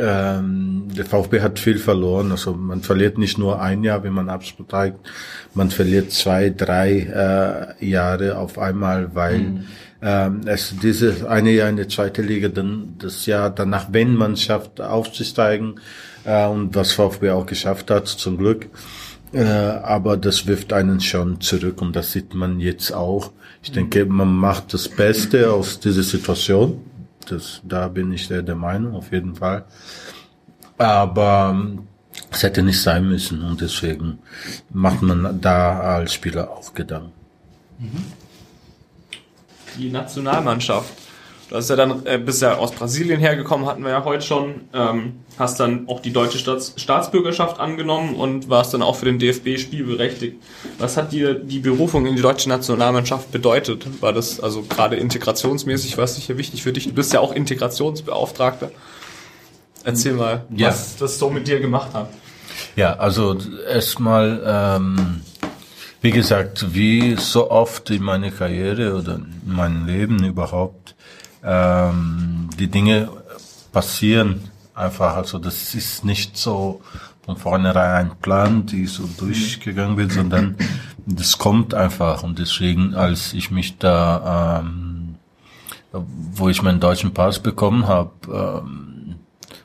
ähm, 0.00 0.88
der 0.96 1.04
VfB 1.04 1.40
hat 1.40 1.58
viel 1.58 1.78
verloren. 1.78 2.30
Also 2.32 2.52
man 2.54 2.82
verliert 2.82 3.18
nicht 3.18 3.38
nur 3.38 3.60
ein 3.60 3.84
Jahr, 3.84 4.02
wenn 4.02 4.12
man 4.12 4.28
absteigt, 4.28 4.98
man 5.54 5.70
verliert 5.70 6.12
zwei, 6.12 6.50
drei 6.50 7.76
äh, 7.80 7.86
Jahre 7.86 8.38
auf 8.38 8.58
einmal, 8.58 9.14
weil 9.14 9.38
mhm 9.38 9.64
ähm, 10.02 10.42
es 10.46 10.74
diese 10.82 11.28
eine 11.28 11.50
Jahr 11.50 11.68
in 11.68 11.76
der 11.76 11.88
zweiten 11.88 12.26
Liga, 12.26 12.48
dann 12.48 12.94
das 12.98 13.26
Jahr 13.26 13.50
danach, 13.50 13.88
wenn 13.92 14.14
man 14.14 14.36
schafft, 14.36 14.80
aufzusteigen 14.80 15.80
äh, 16.24 16.46
und 16.46 16.74
was 16.74 16.92
VfB 16.92 17.30
auch 17.30 17.46
geschafft 17.46 17.90
hat, 17.90 18.08
zum 18.08 18.38
Glück. 18.38 18.68
Äh, 19.32 19.44
aber 19.44 20.16
das 20.16 20.46
wirft 20.46 20.72
einen 20.72 21.00
schon 21.00 21.40
zurück 21.40 21.82
und 21.82 21.94
das 21.94 22.12
sieht 22.12 22.34
man 22.34 22.60
jetzt 22.60 22.92
auch. 22.92 23.32
Ich 23.62 23.72
denke, 23.72 24.06
man 24.06 24.34
macht 24.34 24.72
das 24.72 24.88
Beste 24.88 25.52
aus 25.52 25.80
dieser 25.80 26.02
Situation. 26.02 26.80
Das, 27.30 27.60
da 27.64 27.88
bin 27.88 28.12
ich 28.12 28.28
der, 28.28 28.42
der 28.42 28.54
Meinung, 28.56 28.94
auf 28.94 29.12
jeden 29.12 29.34
Fall. 29.34 29.64
Aber 30.78 31.50
ähm, 31.54 31.86
es 32.30 32.42
hätte 32.42 32.62
nicht 32.62 32.80
sein 32.80 33.08
müssen 33.08 33.42
und 33.42 33.60
deswegen 33.60 34.18
macht 34.70 35.02
man 35.02 35.40
da 35.40 35.80
als 35.80 36.14
Spieler 36.14 36.50
auch 36.50 36.74
Gedanken. 36.74 37.12
Mhm. 37.78 38.04
die 39.78 39.90
Nationalmannschaft. 39.90 41.09
Du 41.50 41.56
hast 41.56 41.68
ja 41.68 41.74
dann, 41.74 42.06
äh, 42.06 42.16
bist 42.16 42.40
ja 42.42 42.58
aus 42.58 42.70
Brasilien 42.70 43.18
hergekommen, 43.18 43.66
hatten 43.66 43.82
wir 43.82 43.90
ja 43.90 44.04
heute 44.04 44.22
schon, 44.24 44.60
ähm, 44.72 45.14
hast 45.36 45.58
dann 45.58 45.88
auch 45.88 45.98
die 45.98 46.12
deutsche 46.12 46.38
Staats 46.38 46.74
Staatsbürgerschaft 46.76 47.58
angenommen 47.58 48.14
und 48.14 48.48
warst 48.48 48.72
dann 48.72 48.82
auch 48.82 48.94
für 48.94 49.06
den 49.06 49.18
DFB 49.18 49.58
spielberechtigt. 49.58 50.36
Was 50.78 50.96
hat 50.96 51.10
dir 51.10 51.34
die 51.34 51.58
Berufung 51.58 52.06
in 52.06 52.14
die 52.14 52.22
deutsche 52.22 52.48
Nationalmannschaft 52.48 53.32
bedeutet? 53.32 53.84
War 54.00 54.12
das 54.12 54.38
also 54.38 54.62
gerade 54.62 54.94
integrationsmäßig, 54.94 55.96
war 55.98 56.04
es 56.04 56.14
sicher 56.14 56.38
wichtig 56.38 56.62
für 56.62 56.72
dich? 56.72 56.86
Du 56.86 56.94
bist 56.94 57.12
ja 57.12 57.18
auch 57.18 57.32
Integrationsbeauftragter. 57.34 58.70
Erzähl 59.82 60.12
mal, 60.12 60.44
Ja. 60.54 60.68
was 60.68 60.96
das 60.98 61.18
so 61.18 61.30
mit 61.30 61.48
dir 61.48 61.58
gemacht 61.58 61.92
hat. 61.94 62.10
Ja, 62.76 62.92
also 62.94 63.36
erstmal, 63.68 64.40
ähm, 64.46 65.22
wie 66.00 66.12
gesagt, 66.12 66.74
wie 66.74 67.16
so 67.16 67.50
oft 67.50 67.90
in 67.90 68.04
meiner 68.04 68.30
Karriere 68.30 68.94
oder 68.94 69.16
in 69.16 69.40
meinem 69.52 69.86
Leben 69.86 70.22
überhaupt, 70.24 70.94
ähm, 71.44 72.50
die 72.58 72.68
Dinge 72.68 73.08
passieren 73.72 74.50
einfach. 74.74 75.16
Also 75.16 75.38
das 75.38 75.74
ist 75.74 76.04
nicht 76.04 76.36
so 76.36 76.80
von 77.24 77.36
vornherein 77.36 78.10
ein 78.10 78.16
Plan, 78.20 78.66
die 78.66 78.86
so 78.86 79.08
durchgegangen 79.18 79.96
wird, 79.96 80.12
sondern 80.12 80.56
das 81.06 81.38
kommt 81.38 81.74
einfach. 81.74 82.22
Und 82.22 82.38
deswegen, 82.38 82.94
als 82.94 83.32
ich 83.34 83.50
mich 83.50 83.78
da, 83.78 84.62
ähm, 84.62 85.16
wo 85.92 86.48
ich 86.48 86.62
meinen 86.62 86.80
deutschen 86.80 87.12
Pass 87.14 87.38
bekommen 87.38 87.86
habe, 87.86 88.12
ähm, 88.26 89.16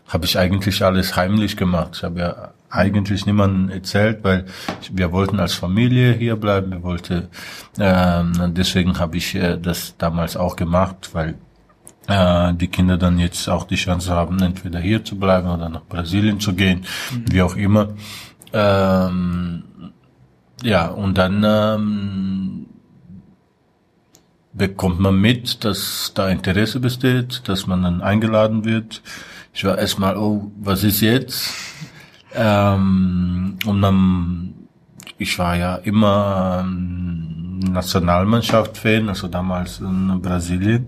habe 0.07 0.25
ich 0.25 0.37
eigentlich 0.37 0.83
alles 0.83 1.15
heimlich 1.15 1.57
gemacht. 1.57 1.91
Ich 1.95 2.03
habe 2.03 2.19
ja 2.19 2.53
eigentlich 2.69 3.25
niemandem 3.25 3.69
erzählt, 3.69 4.23
weil 4.23 4.45
wir 4.91 5.11
wollten 5.11 5.39
als 5.39 5.53
Familie 5.53 6.13
hier 6.13 6.35
bleiben. 6.35 6.71
Wir 6.71 6.83
wollten, 6.83 7.27
ähm, 7.79 8.53
deswegen 8.53 8.99
habe 8.99 9.17
ich 9.17 9.33
äh, 9.35 9.57
das 9.57 9.95
damals 9.97 10.35
auch 10.35 10.55
gemacht, 10.55 11.09
weil 11.13 11.35
äh, 12.07 12.53
die 12.53 12.67
Kinder 12.67 12.97
dann 12.97 13.19
jetzt 13.19 13.49
auch 13.49 13.65
die 13.65 13.75
Chance 13.75 14.11
haben, 14.11 14.39
entweder 14.39 14.79
hier 14.79 15.03
zu 15.03 15.17
bleiben 15.17 15.49
oder 15.49 15.69
nach 15.69 15.85
Brasilien 15.85 16.39
zu 16.39 16.53
gehen, 16.53 16.85
wie 17.29 17.41
auch 17.41 17.55
immer. 17.55 17.89
Ähm, 18.53 19.63
ja, 20.63 20.87
und 20.87 21.17
dann 21.17 21.43
ähm, 21.45 22.65
bekommt 24.53 24.99
man 24.99 25.19
mit, 25.19 25.63
dass 25.65 26.11
da 26.15 26.29
Interesse 26.29 26.79
besteht, 26.79 27.47
dass 27.47 27.67
man 27.67 27.83
dann 27.83 28.01
eingeladen 28.01 28.65
wird. 28.65 29.01
Ich 29.53 29.65
war 29.65 29.77
erstmal, 29.77 30.17
oh, 30.17 30.51
was 30.59 30.83
ist 30.83 31.01
jetzt? 31.01 31.53
Ähm, 32.33 33.57
und 33.65 33.81
dann, 33.81 34.53
ich 35.17 35.37
war 35.39 35.55
ja 35.55 35.75
immer 35.75 36.63
ähm, 36.65 37.59
Nationalmannschaft-Fan, 37.59 39.09
also 39.09 39.27
damals 39.27 39.79
in 39.79 40.21
Brasilien 40.21 40.87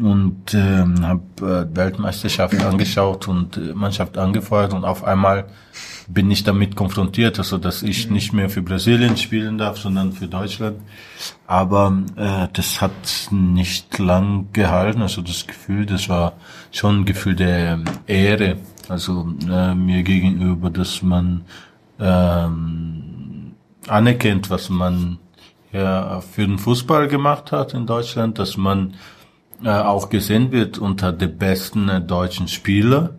und 0.00 0.54
ähm, 0.54 1.06
habe 1.06 1.68
äh, 1.72 1.76
Weltmeisterschaft 1.76 2.62
angeschaut 2.62 3.28
und 3.28 3.56
äh, 3.56 3.72
Mannschaft 3.74 4.18
angefeuert 4.18 4.72
und 4.72 4.84
auf 4.84 5.04
einmal 5.04 5.46
bin 6.08 6.30
ich 6.30 6.44
damit 6.44 6.76
konfrontiert, 6.76 7.38
also 7.38 7.58
dass 7.58 7.82
ich 7.82 8.10
nicht 8.10 8.32
mehr 8.32 8.48
für 8.48 8.62
Brasilien 8.62 9.16
spielen 9.16 9.58
darf, 9.58 9.78
sondern 9.78 10.12
für 10.12 10.28
Deutschland. 10.28 10.78
Aber 11.46 11.98
äh, 12.16 12.48
das 12.52 12.80
hat 12.80 12.92
nicht 13.30 13.98
lang 13.98 14.48
gehalten, 14.52 15.02
also 15.02 15.22
das 15.22 15.46
Gefühl, 15.46 15.86
das 15.86 16.08
war 16.08 16.34
schon 16.70 17.00
ein 17.00 17.04
Gefühl 17.04 17.34
der 17.34 17.80
Ehre, 18.06 18.58
also 18.88 19.28
äh, 19.50 19.74
mir 19.74 20.02
gegenüber, 20.02 20.70
dass 20.70 21.02
man 21.02 21.44
ähm, 21.98 23.54
anerkennt, 23.88 24.50
was 24.50 24.68
man 24.68 25.18
ja 25.72 26.20
für 26.20 26.46
den 26.46 26.58
Fußball 26.58 27.08
gemacht 27.08 27.52
hat 27.52 27.74
in 27.74 27.86
Deutschland, 27.86 28.38
dass 28.38 28.56
man 28.56 28.94
äh, 29.64 29.70
auch 29.70 30.08
gesehen 30.08 30.52
wird 30.52 30.78
unter 30.78 31.12
den 31.12 31.36
besten 31.38 31.88
äh, 31.88 32.00
deutschen 32.00 32.48
Spieler, 32.48 33.14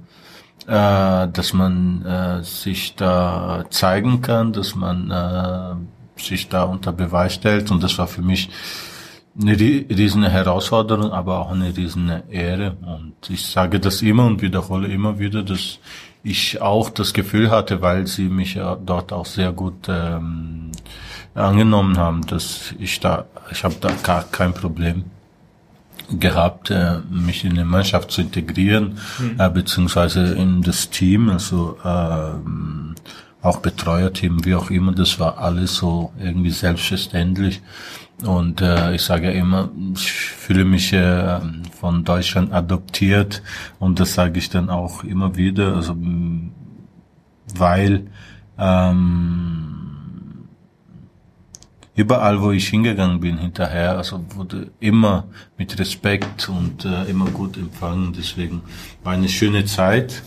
äh, 0.67 1.27
dass 1.27 1.53
man 1.53 2.05
äh, 2.05 2.43
sich 2.43 2.95
da 2.95 3.65
zeigen 3.69 4.21
kann, 4.21 4.53
dass 4.53 4.75
man 4.75 5.87
sich 6.17 6.49
da 6.49 6.63
unter 6.63 6.91
Beweis 6.93 7.35
stellt. 7.35 7.71
Und 7.71 7.83
das 7.83 7.97
war 7.97 8.07
für 8.07 8.21
mich 8.21 8.49
eine 9.39 9.53
rie- 9.53 9.85
riesige 9.89 10.29
Herausforderung, 10.29 11.11
aber 11.11 11.39
auch 11.39 11.51
eine 11.51 11.75
riesige 11.75 12.23
Ehre. 12.29 12.75
Und 12.81 13.29
ich 13.29 13.45
sage 13.45 13.79
das 13.79 14.01
immer 14.01 14.25
und 14.25 14.41
wiederhole 14.41 14.87
immer 14.87 15.19
wieder, 15.19 15.43
dass 15.43 15.79
ich 16.23 16.59
auch 16.61 16.89
das 16.89 17.13
Gefühl 17.13 17.51
hatte, 17.51 17.81
weil 17.81 18.07
sie 18.07 18.29
mich 18.29 18.59
dort 18.85 19.13
auch 19.13 19.25
sehr 19.25 19.51
gut 19.51 19.87
ähm, 19.87 20.71
angenommen 21.35 21.97
haben, 21.97 22.25
dass 22.25 22.73
ich 22.79 22.99
da, 22.99 23.25
ich 23.51 23.63
habe 23.63 23.75
da 23.79 23.89
gar 24.01 24.23
kein 24.23 24.53
Problem 24.53 25.05
gehabt, 26.09 26.71
äh, 26.71 26.99
mich 27.09 27.43
in 27.43 27.55
die 27.55 27.63
Mannschaft 27.63 28.11
zu 28.11 28.21
integrieren, 28.21 28.97
äh, 29.37 29.49
beziehungsweise 29.49 30.33
in 30.33 30.61
das 30.61 30.89
Team, 30.89 31.29
also 31.29 31.77
ähm, 31.83 32.95
auch 33.41 33.59
Betreuerteam, 33.59 34.45
wie 34.45 34.55
auch 34.55 34.69
immer, 34.69 34.93
das 34.93 35.19
war 35.19 35.37
alles 35.37 35.75
so 35.75 36.11
irgendwie 36.19 36.51
selbstverständlich. 36.51 37.61
Und 38.25 38.61
äh, 38.61 38.95
ich 38.95 39.03
sage 39.03 39.27
ja 39.27 39.33
immer, 39.33 39.69
ich 39.93 40.11
fühle 40.11 40.65
mich 40.65 40.91
äh, 40.91 41.39
von 41.79 42.03
Deutschland 42.03 42.51
adoptiert. 42.51 43.43
Und 43.79 43.99
das 43.99 44.15
sage 44.15 44.39
ich 44.39 44.49
dann 44.49 44.69
auch 44.71 45.03
immer 45.03 45.35
wieder, 45.35 45.75
also 45.75 45.95
weil 47.55 48.07
ähm, 48.57 49.66
überall, 51.97 52.41
wo 52.41 52.51
ich 52.51 52.67
hingegangen 52.69 53.19
bin 53.19 53.37
hinterher, 53.39 53.97
also 53.97 54.23
wurde 54.35 54.69
immer 54.79 55.25
mit 55.57 55.77
Respekt 55.79 56.47
und 56.47 56.85
äh, 56.85 57.05
immer 57.05 57.25
gut 57.25 57.57
empfangen. 57.57 58.13
Deswegen 58.15 58.61
war 59.03 59.13
eine 59.13 59.27
schöne 59.27 59.65
Zeit. 59.65 60.23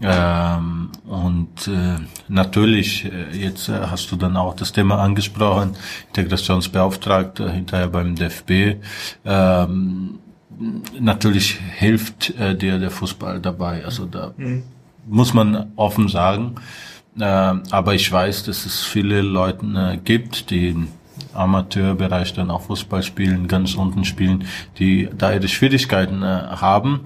Ähm, 0.00 0.90
und 1.06 1.68
äh, 1.68 1.96
natürlich, 2.28 3.04
äh, 3.04 3.36
jetzt 3.36 3.68
äh, 3.68 3.80
hast 3.90 4.10
du 4.10 4.16
dann 4.16 4.36
auch 4.36 4.56
das 4.56 4.72
Thema 4.72 4.98
angesprochen, 4.98 5.76
Integrationsbeauftragter 6.08 7.50
hinterher 7.50 7.88
beim 7.88 8.16
DFB. 8.16 8.82
Ähm, 9.24 10.18
natürlich 10.98 11.60
hilft 11.76 12.30
äh, 12.38 12.56
dir 12.56 12.78
der 12.78 12.90
Fußball 12.90 13.40
dabei. 13.40 13.84
Also 13.84 14.06
da 14.06 14.32
muss 15.06 15.34
man 15.34 15.72
offen 15.76 16.08
sagen. 16.08 16.54
Äh, 17.18 17.24
aber 17.24 17.94
ich 17.94 18.10
weiß, 18.10 18.44
dass 18.44 18.66
es 18.66 18.82
viele 18.82 19.22
Leute 19.22 19.66
äh, 19.66 19.96
gibt, 19.98 20.50
die 20.50 20.70
im 20.70 20.88
Amateurbereich 21.32 22.34
dann 22.34 22.50
auch 22.50 22.62
Fußball 22.62 23.02
spielen, 23.02 23.48
ganz 23.48 23.74
unten 23.74 24.04
spielen, 24.04 24.44
die 24.78 25.08
da 25.16 25.32
ihre 25.32 25.48
Schwierigkeiten 25.48 26.22
äh, 26.22 26.26
haben. 26.26 27.00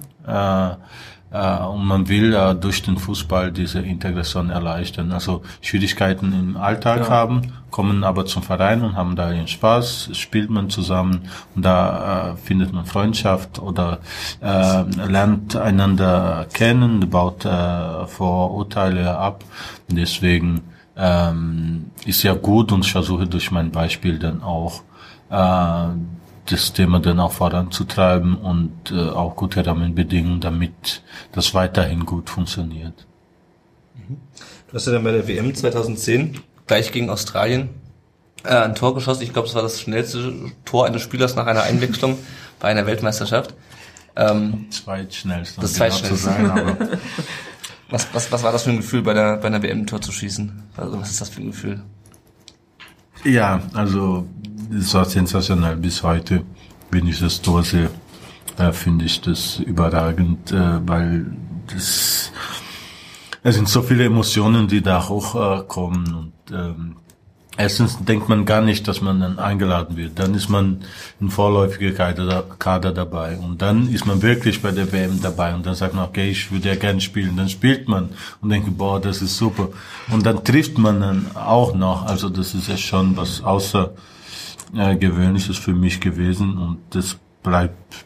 Und 1.31 1.85
man 1.85 2.07
will 2.07 2.55
durch 2.59 2.81
den 2.83 2.97
Fußball 2.97 3.51
diese 3.51 3.79
Integration 3.79 4.49
erleichtern. 4.49 5.11
Also 5.11 5.43
Schwierigkeiten 5.61 6.33
im 6.33 6.57
Alltag 6.57 7.09
haben, 7.09 7.53
kommen 7.71 8.03
aber 8.03 8.25
zum 8.25 8.43
Verein 8.43 8.81
und 8.81 8.95
haben 8.95 9.15
da 9.15 9.31
ihren 9.31 9.47
Spaß, 9.47 10.09
spielt 10.13 10.49
man 10.49 10.69
zusammen 10.69 11.29
und 11.55 11.65
da 11.65 12.35
findet 12.43 12.73
man 12.73 12.85
Freundschaft 12.85 13.59
oder 13.59 13.99
lernt 14.41 15.55
einander 15.55 16.47
kennen, 16.53 17.09
baut 17.09 17.47
Vorurteile 18.07 19.17
ab. 19.17 19.43
Deswegen 19.89 20.61
ähm, 20.95 21.91
ist 22.05 22.23
ja 22.23 22.33
gut 22.33 22.71
und 22.71 22.85
ich 22.85 22.91
versuche 22.91 23.27
durch 23.27 23.51
mein 23.51 23.71
Beispiel 23.71 24.19
dann 24.19 24.43
auch 24.43 24.83
äh, 25.29 25.93
das 26.45 26.73
Thema 26.73 26.99
dann 26.99 27.19
auch 27.19 27.31
voranzutreiben 27.31 28.35
und 28.35 28.91
äh, 28.91 29.09
auch 29.09 29.35
gute 29.35 29.65
Rahmenbedingungen, 29.65 30.41
damit 30.41 31.03
das 31.31 31.53
weiterhin 31.53 32.05
gut 32.05 32.29
funktioniert. 32.29 33.05
Du 34.67 34.73
hast 34.73 34.87
ja 34.87 34.93
dann 34.93 35.03
bei 35.03 35.11
der 35.11 35.27
WM 35.27 35.53
2010 35.53 36.39
gleich 36.67 36.91
gegen 36.91 37.09
Australien 37.09 37.69
äh, 38.43 38.55
ein 38.55 38.75
Tor 38.75 38.93
geschossen. 38.95 39.23
Ich 39.23 39.33
glaube, 39.33 39.47
das 39.47 39.55
war 39.55 39.63
das 39.63 39.81
schnellste 39.81 40.33
Tor 40.65 40.85
eines 40.85 41.01
Spielers 41.01 41.35
nach 41.35 41.47
einer 41.47 41.63
Einwechslung 41.63 42.17
bei 42.59 42.67
einer 42.69 42.85
Weltmeisterschaft. 42.85 43.53
Ähm, 44.15 44.67
Zweitschnellste. 44.69 45.61
Das 45.61 45.73
genau 45.73 45.89
zweitschnellste. 45.89 46.15
zu 46.17 46.23
sein, 46.23 46.51
aber 46.51 46.77
was, 47.89 48.07
was, 48.13 48.31
was 48.31 48.43
war 48.43 48.51
das 48.51 48.63
für 48.63 48.71
ein 48.71 48.77
Gefühl, 48.77 49.01
bei 49.01 49.13
der, 49.13 49.37
bei 49.37 49.47
einer 49.47 49.61
WM 49.61 49.79
ein 49.79 49.87
Tor 49.87 50.01
zu 50.01 50.11
schießen? 50.11 50.63
Also, 50.77 50.99
was 50.99 51.09
ist 51.11 51.21
das 51.21 51.29
für 51.29 51.41
ein 51.41 51.51
Gefühl? 51.51 51.81
Ja, 53.23 53.61
also 53.73 54.27
es 54.77 54.93
war 54.93 55.05
sensationell. 55.05 55.75
Bis 55.75 56.03
heute, 56.03 56.43
wenn 56.91 57.07
ich 57.07 57.19
das 57.19 57.41
Tor 57.41 57.63
sehe, 57.63 57.89
äh, 58.57 58.71
finde 58.71 59.05
ich 59.05 59.21
das 59.21 59.59
überragend, 59.59 60.51
äh, 60.51 60.87
weil 60.87 61.25
das 61.67 62.31
es 63.41 63.55
sind 63.55 63.69
so 63.69 63.81
viele 63.81 64.05
Emotionen, 64.05 64.67
die 64.67 64.81
da 64.81 65.07
hochkommen. 65.07 65.67
Kommen 65.67 66.13
und 66.13 66.33
ähm, 66.51 66.95
erstens 67.59 67.97
denkt 67.99 68.29
man 68.29 68.45
gar 68.45 68.61
nicht, 68.61 68.87
dass 68.87 69.01
man 69.01 69.19
dann 69.19 69.37
eingeladen 69.37 69.97
wird. 69.97 70.17
Dann 70.17 70.33
ist 70.33 70.49
man 70.49 70.81
ein 71.19 71.29
vorläufiger 71.29 71.91
Kader, 71.91 72.45
Kader 72.57 72.93
dabei 72.93 73.35
und 73.37 73.61
dann 73.61 73.91
ist 73.91 74.05
man 74.05 74.21
wirklich 74.21 74.61
bei 74.61 74.71
der 74.71 74.91
WM 74.91 75.21
dabei 75.21 75.53
und 75.53 75.65
dann 75.65 75.75
sagt 75.75 75.93
man, 75.93 76.05
okay, 76.05 76.31
ich 76.31 76.51
würde 76.51 76.69
ja 76.69 76.75
gerne 76.75 77.01
spielen. 77.01 77.35
Dann 77.35 77.49
spielt 77.49 77.89
man 77.89 78.09
und 78.41 78.49
denkt, 78.49 78.77
boah, 78.77 78.99
das 79.01 79.21
ist 79.21 79.37
super. 79.37 79.69
Und 80.09 80.25
dann 80.25 80.43
trifft 80.43 80.77
man 80.77 81.01
dann 81.01 81.35
auch 81.35 81.75
noch. 81.75 82.05
Also 82.05 82.29
das 82.29 82.53
ist 82.53 82.69
ja 82.69 82.77
schon 82.77 83.17
was 83.17 83.43
außer 83.43 83.91
äh, 84.75 84.95
Gewöhnliches 84.95 85.57
für 85.57 85.73
mich 85.73 85.99
gewesen 85.99 86.57
und 86.57 86.77
das 86.91 87.17
bleibt 87.43 88.05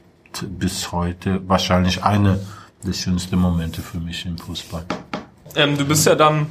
bis 0.50 0.92
heute 0.92 1.48
wahrscheinlich 1.48 2.04
eine 2.04 2.40
der 2.84 2.94
schönsten 2.94 3.38
Momente 3.38 3.84
für 3.84 4.00
mich 4.00 4.26
im 4.26 4.38
Fußball. 4.38 4.84
Ähm, 5.56 5.78
du 5.78 5.86
bist 5.86 6.08
ja 6.08 6.16
dann 6.16 6.48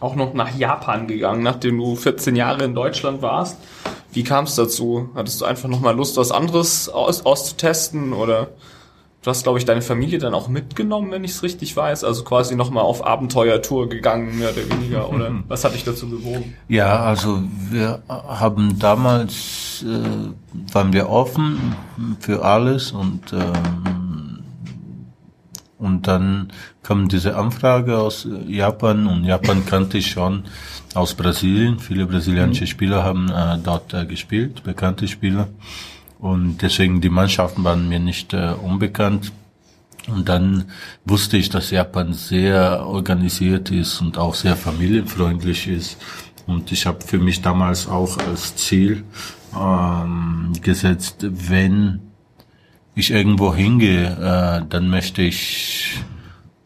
auch 0.00 0.14
noch 0.14 0.34
nach 0.34 0.56
Japan 0.56 1.06
gegangen, 1.06 1.42
nachdem 1.42 1.78
du 1.78 1.96
14 1.96 2.36
Jahre 2.36 2.64
in 2.64 2.74
Deutschland 2.74 3.22
warst. 3.22 3.58
Wie 4.12 4.24
kam 4.24 4.44
es 4.44 4.54
dazu? 4.54 5.10
Hattest 5.14 5.40
du 5.40 5.44
einfach 5.44 5.68
nochmal 5.68 5.94
Lust, 5.94 6.16
was 6.16 6.30
anderes 6.30 6.88
aus, 6.88 7.26
auszutesten 7.26 8.12
oder 8.12 8.48
du 9.22 9.30
hast, 9.30 9.42
glaube 9.42 9.58
ich, 9.58 9.64
deine 9.64 9.82
Familie 9.82 10.18
dann 10.18 10.32
auch 10.32 10.48
mitgenommen, 10.48 11.10
wenn 11.10 11.24
ich 11.24 11.32
es 11.32 11.42
richtig 11.42 11.76
weiß? 11.76 12.04
Also 12.04 12.24
quasi 12.24 12.54
nochmal 12.56 12.84
auf 12.84 13.04
Abenteuertour 13.04 13.88
gegangen, 13.88 14.38
mehr 14.38 14.52
oder 14.52 14.70
weniger, 14.70 15.10
oder 15.10 15.32
was 15.48 15.64
hat 15.64 15.74
dich 15.74 15.84
dazu 15.84 16.08
bewogen? 16.08 16.54
Ja, 16.68 17.00
also 17.00 17.42
wir 17.70 18.02
haben 18.08 18.78
damals, 18.78 19.84
äh, 19.86 20.72
waren 20.72 20.92
wir 20.92 21.10
offen 21.10 21.76
für 22.20 22.44
alles 22.44 22.92
und 22.92 23.32
ähm, 23.32 24.25
und 25.78 26.06
dann 26.06 26.52
kam 26.82 27.08
diese 27.08 27.36
Anfrage 27.36 27.98
aus 27.98 28.26
Japan 28.48 29.06
und 29.06 29.24
Japan 29.24 29.66
kannte 29.66 29.98
ich 29.98 30.10
schon 30.10 30.44
aus 30.94 31.14
Brasilien. 31.14 31.78
Viele 31.78 32.06
brasilianische 32.06 32.66
Spieler 32.66 33.04
haben 33.04 33.28
äh, 33.28 33.58
dort 33.62 33.92
äh, 33.92 34.06
gespielt, 34.06 34.62
bekannte 34.62 35.06
Spieler. 35.06 35.48
Und 36.18 36.62
deswegen 36.62 37.02
die 37.02 37.10
Mannschaften 37.10 37.62
waren 37.62 37.88
mir 37.88 38.00
nicht 38.00 38.32
äh, 38.32 38.54
unbekannt. 38.62 39.32
Und 40.08 40.28
dann 40.28 40.66
wusste 41.04 41.36
ich, 41.36 41.50
dass 41.50 41.70
Japan 41.70 42.14
sehr 42.14 42.86
organisiert 42.86 43.70
ist 43.70 44.00
und 44.00 44.16
auch 44.16 44.34
sehr 44.34 44.56
familienfreundlich 44.56 45.68
ist. 45.68 45.98
Und 46.46 46.72
ich 46.72 46.86
habe 46.86 47.00
für 47.04 47.18
mich 47.18 47.42
damals 47.42 47.88
auch 47.88 48.16
als 48.18 48.54
Ziel 48.56 49.02
ähm, 49.54 50.52
gesetzt, 50.62 51.26
wenn 51.28 52.05
ich 52.96 53.10
irgendwo 53.10 53.54
hingehe, 53.54 54.06
äh, 54.06 54.66
dann 54.68 54.88
möchte 54.88 55.22
ich 55.22 56.00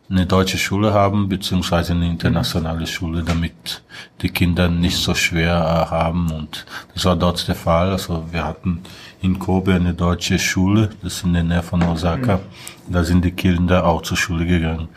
eine 0.08 0.26
deutsche 0.26 0.58
Schule 0.58 0.92
haben, 0.92 1.28
beziehungsweise 1.28 1.92
eine 1.92 2.08
internationale 2.08 2.86
Schule, 2.86 3.22
damit 3.22 3.82
die 4.22 4.28
Kinder 4.28 4.68
nicht 4.68 4.96
so 4.96 5.14
schwer 5.14 5.54
äh, 5.54 5.90
haben. 5.90 6.30
Und 6.30 6.66
das 6.94 7.04
war 7.04 7.16
dort 7.16 7.46
der 7.46 7.54
Fall. 7.54 7.90
Also 7.90 8.24
wir 8.30 8.44
hatten 8.44 8.80
in 9.22 9.38
Kobe 9.38 9.74
eine 9.74 9.92
deutsche 9.92 10.38
Schule, 10.38 10.90
das 11.02 11.14
ist 11.14 11.24
in 11.24 11.34
der 11.34 11.44
Nähe 11.44 11.62
von 11.62 11.82
Osaka. 11.82 12.36
Mhm. 12.36 12.92
Da 12.92 13.04
sind 13.04 13.24
die 13.24 13.32
Kinder 13.32 13.84
auch 13.86 14.02
zur 14.02 14.16
Schule 14.16 14.46
gegangen. 14.46 14.88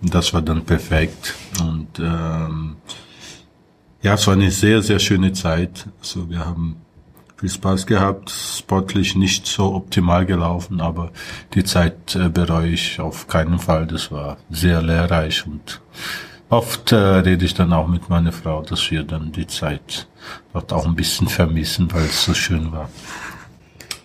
Das 0.00 0.32
war 0.32 0.42
dann 0.42 0.64
perfekt. 0.64 1.34
Und 1.60 1.98
ähm, 1.98 2.76
ja, 4.02 4.14
es 4.14 4.26
war 4.26 4.34
eine 4.34 4.50
sehr, 4.50 4.82
sehr 4.82 4.98
schöne 4.98 5.32
Zeit. 5.32 5.86
Also 6.00 6.28
wir 6.28 6.40
haben 6.40 6.83
viel 7.36 7.48
Spaß 7.48 7.86
gehabt, 7.86 8.30
sportlich 8.30 9.16
nicht 9.16 9.46
so 9.46 9.74
optimal 9.74 10.26
gelaufen, 10.26 10.80
aber 10.80 11.10
die 11.54 11.64
Zeit 11.64 12.14
äh, 12.14 12.28
bereue 12.28 12.70
ich 12.70 13.00
auf 13.00 13.26
keinen 13.26 13.58
Fall. 13.58 13.86
Das 13.86 14.12
war 14.12 14.36
sehr 14.50 14.82
lehrreich 14.82 15.46
und 15.46 15.80
oft 16.48 16.92
äh, 16.92 16.96
rede 16.96 17.44
ich 17.44 17.54
dann 17.54 17.72
auch 17.72 17.88
mit 17.88 18.08
meiner 18.08 18.32
Frau, 18.32 18.62
dass 18.62 18.90
wir 18.90 19.02
dann 19.02 19.32
die 19.32 19.46
Zeit 19.46 20.06
dort 20.52 20.72
auch 20.72 20.86
ein 20.86 20.94
bisschen 20.94 21.28
vermissen, 21.28 21.92
weil 21.92 22.04
es 22.04 22.24
so 22.24 22.34
schön 22.34 22.72
war. 22.72 22.88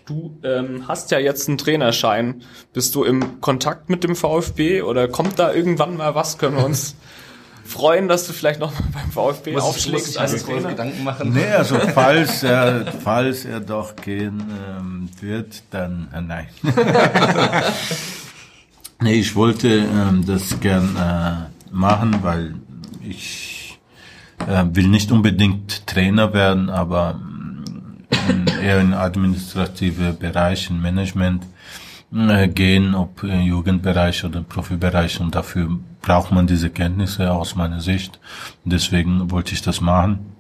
Du 0.05 0.35
ähm, 0.43 0.87
hast 0.87 1.11
ja 1.11 1.19
jetzt 1.19 1.47
einen 1.47 1.59
Trainerschein. 1.59 2.41
Bist 2.73 2.95
du 2.95 3.03
im 3.03 3.41
Kontakt 3.41 3.91
mit 3.91 4.03
dem 4.03 4.15
VfB 4.15 4.81
oder 4.81 5.07
kommt 5.07 5.37
da 5.37 5.53
irgendwann 5.53 5.97
mal 5.97 6.15
was? 6.15 6.39
Können 6.39 6.57
wir 6.57 6.65
uns 6.65 6.95
freuen, 7.69 8.07
dass 8.07 8.27
du 8.27 8.33
vielleicht 8.33 8.59
noch 8.59 8.73
beim 8.73 9.11
VfB 9.11 9.53
muss 9.53 9.63
aufschlägst 9.63 10.17
als 10.17 10.43
Trainer? 10.43 10.69
Gedanken 10.69 11.03
machen. 11.03 11.33
Nee, 11.33 11.45
also 11.45 11.79
falls 11.93 12.43
er, 12.43 12.85
falls 13.03 13.45
er 13.45 13.59
doch 13.59 13.95
gehen 13.95 14.43
ähm, 14.77 15.09
wird, 15.21 15.63
dann 15.71 16.07
äh, 16.13 16.21
nein. 16.21 16.47
nee, 19.01 19.13
ich 19.13 19.35
wollte 19.35 19.67
ähm, 19.67 20.25
das 20.25 20.59
gern 20.59 20.95
äh, 20.95 21.73
machen, 21.73 22.19
weil 22.23 22.55
ich 23.07 23.79
äh, 24.47 24.65
will 24.73 24.87
nicht 24.87 25.11
unbedingt 25.11 25.85
Trainer 25.87 26.33
werden, 26.33 26.69
aber 26.69 27.19
äh, 28.11 28.65
eher 28.65 28.81
in 28.81 28.93
administrative 28.93 30.13
Bereiche, 30.13 30.73
Management 30.73 31.43
äh, 31.43 31.58
gehen, 32.11 32.95
ob 32.95 33.23
im 33.23 33.41
Jugendbereich 33.41 34.25
oder 34.25 34.41
Profibereich 34.41 35.19
und 35.21 35.35
dafür 35.35 35.69
braucht 36.01 36.31
man 36.31 36.47
diese 36.47 36.69
Kenntnisse 36.69 37.31
aus 37.31 37.55
meiner 37.55 37.81
Sicht. 37.81 38.19
Deswegen 38.63 39.29
wollte 39.29 39.53
ich 39.53 39.61
das 39.61 39.79
machen. 39.79 40.33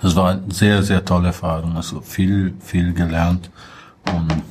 Das 0.00 0.16
war 0.16 0.30
eine 0.30 0.52
sehr, 0.52 0.82
sehr 0.82 1.04
tolle 1.04 1.28
Erfahrung, 1.28 1.76
also 1.76 2.00
viel, 2.00 2.54
viel 2.60 2.94
gelernt 2.94 3.50
und 4.12 4.42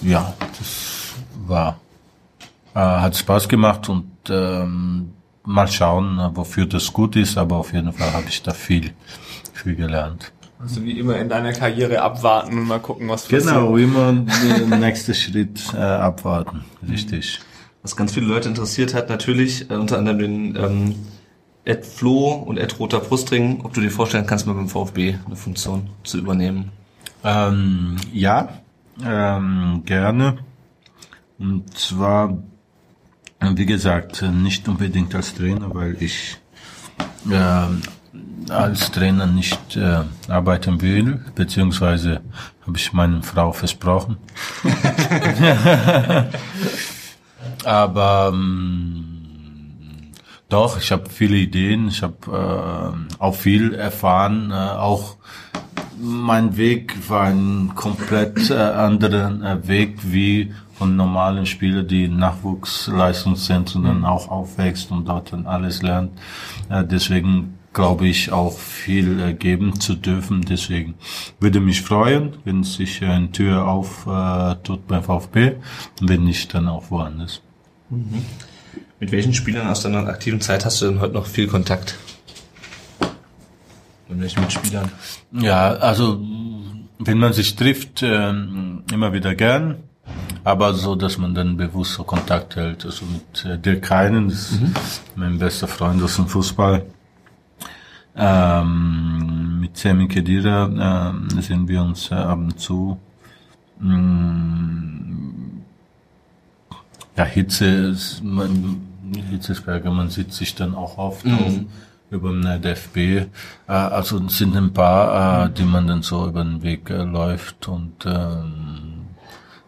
ja, 0.00 0.34
das 0.58 1.14
war, 1.46 1.78
äh, 2.74 2.80
hat 2.80 3.16
Spaß 3.16 3.48
gemacht 3.48 3.88
und 3.88 4.10
ähm, 4.28 5.12
mal 5.44 5.68
schauen, 5.68 6.18
wofür 6.34 6.66
das 6.66 6.92
gut 6.92 7.16
ist, 7.16 7.38
aber 7.38 7.56
auf 7.56 7.72
jeden 7.72 7.92
Fall 7.92 8.12
habe 8.12 8.26
ich 8.28 8.42
da 8.42 8.52
viel, 8.52 8.92
viel 9.52 9.76
gelernt. 9.76 10.32
Also 10.64 10.82
wie 10.82 10.98
immer 10.98 11.18
in 11.18 11.28
deiner 11.28 11.52
Karriere 11.52 12.00
abwarten 12.00 12.56
und 12.56 12.66
mal 12.66 12.80
gucken, 12.80 13.06
was 13.06 13.24
passiert. 13.24 13.42
Genau, 13.44 13.76
immer 13.76 14.12
den 14.14 14.80
nächsten 14.80 15.12
Schritt 15.12 15.60
äh, 15.74 15.76
abwarten. 15.76 16.64
Richtig. 16.88 17.40
Was 17.82 17.96
ganz 17.96 18.14
viele 18.14 18.24
Leute 18.24 18.48
interessiert 18.48 18.94
hat, 18.94 19.10
natürlich 19.10 19.70
äh, 19.70 19.74
unter 19.74 19.98
anderem 19.98 20.18
den 20.18 20.56
ähm, 20.56 20.94
Ed 21.66 21.84
Flo 21.84 22.32
und 22.32 22.56
Ed 22.56 22.78
Roter 22.78 23.00
Brustring, 23.00 23.60
ob 23.62 23.74
du 23.74 23.82
dir 23.82 23.90
vorstellen 23.90 24.24
kannst, 24.26 24.46
mal 24.46 24.54
beim 24.54 24.70
VfB 24.70 25.16
eine 25.26 25.36
Funktion 25.36 25.90
zu 26.02 26.16
übernehmen. 26.16 26.70
Ähm, 27.22 27.96
ja, 28.10 28.48
ähm, 29.04 29.82
gerne. 29.84 30.38
Und 31.38 31.76
zwar, 31.76 32.38
wie 33.38 33.66
gesagt, 33.66 34.22
nicht 34.22 34.66
unbedingt 34.66 35.14
als 35.14 35.34
Trainer, 35.34 35.74
weil 35.74 36.02
ich 36.02 36.38
äh, 37.30 37.66
als 38.48 38.90
Trainer 38.90 39.26
nicht 39.26 39.76
äh, 39.76 40.02
arbeiten 40.28 40.80
will, 40.80 41.24
beziehungsweise 41.34 42.20
habe 42.66 42.76
ich 42.76 42.92
meiner 42.92 43.22
Frau 43.22 43.52
versprochen. 43.52 44.16
Aber 47.64 48.30
ähm, 48.32 49.04
doch, 50.48 50.78
ich 50.78 50.92
habe 50.92 51.08
viele 51.08 51.36
Ideen, 51.36 51.88
ich 51.88 52.02
habe 52.02 52.94
äh, 53.18 53.18
auch 53.18 53.34
viel 53.34 53.74
erfahren, 53.74 54.50
äh, 54.50 54.54
auch 54.54 55.16
mein 55.98 56.56
Weg 56.56 57.08
war 57.08 57.24
ein 57.24 57.72
komplett 57.74 58.50
äh, 58.50 58.54
anderer 58.54 59.30
äh, 59.42 59.68
Weg 59.68 59.98
wie 60.02 60.52
von 60.74 60.96
normalen 60.96 61.46
Spielern, 61.46 61.86
die 61.86 62.04
in 62.04 62.18
Nachwuchsleistungszentren 62.18 63.82
mhm. 63.82 63.86
dann 63.86 64.04
auch 64.04 64.28
aufwächst 64.28 64.90
und 64.90 65.08
dort 65.08 65.32
dann 65.32 65.46
alles 65.46 65.82
lernt. 65.82 66.12
Äh, 66.68 66.84
deswegen 66.84 67.58
glaube 67.74 68.06
ich, 68.06 68.32
auch 68.32 68.56
viel 68.56 69.20
äh, 69.20 69.34
geben 69.34 69.78
zu 69.80 69.94
dürfen. 69.94 70.42
Deswegen 70.42 70.94
würde 71.40 71.60
mich 71.60 71.82
freuen, 71.82 72.34
wenn 72.44 72.64
sich 72.64 73.04
eine 73.04 73.30
Tür 73.32 73.66
auf 73.66 74.06
äh, 74.06 74.54
tut 74.62 74.86
beim 74.86 75.02
VfB 75.02 75.56
und 76.00 76.08
wenn 76.08 76.24
nicht, 76.24 76.54
dann 76.54 76.68
auch 76.68 76.90
woanders. 76.90 77.42
Mhm. 77.90 78.24
Mit 79.00 79.12
welchen 79.12 79.34
Spielern 79.34 79.66
aus 79.66 79.82
deiner 79.82 80.06
aktiven 80.06 80.40
Zeit 80.40 80.64
hast 80.64 80.80
du 80.80 80.86
denn 80.86 81.00
heute 81.00 81.14
noch 81.14 81.26
viel 81.26 81.48
Kontakt? 81.48 81.98
Mit 84.08 84.20
welchen 84.20 84.40
Mitspielern? 84.40 84.90
Ja, 85.32 85.72
also 85.74 86.20
wenn 86.98 87.18
man 87.18 87.32
sich 87.32 87.56
trifft, 87.56 88.02
äh, 88.02 88.30
immer 88.30 89.12
wieder 89.12 89.34
gern. 89.34 89.76
Aber 90.44 90.74
so, 90.74 90.94
dass 90.94 91.16
man 91.16 91.34
dann 91.34 91.56
bewusst 91.56 91.94
so 91.94 92.04
Kontakt 92.04 92.56
hält. 92.56 92.84
Also 92.84 93.06
mit 93.06 93.44
äh, 93.44 93.58
Dirk 93.58 93.90
Heinen, 93.90 94.28
das 94.28 94.52
ist 94.52 94.60
mhm. 94.60 94.74
mein 95.16 95.38
bester 95.38 95.66
Freund 95.66 96.02
aus 96.02 96.16
dem 96.16 96.28
Fußball. 96.28 96.84
Ähm, 98.16 99.60
mit 99.60 99.76
Semi 99.76 100.06
Kedira 100.06 101.12
äh, 101.12 101.40
sehen 101.42 101.66
wir 101.66 101.82
uns 101.82 102.10
äh, 102.10 102.14
ab 102.14 102.38
und 102.38 102.60
zu. 102.60 102.98
Mm, 103.80 105.60
ja, 107.16 107.24
Hitze, 107.24 107.96
man, 108.22 108.80
Hitzesberger, 109.30 109.90
man 109.90 110.10
sieht 110.10 110.32
sich 110.32 110.54
dann 110.54 110.74
auch 110.74 110.98
oft 110.98 111.24
mhm. 111.24 111.34
auf, 111.34 111.52
über 112.10 112.30
den 112.30 112.62
DFB. 112.62 112.96
Äh, 112.96 113.26
also 113.66 114.18
es 114.24 114.38
sind 114.38 114.56
ein 114.56 114.72
paar, 114.72 115.46
äh, 115.46 115.50
die 115.50 115.64
man 115.64 115.86
dann 115.86 116.02
so 116.02 116.28
über 116.28 116.44
den 116.44 116.62
Weg 116.62 116.90
äh, 116.90 117.02
läuft 117.02 117.68
und 117.68 118.06
ähm, 118.06 118.94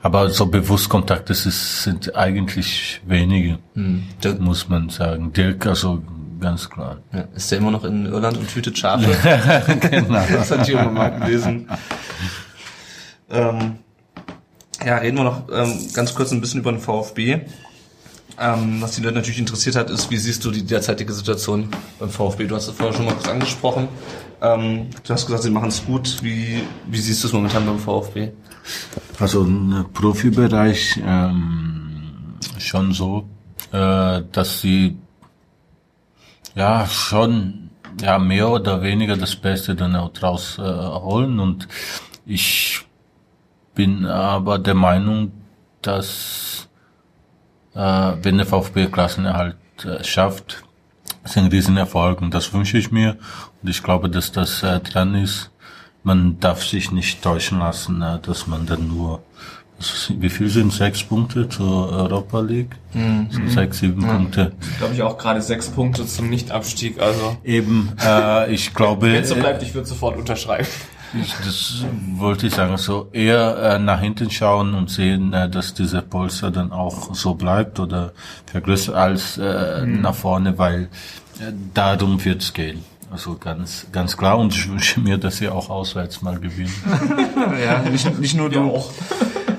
aber 0.03 0.30
so 0.30 0.47
bewusst 0.47 0.88
Kontakt, 0.88 1.30
das 1.30 1.47
ist, 1.47 1.82
sind 1.82 2.14
eigentlich 2.14 3.01
wenige, 3.07 3.59
mhm. 3.74 4.05
muss 4.38 4.68
man 4.68 4.88
sagen. 4.88 5.32
Dirk, 5.32 5.66
also 5.66 6.01
ganz 6.41 6.68
klar. 6.68 6.99
Ja, 7.12 7.24
ist 7.34 7.51
der 7.51 7.59
immer 7.59 7.70
noch 7.70 7.84
in 7.84 8.07
Irland 8.07 8.37
und 8.39 8.55
hütet 8.55 8.78
Schafe? 8.78 9.11
genau. 9.80 10.22
das 10.32 10.51
hatte 10.51 10.70
ich 10.70 10.78
auch 10.78 10.91
mal 10.91 11.09
gelesen. 11.18 11.68
ähm, 13.30 13.78
ja, 14.84 14.97
reden 14.99 15.16
wir 15.16 15.24
noch 15.24 15.49
ähm, 15.51 15.89
ganz 15.95 16.14
kurz 16.14 16.32
ein 16.32 16.41
bisschen 16.41 16.61
über 16.61 16.72
den 16.72 16.80
VfB. 16.80 17.41
Ähm, 18.39 18.82
was 18.82 18.93
die 18.93 19.01
Leute 19.01 19.14
natürlich 19.14 19.39
interessiert 19.39 19.76
hat, 19.76 19.91
ist, 19.91 20.11
wie 20.11 20.18
siehst 20.18 20.45
du 20.45 20.51
die 20.51 20.64
derzeitige 20.64 21.12
Situation 21.12 21.70
beim 21.99 22.11
VfB? 22.11 22.47
Du 22.47 22.55
hast 22.55 22.68
es 22.68 22.74
vorher 22.74 22.95
schon 22.95 23.07
mal 23.07 23.14
kurz 23.14 23.28
angesprochen. 23.28 23.89
Ähm, 24.43 24.89
du 25.03 25.12
hast 25.12 25.24
gesagt, 25.26 25.43
sie 25.43 25.51
machen 25.51 25.68
es 25.68 25.84
gut. 25.84 26.18
Wie, 26.22 26.62
wie 26.87 26.99
siehst 26.99 27.22
du 27.22 27.28
es 27.28 27.32
momentan 27.32 27.64
beim 27.64 27.78
VfB? 27.78 28.32
Also 29.18 29.45
im 29.45 29.87
Profibereich 29.95 31.01
ähm, 31.03 32.37
schon 32.59 32.93
so, 32.93 33.26
äh, 33.72 34.22
dass 34.32 34.61
sie 34.61 34.99
ja 36.57 36.86
schon 36.86 37.70
ja 38.00 38.18
mehr 38.18 38.48
oder 38.48 38.82
weniger 38.82 39.16
das 39.16 39.36
Beste 39.36 39.74
dann 39.76 39.94
auch 39.94 40.12
draus 40.12 40.59
äh, 40.59 40.62
holen. 40.62 41.38
Und 41.38 41.68
ich 42.24 42.84
bin 43.74 44.07
aber 44.07 44.59
der 44.59 44.74
Meinung, 44.74 45.32
dass 45.82 46.68
äh, 47.74 47.78
wenn 48.22 48.38
der 48.38 48.46
VfB 48.46 48.86
Klassenerhalt 48.86 49.57
äh, 49.84 50.02
schafft, 50.02 50.64
ist 51.24 51.36
ein 51.36 51.46
Riesenerfolg 51.46 52.20
und 52.22 52.34
das 52.34 52.52
wünsche 52.52 52.78
ich 52.78 52.90
mir. 52.90 53.16
Und 53.62 53.68
ich 53.68 53.82
glaube, 53.82 54.09
dass 54.11 54.32
das 54.32 54.62
äh, 54.62 54.80
dran 54.80 55.14
ist. 55.14 55.50
Man 56.02 56.38
darf 56.38 56.64
sich 56.64 56.92
nicht 56.92 57.22
täuschen 57.22 57.59
lassen, 57.59 58.00
äh, 58.00 58.18
dass 58.20 58.46
man 58.46 58.66
dann 58.66 58.88
nur 58.88 59.22
wie 60.18 60.31
viel 60.31 60.49
sind 60.49 60.72
sechs 60.72 61.03
Punkte 61.03 61.49
zur 61.49 61.91
Europa 61.91 62.41
League? 62.41 62.77
Mhm. 62.95 63.29
So 63.31 63.47
sechs, 63.49 63.79
sieben 63.79 64.03
mhm. 64.03 64.09
Punkte. 64.09 64.53
Glaube 64.79 64.95
ich 64.95 65.03
auch 65.03 65.18
gerade 65.18 65.43
sechs 65.43 65.68
Punkte 65.68 66.07
zum 66.07 66.31
Nichtabstieg. 66.31 67.01
Also 67.01 67.37
eben, 67.45 67.93
äh, 68.03 68.53
ich 68.53 68.72
glaube. 68.74 69.12
Wenn 69.12 69.22
es 69.22 69.29
so 69.29 69.35
bleibt, 69.35 69.62
ich 69.62 69.74
würde 69.74 69.87
sofort 69.87 70.16
unterschreiben. 70.16 70.66
Ich, 71.14 71.35
das 71.45 71.85
wollte 72.16 72.49
ich 72.49 72.55
sagen, 72.55 72.77
so 72.79 73.09
eher 73.12 73.57
äh, 73.59 73.79
nach 73.79 74.01
hinten 74.01 74.31
schauen 74.31 74.74
und 74.74 74.91
sehen, 74.91 75.33
äh, 75.33 75.49
dass 75.49 75.72
dieser 75.72 76.03
Polster 76.03 76.51
dann 76.51 76.72
auch 76.72 77.14
so 77.14 77.35
bleibt 77.35 77.79
oder 77.79 78.12
vergrößert 78.47 78.95
als 78.95 79.39
äh, 79.39 79.85
mhm. 79.85 80.01
nach 80.01 80.14
vorne, 80.14 80.59
weil 80.59 80.89
äh, 81.39 81.53
darum 81.74 82.22
wird's 82.24 82.53
gehen. 82.53 82.85
Also 83.11 83.37
ganz, 83.39 83.87
ganz 83.93 84.16
klar 84.16 84.37
und 84.39 84.53
ich 84.53 84.68
wünsche 84.68 85.01
mir, 85.01 85.16
dass 85.16 85.37
sie 85.37 85.49
auch 85.49 85.70
auswärts 85.70 86.22
mal 86.22 86.39
gewinnen. 86.41 86.74
ja, 87.64 87.79
nicht, 87.89 88.18
nicht 88.18 88.35
nur 88.35 88.51
du. 88.51 88.59
Ja, 88.59 88.64
auch. 88.64 88.91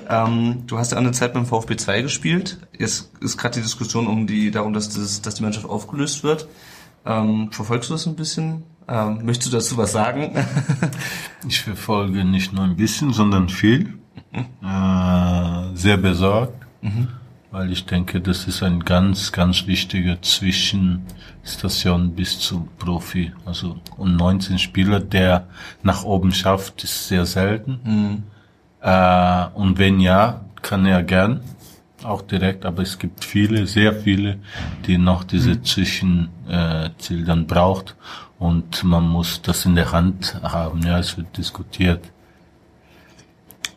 Ähm, 0.10 0.64
du 0.68 0.78
hast 0.78 0.92
ja 0.92 0.98
eine 0.98 1.12
Zeit 1.12 1.34
beim 1.34 1.46
VfB 1.46 1.76
2 1.76 2.02
gespielt. 2.02 2.60
Jetzt 2.78 3.12
ist 3.20 3.38
gerade 3.38 3.56
die 3.56 3.62
Diskussion 3.62 4.08
um 4.08 4.26
die, 4.26 4.52
darum, 4.52 4.74
dass, 4.74 4.90
das, 4.90 5.22
dass 5.22 5.36
die 5.36 5.44
Mannschaft 5.44 5.66
aufgelöst 5.66 6.24
wird. 6.24 6.48
Ähm, 7.06 7.52
verfolgst 7.52 7.90
du 7.90 7.94
das 7.94 8.06
ein 8.08 8.16
bisschen? 8.16 8.64
Ähm, 8.88 9.26
möchtest 9.26 9.52
du 9.52 9.58
dazu 9.58 9.76
was 9.78 9.92
sagen? 9.92 10.32
ich 11.48 11.62
verfolge 11.62 12.24
nicht 12.24 12.54
nur 12.54 12.64
ein 12.64 12.78
bisschen, 12.78 13.12
sondern 13.12 13.50
viel. 13.50 14.00
Mhm. 14.32 14.46
Äh, 14.66 15.76
sehr 15.76 15.98
besorgt. 15.98 16.66
Mhm. 16.82 17.10
Weil 17.52 17.72
ich 17.72 17.86
denke, 17.86 18.22
das 18.22 18.46
ist 18.46 18.62
ein 18.64 18.84
ganz, 18.84 19.32
ganz 19.32 19.68
wichtiger 19.68 20.22
Zwischenstation 20.22 22.14
bis 22.14 22.40
zum 22.40 22.68
Profi. 22.78 23.34
Also, 23.46 23.78
und 23.98 24.16
19 24.16 24.60
Spieler, 24.60 25.00
der 25.00 25.48
nach 25.82 26.04
oben 26.04 26.34
schafft, 26.34 26.84
ist 26.84 27.08
sehr 27.08 27.26
selten. 27.26 27.80
Mhm. 27.84 28.24
Äh, 28.82 29.46
und 29.54 29.78
wenn 29.78 30.00
ja, 30.00 30.42
kann 30.62 30.86
er 30.86 31.04
gern 31.04 31.42
auch 32.04 32.22
direkt, 32.22 32.66
aber 32.66 32.84
es 32.84 33.00
gibt 33.00 33.24
viele, 33.24 33.68
sehr 33.68 33.94
viele, 33.94 34.40
die 34.86 34.98
noch 34.98 35.24
diese 35.24 35.52
mhm. 35.52 35.64
Zwischenziel 35.64 37.26
dann 37.26 37.48
braucht 37.48 37.96
und 38.40 38.84
man 38.84 39.08
muss 39.08 39.42
das 39.42 39.66
in 39.66 39.76
der 39.76 39.92
Hand 39.92 40.40
haben. 40.44 40.82
Ja, 40.84 41.00
es 41.00 41.18
wird 41.18 41.38
diskutiert, 41.38 42.04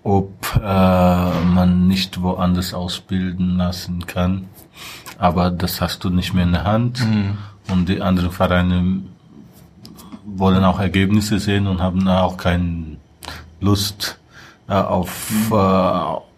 ob 0.03 0.33
äh, 0.57 0.61
man 0.61 1.87
nicht 1.87 2.21
woanders 2.21 2.75
ausbilden 2.75 3.57
lassen 3.57 4.07
kann, 4.07 4.49
aber 5.19 5.51
das 5.51 5.81
hast 5.81 6.05
du 6.05 6.11
nicht 6.11 6.35
mehr 6.35 6.45
in 6.45 6.53
der 6.53 6.65
Hand 6.65 7.01
mhm. 7.01 7.39
und 7.71 7.89
die 7.89 8.01
anderen 8.01 8.31
Vereine 8.31 9.03
wollen 10.25 10.65
auch 10.65 10.79
Ergebnisse 10.79 11.39
sehen 11.39 11.67
und 11.67 11.81
haben 11.81 12.07
auch 12.07 12.37
keine 12.37 12.99
Lust 13.61 14.20
auf 14.75 15.51
äh, 15.53 16.31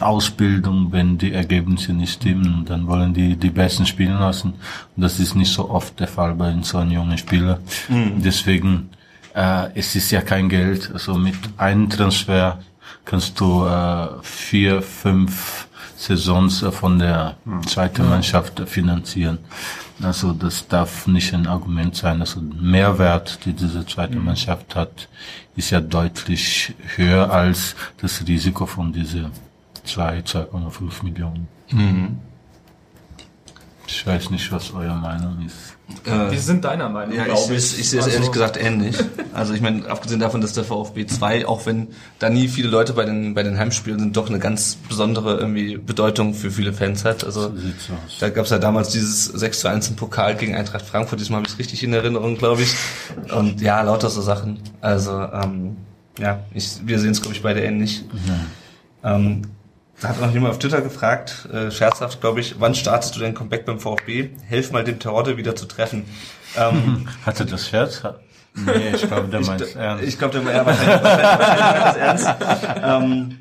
Ausbildung, 0.00 0.90
wenn 0.90 1.18
die 1.18 1.32
Ergebnisse 1.32 1.92
nicht 1.92 2.14
stimmen. 2.14 2.64
Dann 2.66 2.86
wollen 2.86 3.14
die 3.14 3.36
die 3.36 3.50
Besten 3.50 3.86
spielen 3.86 4.18
lassen. 4.18 4.54
Und 4.96 5.02
das 5.02 5.18
ist 5.18 5.34
nicht 5.34 5.52
so 5.52 5.70
oft 5.70 5.98
der 6.00 6.08
Fall 6.08 6.34
bei 6.34 6.54
so 6.62 6.78
einem 6.78 6.92
jungen 6.92 7.18
Spieler. 7.18 7.60
Mhm. 7.88 8.22
Deswegen, 8.22 8.90
äh, 9.34 9.68
es 9.74 9.94
ist 9.94 10.10
ja 10.10 10.20
kein 10.20 10.48
Geld. 10.48 10.90
Also 10.92 11.14
mit 11.14 11.36
einem 11.56 11.88
Transfer 11.88 12.58
kannst 13.04 13.38
du 13.40 13.64
äh, 13.64 14.08
vier, 14.22 14.82
fünf 14.82 15.68
Saisons 15.96 16.64
von 16.72 16.98
der 16.98 17.36
zweiten 17.66 18.08
Mannschaft 18.08 18.60
finanzieren. 18.68 19.38
Also 20.02 20.32
das 20.32 20.66
darf 20.66 21.06
nicht 21.06 21.32
ein 21.32 21.46
Argument 21.46 21.94
sein. 21.94 22.20
Also 22.20 22.40
Mehrwert, 22.40 23.44
die 23.44 23.52
diese 23.52 23.86
zweite 23.86 24.18
mhm. 24.18 24.24
Mannschaft 24.24 24.74
hat, 24.74 25.08
ist 25.56 25.70
ja 25.70 25.80
deutlich 25.80 26.74
höher 26.96 27.30
als 27.30 27.76
das 28.00 28.26
Risiko 28.26 28.66
von 28.66 28.92
diese 28.92 29.30
zwei, 29.84 30.20
2,5 30.20 31.04
Millionen. 31.04 31.48
Mhm. 31.70 32.18
Ich 33.94 34.06
weiß 34.06 34.30
nicht, 34.30 34.50
was 34.50 34.72
eure 34.72 34.94
Meinung 34.94 35.44
ist. 35.44 35.76
Äh, 36.06 36.30
Wir 36.30 36.38
sind 36.40 36.64
deiner 36.64 36.88
Meinung, 36.88 37.14
ja, 37.14 37.26
ich. 37.26 37.50
Ich, 37.50 37.78
ich 37.80 37.90
sehe 37.90 38.00
es 38.00 38.06
also, 38.06 38.16
ehrlich 38.16 38.32
gesagt 38.32 38.56
ähnlich. 38.56 38.96
Also 39.34 39.52
ich 39.52 39.60
meine, 39.60 39.86
abgesehen 39.86 40.18
davon, 40.18 40.40
dass 40.40 40.54
der 40.54 40.64
VfB 40.64 41.06
2, 41.06 41.46
auch 41.46 41.66
wenn 41.66 41.88
da 42.18 42.30
nie 42.30 42.48
viele 42.48 42.68
Leute 42.68 42.94
bei 42.94 43.04
den, 43.04 43.34
bei 43.34 43.42
den 43.42 43.58
Heimspielen 43.58 43.98
sind, 43.98 44.16
doch 44.16 44.28
eine 44.28 44.38
ganz 44.38 44.76
besondere 44.88 45.38
irgendwie 45.38 45.76
Bedeutung 45.76 46.32
für 46.32 46.50
viele 46.50 46.72
Fans 46.72 47.04
hat. 47.04 47.22
Also 47.24 47.52
so 47.78 47.92
da 48.20 48.30
gab 48.30 48.46
es 48.46 48.50
ja 48.50 48.58
damals 48.58 48.88
dieses 48.88 49.26
6 49.26 49.60
zu 49.60 49.68
1 49.68 49.88
im 49.88 49.96
Pokal 49.96 50.36
gegen 50.36 50.54
Eintracht 50.54 50.86
Frankfurt, 50.86 51.20
diesmal 51.20 51.38
habe 51.38 51.46
ich 51.46 51.52
es 51.52 51.58
richtig 51.58 51.82
in 51.82 51.92
Erinnerung, 51.92 52.38
glaube 52.38 52.62
ich. 52.62 52.74
Und 53.32 53.60
ja, 53.60 53.82
lauter 53.82 54.08
so 54.08 54.22
Sachen. 54.22 54.58
Also 54.80 55.12
ähm, 55.12 55.76
ja, 56.18 56.40
ich, 56.54 56.80
wir 56.84 56.98
sehen 56.98 57.10
es, 57.12 57.20
glaube 57.20 57.36
ich, 57.36 57.42
beide 57.42 57.60
ähnlich. 57.62 58.04
Ja. 59.02 59.16
Ähm, 59.16 59.42
da 60.02 60.08
hat 60.08 60.20
noch 60.20 60.32
jemand 60.32 60.52
auf 60.52 60.58
Twitter 60.58 60.80
gefragt, 60.80 61.48
äh, 61.52 61.70
scherzhaft, 61.70 62.20
glaube 62.20 62.40
ich, 62.40 62.56
wann 62.58 62.74
startest 62.74 63.14
du 63.14 63.20
dein 63.20 63.34
Comeback 63.34 63.64
beim 63.64 63.78
VfB? 63.78 64.30
Helf 64.48 64.72
mal 64.72 64.82
dem 64.82 64.98
Terodde 64.98 65.36
wieder 65.36 65.54
zu 65.54 65.66
treffen. 65.66 66.04
Ähm, 66.56 67.08
Hatte 67.26 67.46
das 67.46 67.68
Scherz? 67.68 68.02
Nee, 68.54 68.94
ich 68.94 69.06
glaube, 69.06 69.28
der 69.28 69.40
meint 69.40 69.60
es 69.60 69.76
ernst. 69.76 70.04
Ich 70.04 70.18
glaube, 70.18 70.34
der 70.40 70.42
meint 70.42 70.66
wahrscheinlich, 70.66 72.02
ernst. 72.02 72.28
Ähm, 72.82 73.38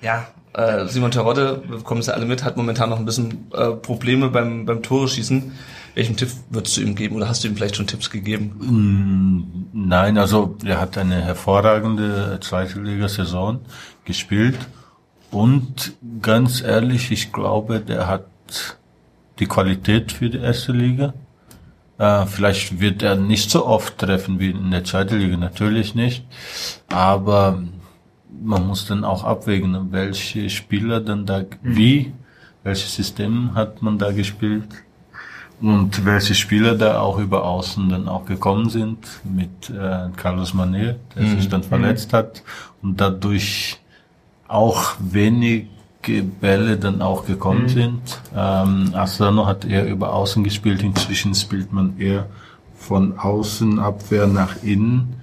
ja, 0.00 0.26
äh, 0.52 0.86
Simon 0.86 1.10
Terodde, 1.10 1.62
wir 1.66 1.78
bekommen 1.78 2.00
es 2.00 2.06
ja 2.06 2.14
alle 2.14 2.24
mit, 2.24 2.44
hat 2.44 2.56
momentan 2.56 2.90
noch 2.90 2.98
ein 2.98 3.04
bisschen 3.04 3.50
äh, 3.52 3.72
Probleme 3.72 4.28
beim, 4.28 4.66
beim 4.66 4.82
Tore 4.82 5.08
schießen. 5.08 5.52
Welchen 5.96 6.16
Tipp 6.16 6.30
würdest 6.50 6.76
du 6.76 6.82
ihm 6.82 6.94
geben 6.94 7.16
oder 7.16 7.28
hast 7.28 7.42
du 7.42 7.48
ihm 7.48 7.56
vielleicht 7.56 7.76
schon 7.76 7.86
Tipps 7.86 8.10
gegeben? 8.10 9.68
Mm, 9.72 9.88
nein, 9.88 10.18
also 10.18 10.56
er 10.64 10.80
hat 10.80 10.96
eine 10.98 11.20
hervorragende 11.20 12.38
zweite 12.40 12.80
Liga-Saison 12.80 13.60
gespielt 14.04 14.58
und 15.34 15.94
ganz 16.22 16.62
ehrlich, 16.62 17.10
ich 17.10 17.32
glaube, 17.32 17.80
der 17.80 18.06
hat 18.06 18.26
die 19.40 19.46
Qualität 19.46 20.12
für 20.12 20.30
die 20.30 20.38
erste 20.38 20.72
Liga. 20.72 21.12
Äh, 21.98 22.26
vielleicht 22.26 22.80
wird 22.80 23.02
er 23.02 23.16
nicht 23.16 23.50
so 23.50 23.66
oft 23.66 23.98
treffen 23.98 24.38
wie 24.38 24.50
in 24.50 24.70
der 24.70 24.84
zweiten 24.84 25.18
Liga, 25.18 25.36
natürlich 25.36 25.94
nicht. 25.94 26.24
Aber 26.88 27.62
man 28.42 28.66
muss 28.66 28.86
dann 28.86 29.04
auch 29.04 29.24
abwägen, 29.24 29.92
welche 29.92 30.48
Spieler 30.50 31.00
dann 31.00 31.26
da, 31.26 31.40
mhm. 31.40 31.46
wie, 31.62 32.12
welches 32.62 32.94
System 32.94 33.54
hat 33.54 33.82
man 33.82 33.98
da 33.98 34.12
gespielt 34.12 34.68
und 35.60 36.04
welche 36.04 36.34
Spieler 36.34 36.76
da 36.76 37.00
auch 37.00 37.18
über 37.18 37.44
Außen 37.44 37.88
dann 37.88 38.08
auch 38.08 38.24
gekommen 38.24 38.68
sind 38.70 38.98
mit 39.24 39.70
äh, 39.70 40.10
Carlos 40.16 40.54
Manet, 40.54 40.98
der 41.16 41.24
mhm. 41.24 41.36
sich 41.36 41.48
dann 41.48 41.62
verletzt 41.62 42.12
mhm. 42.12 42.16
hat 42.16 42.42
und 42.82 43.00
dadurch 43.00 43.80
auch 44.48 44.94
wenige 44.98 46.22
Bälle 46.40 46.76
dann 46.76 47.02
auch 47.02 47.26
gekommen 47.26 47.64
mhm. 47.64 47.68
sind. 47.68 48.20
Ähm, 48.36 48.90
Asano 48.94 49.46
hat 49.46 49.64
eher 49.64 49.86
über 49.86 50.12
Außen 50.12 50.44
gespielt, 50.44 50.82
inzwischen 50.82 51.34
spielt 51.34 51.72
man 51.72 51.98
eher 51.98 52.26
von 52.76 53.18
Außenabwehr 53.18 54.26
nach 54.26 54.62
innen 54.62 55.14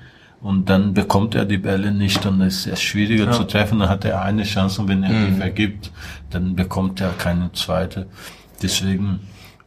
und 0.42 0.70
dann 0.70 0.94
bekommt 0.96 1.36
er 1.36 1.46
die 1.46 1.60
Bälle 1.60 1.92
nicht 1.92 2.26
und 2.26 2.42
es 2.42 2.58
ist 2.58 2.64
sehr 2.64 2.76
schwieriger 2.76 3.26
ja. 3.26 3.32
zu 3.32 3.44
treffen. 3.44 3.80
Dann 3.80 3.90
hat 3.90 4.06
er 4.06 4.24
eine 4.24 4.44
Chance 4.44 4.82
und 4.82 4.88
wenn 4.88 5.04
er 5.04 5.12
mhm. 5.12 5.26
die 5.28 5.40
vergibt, 5.40 5.92
dann 6.32 6.56
bekommt 6.56 7.00
er 7.00 7.12
keine 7.12 7.52
zweite. 7.54 8.08
Deswegen 8.62 9.20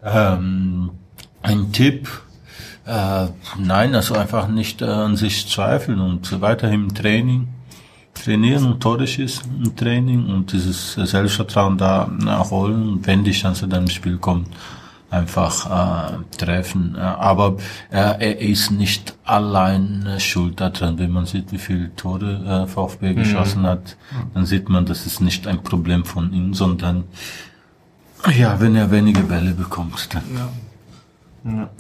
ähm, 0.05 0.91
ein 1.43 1.73
Tipp, 1.73 2.09
äh, 2.87 3.27
nein, 3.59 3.95
also 3.95 4.15
einfach 4.15 4.49
nicht 4.49 4.83
äh, 4.83 4.87
an 4.87 5.17
sich 5.17 5.49
zweifeln 5.49 6.01
und 6.01 6.41
weiterhin 6.41 6.85
im 6.85 6.95
Training 6.95 7.49
trainieren 8.15 8.67
und 8.67 8.81
Tore 8.81 9.07
schießen 9.07 9.65
im 9.65 9.77
Training 9.77 10.27
und 10.27 10.53
dieses 10.53 10.95
Selbstvertrauen 10.95 11.77
da 11.77 12.09
nachholen, 12.21 13.01
wenn 13.05 13.25
die 13.25 13.33
Chance 13.33 13.69
dann 13.69 13.85
im 13.85 13.91
Spiel 13.91 14.19
kommt, 14.19 14.49
einfach 15.11 16.13
äh, 16.13 16.37
treffen. 16.37 16.97
Aber 16.97 17.57
äh, 17.91 17.97
er 17.97 18.41
ist 18.41 18.71
nicht 18.71 19.17
allein 19.25 20.17
schuld 20.19 20.61
daran. 20.61 20.99
Wenn 20.99 21.11
man 21.11 21.27
sieht, 21.27 21.53
wie 21.53 21.59
viele 21.59 21.95
Tore 21.95 22.65
äh, 22.65 22.67
VfB 22.67 23.11
mhm. 23.11 23.17
geschossen 23.17 23.65
hat, 23.65 23.97
dann 24.35 24.47
sieht 24.47 24.69
man, 24.69 24.87
das 24.87 25.07
ist 25.07 25.21
nicht 25.21 25.47
ein 25.47 25.63
Problem 25.63 26.05
von 26.05 26.33
ihm, 26.33 26.55
sondern 26.55 27.05
Ja, 28.37 28.59
wenn 28.61 28.75
er 28.75 28.91
wenige 28.91 29.21
Bälle 29.23 29.53
bekommt, 29.53 30.09
dann. 30.15 30.23
Ja. 30.35 31.53
ja. 31.53 31.71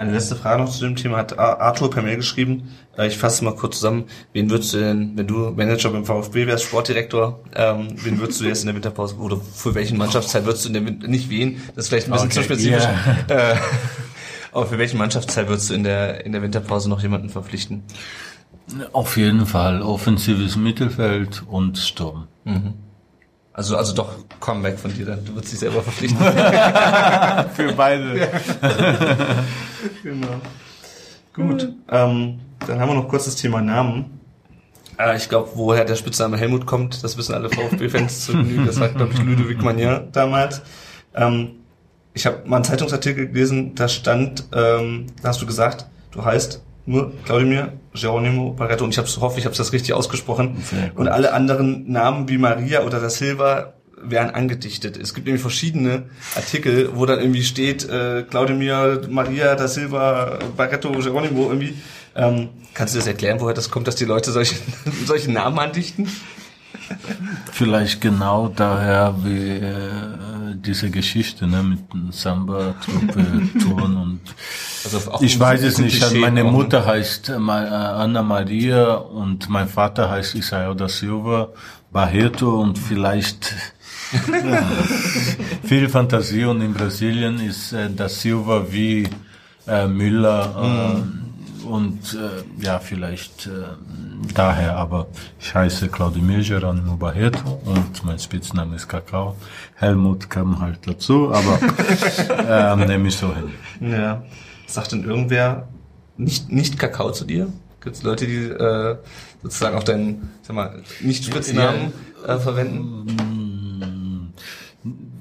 Eine 0.00 0.12
letzte 0.12 0.34
Frage 0.34 0.62
noch 0.62 0.70
zu 0.70 0.80
dem 0.80 0.96
Thema 0.96 1.18
hat 1.18 1.38
Arthur 1.38 1.90
per 1.90 2.02
Mail 2.02 2.16
geschrieben. 2.16 2.70
Äh, 2.96 3.08
ich 3.08 3.18
fasse 3.18 3.44
mal 3.44 3.54
kurz 3.54 3.76
zusammen. 3.76 4.04
Wen 4.32 4.48
würdest 4.48 4.72
du 4.72 4.78
denn, 4.78 5.12
wenn 5.14 5.26
du 5.26 5.50
Manager 5.50 5.90
beim 5.90 6.06
VfB 6.06 6.46
wärst, 6.46 6.64
Sportdirektor, 6.64 7.40
ähm, 7.54 7.88
wen 7.96 8.18
würdest 8.18 8.40
du 8.40 8.46
jetzt 8.46 8.62
in 8.62 8.68
der 8.68 8.74
Winterpause 8.74 9.16
oder 9.16 9.36
für 9.36 9.74
welchen 9.74 9.98
Mannschaftszeit 9.98 10.46
würdest 10.46 10.64
du 10.64 10.68
in 10.68 10.72
der 10.72 10.86
Winter, 10.86 11.06
nicht 11.06 11.28
wen, 11.28 11.60
das 11.76 11.84
ist 11.84 11.88
vielleicht 11.90 12.06
ein 12.06 12.12
bisschen 12.12 12.28
okay, 12.28 12.34
zu 12.34 12.42
spezifisch. 12.42 12.82
Yeah. 13.28 13.52
Äh, 13.52 13.56
aber 14.52 14.66
für 14.66 14.78
welchen 14.78 14.96
Mannschaftszeit 14.96 15.48
würdest 15.48 15.68
du 15.68 15.74
in 15.74 15.84
der, 15.84 16.24
in 16.24 16.32
der 16.32 16.40
Winterpause 16.40 16.88
noch 16.88 17.02
jemanden 17.02 17.28
verpflichten? 17.28 17.82
Auf 18.92 19.18
jeden 19.18 19.44
Fall 19.44 19.82
offensives 19.82 20.56
Mittelfeld 20.56 21.42
und 21.46 21.76
Sturm. 21.76 22.26
Mhm. 22.44 22.72
Also, 23.52 23.76
also 23.76 23.94
doch 23.94 24.12
Comeback 24.38 24.78
von 24.78 24.94
dir 24.94 25.06
dann. 25.06 25.24
Du 25.24 25.34
würdest 25.34 25.52
dich 25.52 25.58
selber 25.58 25.82
verpflichten. 25.82 26.18
Für 27.54 27.72
beide. 27.76 28.28
genau. 30.02 30.40
Gut. 31.34 31.72
Ähm, 31.90 32.40
dann 32.66 32.80
haben 32.80 32.88
wir 32.88 32.94
noch 32.94 33.08
kurz 33.08 33.24
das 33.24 33.36
Thema 33.36 33.60
Namen. 33.60 34.20
Äh, 34.98 35.16
ich 35.16 35.28
glaube, 35.28 35.50
woher 35.54 35.84
der 35.84 35.96
Spitzname 35.96 36.36
Helmut 36.36 36.66
kommt, 36.66 37.02
das 37.02 37.16
wissen 37.16 37.34
alle 37.34 37.50
VfB-Fans 37.50 38.26
zu 38.26 38.32
genügen. 38.32 38.66
Das 38.66 38.76
sagt, 38.76 38.96
glaube 38.96 39.12
ich, 39.12 39.22
Ludovic 39.22 39.62
Manier 39.62 40.08
damals. 40.12 40.62
Ähm, 41.14 41.56
ich 42.14 42.26
habe 42.26 42.48
mal 42.48 42.56
einen 42.56 42.64
Zeitungsartikel 42.64 43.28
gelesen, 43.28 43.74
da 43.74 43.88
stand, 43.88 44.44
ähm, 44.52 45.06
da 45.22 45.28
hast 45.28 45.40
du 45.40 45.46
gesagt, 45.46 45.86
du 46.10 46.24
heißt 46.24 46.62
nur 46.86 47.12
Claudemir 47.24 47.72
Geronimo 47.94 48.52
Barretto 48.52 48.84
und 48.84 48.90
ich 48.90 48.98
hab's, 48.98 49.18
hoffe, 49.18 49.38
ich 49.38 49.46
habe 49.46 49.56
das 49.56 49.72
richtig 49.72 49.94
ausgesprochen. 49.94 50.62
Und 50.94 51.08
alle 51.08 51.32
anderen 51.32 51.90
Namen 51.90 52.28
wie 52.28 52.38
Maria 52.38 52.84
oder 52.84 53.00
da 53.00 53.10
Silva 53.10 53.74
werden 54.02 54.30
angedichtet. 54.30 54.96
Es 54.96 55.14
gibt 55.14 55.26
nämlich 55.26 55.42
verschiedene 55.42 56.04
Artikel, 56.34 56.90
wo 56.94 57.04
dann 57.06 57.18
irgendwie 57.18 57.42
steht 57.42 57.88
äh, 57.88 58.22
Claudemir 58.22 59.02
Maria 59.10 59.54
da 59.56 59.68
Silva 59.68 60.38
Barretto 60.56 60.90
Geronimo 60.92 61.48
irgendwie. 61.48 61.74
Ähm, 62.16 62.48
kannst 62.74 62.94
du 62.94 62.98
das 62.98 63.06
erklären, 63.06 63.40
woher 63.40 63.54
das 63.54 63.70
kommt, 63.70 63.86
dass 63.86 63.96
die 63.96 64.04
Leute 64.04 64.32
solche, 64.32 64.56
solche 65.04 65.30
Namen 65.30 65.58
andichten? 65.58 66.08
Vielleicht 67.52 68.00
genau 68.00 68.48
daher 68.48 69.14
wie 69.22 69.56
äh, 69.56 70.54
diese 70.54 70.90
Geschichte 70.90 71.46
ne, 71.46 71.62
mit 71.62 71.80
Samba-Truppe, 72.12 73.48
Turn 73.60 73.96
und 73.96 74.20
also 74.84 75.18
ich 75.20 75.38
weiß 75.38 75.62
es 75.62 75.78
nicht. 75.78 76.14
Meine 76.14 76.44
Mutter 76.44 76.86
heißt 76.86 77.30
äh, 77.30 77.32
Anna 77.34 78.22
Maria 78.22 78.94
und 78.94 79.48
mein 79.48 79.68
Vater 79.68 80.10
heißt 80.10 80.34
Isaiah 80.34 80.74
da 80.74 80.88
Silva 80.88 81.48
Barreto 81.92 82.60
und 82.60 82.78
vielleicht 82.78 83.54
ja, 84.12 84.62
viel 85.64 85.88
Fantasie 85.88 86.44
und 86.44 86.60
in 86.62 86.72
Brasilien 86.72 87.40
ist 87.40 87.72
äh, 87.72 87.90
da 87.94 88.08
Silva 88.08 88.66
wie 88.70 89.08
äh, 89.66 89.86
Müller. 89.86 90.54
Äh, 90.56 90.98
mm 90.98 91.19
und 91.70 92.14
äh, 92.14 92.64
ja, 92.64 92.80
vielleicht 92.80 93.46
äh, 93.46 93.50
daher, 94.34 94.76
aber 94.76 95.06
ich 95.38 95.54
heiße 95.54 95.88
Claudemir 95.88 96.42
Geronimo 96.42 96.96
Barreto 96.96 97.60
und 97.64 98.04
mein 98.04 98.18
Spitzname 98.18 98.76
ist 98.76 98.88
Kakao. 98.88 99.36
Helmut 99.76 100.28
kam 100.28 100.60
halt 100.60 100.80
dazu, 100.86 101.32
aber 101.32 101.60
äh, 102.80 102.86
nehme 102.86 103.08
ich 103.08 103.16
so 103.16 103.32
hin. 103.34 103.50
Ja. 103.80 104.24
Sagt 104.66 104.92
denn 104.92 105.04
irgendwer 105.04 105.68
nicht, 106.16 106.50
nicht 106.50 106.78
Kakao 106.78 107.12
zu 107.12 107.24
dir? 107.24 107.52
Gibt 107.80 107.96
es 107.96 108.02
Leute, 108.02 108.26
die 108.26 108.44
äh, 108.46 108.96
sozusagen 109.42 109.78
auch 109.78 109.84
deinen, 109.84 110.30
sag 110.42 110.56
mal, 110.56 110.82
nicht 111.00 111.24
Spitznamen 111.24 111.92
äh, 112.26 112.38
verwenden? 112.38 114.34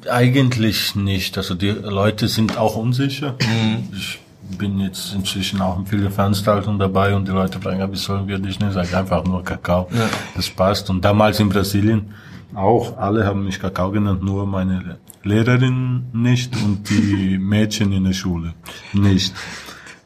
Eigentlich 0.10 0.95
nicht. 0.95 1.38
Also 1.38 1.54
die 1.54 1.70
Leute 1.70 2.28
sind 2.28 2.58
auch 2.58 2.76
unsicher. 2.76 3.38
Mhm. 3.41 3.89
Ich 3.93 4.20
bin 4.58 4.80
jetzt 4.80 5.14
inzwischen 5.14 5.62
auch 5.62 5.78
in 5.78 5.86
vielen 5.86 6.12
Veranstaltungen 6.12 6.80
dabei 6.80 7.16
und 7.16 7.28
die 7.28 7.32
Leute 7.32 7.60
fragen, 7.60 7.80
ja, 7.80 7.91
wie 7.91 7.95
sollen 7.95 8.28
wir 8.28 8.39
dich 8.39 8.60
nennen? 8.60 8.74
Sag 8.74 8.93
einfach 8.93 9.24
nur 9.24 9.43
Kakao. 9.43 9.88
Ja. 9.91 10.10
Das 10.36 10.50
passt. 10.50 10.89
Und 10.89 11.04
damals 11.04 11.39
in 11.39 11.50
Brasilien 11.50 12.14
auch, 12.56 12.97
alle 12.97 13.26
haben 13.26 13.45
mich 13.45 13.60
Kakao 13.60 13.91
genannt, 13.91 14.24
nur 14.24 14.45
meine 14.45 14.97
Lehrerin 15.24 16.06
nicht 16.14 16.56
und 16.64 16.89
die 16.89 17.38
Mädchen 17.39 17.91
in 17.91 18.06
der 18.06 18.14
Schule 18.14 18.54
nicht. 18.93 19.34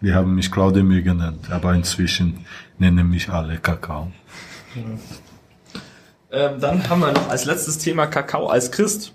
Die 0.01 0.13
haben 0.13 0.35
mich 0.35 0.51
Claudemir 0.51 1.01
genannt, 1.01 1.49
aber 1.49 1.73
inzwischen 1.73 2.45
nennen 2.77 3.09
mich 3.09 3.29
alle 3.29 3.57
Kakao. 3.57 4.11
Ähm, 6.31 6.59
dann 6.59 6.89
haben 6.89 6.99
wir 6.99 7.13
noch 7.13 7.29
als 7.29 7.45
letztes 7.45 7.77
Thema 7.77 8.07
Kakao 8.07 8.47
als 8.47 8.71
Christ. 8.71 9.13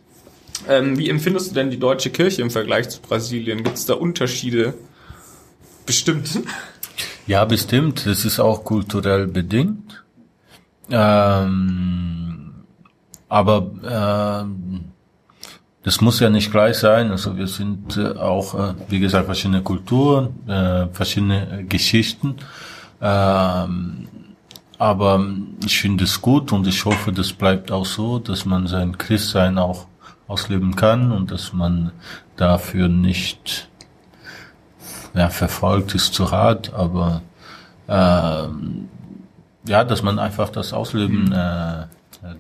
Ähm, 0.67 0.97
wie 0.97 1.11
empfindest 1.11 1.51
du 1.51 1.55
denn 1.55 1.71
die 1.71 1.79
deutsche 1.79 2.11
Kirche 2.11 2.43
im 2.43 2.51
Vergleich 2.51 2.89
zu 2.89 3.01
Brasilien? 3.01 3.63
Gibt 3.63 3.77
es 3.77 3.87
da 3.87 3.95
Unterschiede? 3.95 4.75
Bestimmt. 5.89 6.41
Ja, 7.27 7.47
bestimmt. 7.47 8.05
Das 8.05 8.27
ist 8.27 8.39
auch 8.41 8.63
kulturell 8.63 9.27
bedingt. 9.27 10.05
Ähm, 10.91 12.53
aber 13.31 13.57
äh, 13.83 15.05
das 15.83 16.03
muss 16.03 16.21
ja 16.21 16.29
nicht 16.29 16.51
gleich 16.51 16.77
sein. 16.77 17.11
Also 17.11 17.39
wir 17.39 17.47
sind 17.47 17.97
äh, 17.97 18.19
auch, 18.19 18.55
äh, 18.55 18.75
wie 18.91 19.01
gesagt, 19.01 19.25
verschiedene 19.25 19.63
Kulturen, 19.63 20.47
äh, 20.47 20.89
verschiedene 20.93 21.65
Geschichten. 21.67 22.37
Ähm, 23.01 24.09
aber 24.77 25.27
ich 25.65 25.81
finde 25.81 26.05
es 26.05 26.21
gut 26.21 26.53
und 26.53 26.67
ich 26.67 26.85
hoffe, 26.85 27.13
das 27.13 27.33
bleibt 27.33 27.73
auch 27.73 27.87
so, 27.87 28.19
dass 28.19 28.45
man 28.45 28.67
sein 28.67 28.99
Christsein 28.99 29.57
auch 29.57 29.87
ausleben 30.27 30.77
kann 30.77 31.13
und 31.13 31.31
dass 31.31 31.55
man 31.55 31.93
dafür 32.37 32.89
nicht 32.89 33.71
ja, 35.15 35.29
verfolgt 35.29 35.95
ist 35.95 36.15
zu 36.15 36.31
hart, 36.31 36.73
aber 36.75 37.23
äh, 37.87 38.49
ja, 39.69 39.85
dass 39.85 40.03
man 40.03 40.19
einfach 40.19 40.51
das 40.51 40.73
ausleben 40.73 41.27
mhm. 41.27 41.33
äh, 41.33 41.85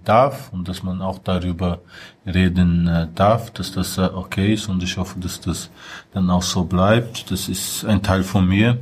darf 0.04 0.52
und 0.52 0.68
dass 0.68 0.82
man 0.82 1.00
auch 1.02 1.18
darüber 1.18 1.80
reden 2.26 2.86
äh, 2.88 3.06
darf, 3.14 3.50
dass 3.50 3.72
das 3.72 3.98
äh, 3.98 4.02
okay 4.02 4.54
ist 4.54 4.68
und 4.68 4.82
ich 4.82 4.96
hoffe, 4.96 5.18
dass 5.20 5.40
das 5.40 5.70
dann 6.12 6.30
auch 6.30 6.42
so 6.42 6.64
bleibt. 6.64 7.30
Das 7.30 7.48
ist 7.48 7.84
ein 7.84 8.02
Teil 8.02 8.22
von 8.22 8.46
mir. 8.46 8.78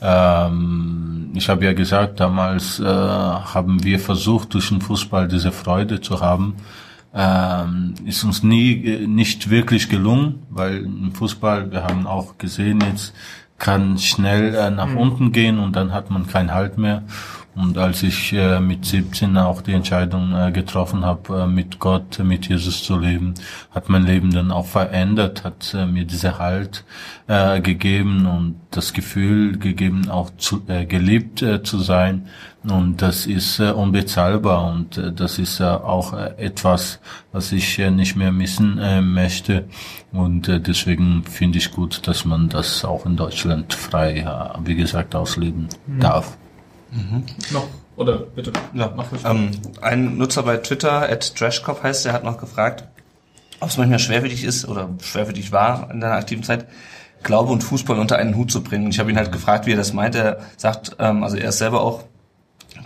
Ähm, 0.00 1.30
ich 1.34 1.48
habe 1.48 1.64
ja 1.64 1.72
gesagt, 1.72 2.20
damals 2.20 2.80
äh, 2.80 2.84
haben 2.84 3.82
wir 3.82 3.98
versucht, 3.98 4.54
durch 4.54 4.68
den 4.68 4.80
Fußball 4.80 5.28
diese 5.28 5.52
Freude 5.52 6.00
zu 6.00 6.20
haben 6.20 6.56
ähm, 7.14 7.94
ist 8.04 8.24
uns 8.24 8.42
nie 8.42 9.06
nicht 9.06 9.50
wirklich 9.50 9.88
gelungen, 9.88 10.42
weil 10.50 10.78
im 10.78 11.12
Fußball, 11.12 11.70
wir 11.70 11.84
haben 11.84 12.06
auch 12.06 12.38
gesehen 12.38 12.80
jetzt, 12.90 13.14
kann 13.58 13.98
schnell 13.98 14.54
äh, 14.54 14.70
nach 14.70 14.88
mhm. 14.88 14.96
unten 14.96 15.32
gehen 15.32 15.58
und 15.58 15.76
dann 15.76 15.92
hat 15.92 16.10
man 16.10 16.26
keinen 16.26 16.52
Halt 16.52 16.76
mehr. 16.76 17.04
Und 17.56 17.78
als 17.78 18.02
ich 18.02 18.32
äh, 18.32 18.58
mit 18.58 18.84
17 18.84 19.36
auch 19.38 19.62
die 19.62 19.74
Entscheidung 19.74 20.34
äh, 20.34 20.50
getroffen 20.50 21.04
habe, 21.04 21.42
äh, 21.42 21.46
mit 21.46 21.78
Gott, 21.78 22.18
mit 22.18 22.48
Jesus 22.48 22.82
zu 22.82 22.98
leben, 22.98 23.34
hat 23.70 23.88
mein 23.88 24.04
Leben 24.04 24.32
dann 24.32 24.50
auch 24.50 24.66
verändert, 24.66 25.44
hat 25.44 25.74
mir 25.88 26.04
diese 26.04 26.38
Halt 26.38 26.84
gegeben 27.26 28.26
und 28.26 28.56
das 28.70 28.92
Gefühl 28.92 29.58
gegeben, 29.58 30.10
auch 30.10 30.30
zu, 30.36 30.62
geliebt 30.64 31.42
zu 31.62 31.78
sein. 31.78 32.26
Und 32.64 33.00
das 33.00 33.24
ist 33.24 33.60
unbezahlbar 33.60 34.70
und 34.70 35.00
das 35.16 35.38
ist 35.38 35.62
auch 35.62 36.12
etwas, 36.12 37.00
was 37.32 37.50
ich 37.52 37.78
nicht 37.78 38.14
mehr 38.16 38.30
missen 38.30 38.78
möchte. 39.14 39.64
Und 40.12 40.48
deswegen 40.48 41.24
finde 41.24 41.58
ich 41.58 41.70
gut, 41.70 42.06
dass 42.06 42.26
man 42.26 42.50
das 42.50 42.84
auch 42.84 43.06
in 43.06 43.16
Deutschland 43.16 43.72
frei, 43.72 44.26
wie 44.62 44.74
gesagt, 44.74 45.14
ausleben 45.14 45.68
mhm. 45.86 46.00
darf. 46.00 46.36
Mhm. 46.94 47.24
Noch. 47.52 47.68
Oder 47.96 48.18
bitte. 48.18 48.52
Ja. 48.72 48.92
Mach 48.96 49.06
ähm, 49.24 49.50
ein 49.80 50.16
Nutzer 50.16 50.42
bei 50.42 50.56
Twitter, 50.56 51.08
at 51.08 51.34
Trashcop 51.36 51.82
heißt, 51.82 52.04
der 52.04 52.12
hat 52.12 52.24
noch 52.24 52.38
gefragt, 52.38 52.84
ob 53.60 53.68
es 53.68 53.76
manchmal 53.76 53.98
schwer 53.98 54.22
für 54.22 54.28
dich 54.28 54.44
ist 54.44 54.66
oder 54.66 54.90
schwer 55.02 55.26
für 55.26 55.32
dich 55.32 55.52
war 55.52 55.90
in 55.90 56.00
deiner 56.00 56.14
aktiven 56.14 56.42
Zeit, 56.42 56.66
Glaube 57.22 57.52
und 57.52 57.62
Fußball 57.62 57.98
unter 57.98 58.16
einen 58.16 58.36
Hut 58.36 58.50
zu 58.50 58.62
bringen. 58.62 58.86
Und 58.86 58.90
ich 58.90 58.98
habe 58.98 59.10
ihn 59.10 59.16
halt 59.16 59.32
gefragt, 59.32 59.66
wie 59.66 59.72
er 59.72 59.76
das 59.76 59.92
meint. 59.92 60.14
Er 60.14 60.40
sagt, 60.56 60.96
ähm, 60.98 61.22
also 61.22 61.36
er 61.36 61.48
ist 61.48 61.58
selber 61.58 61.80
auch 61.80 62.04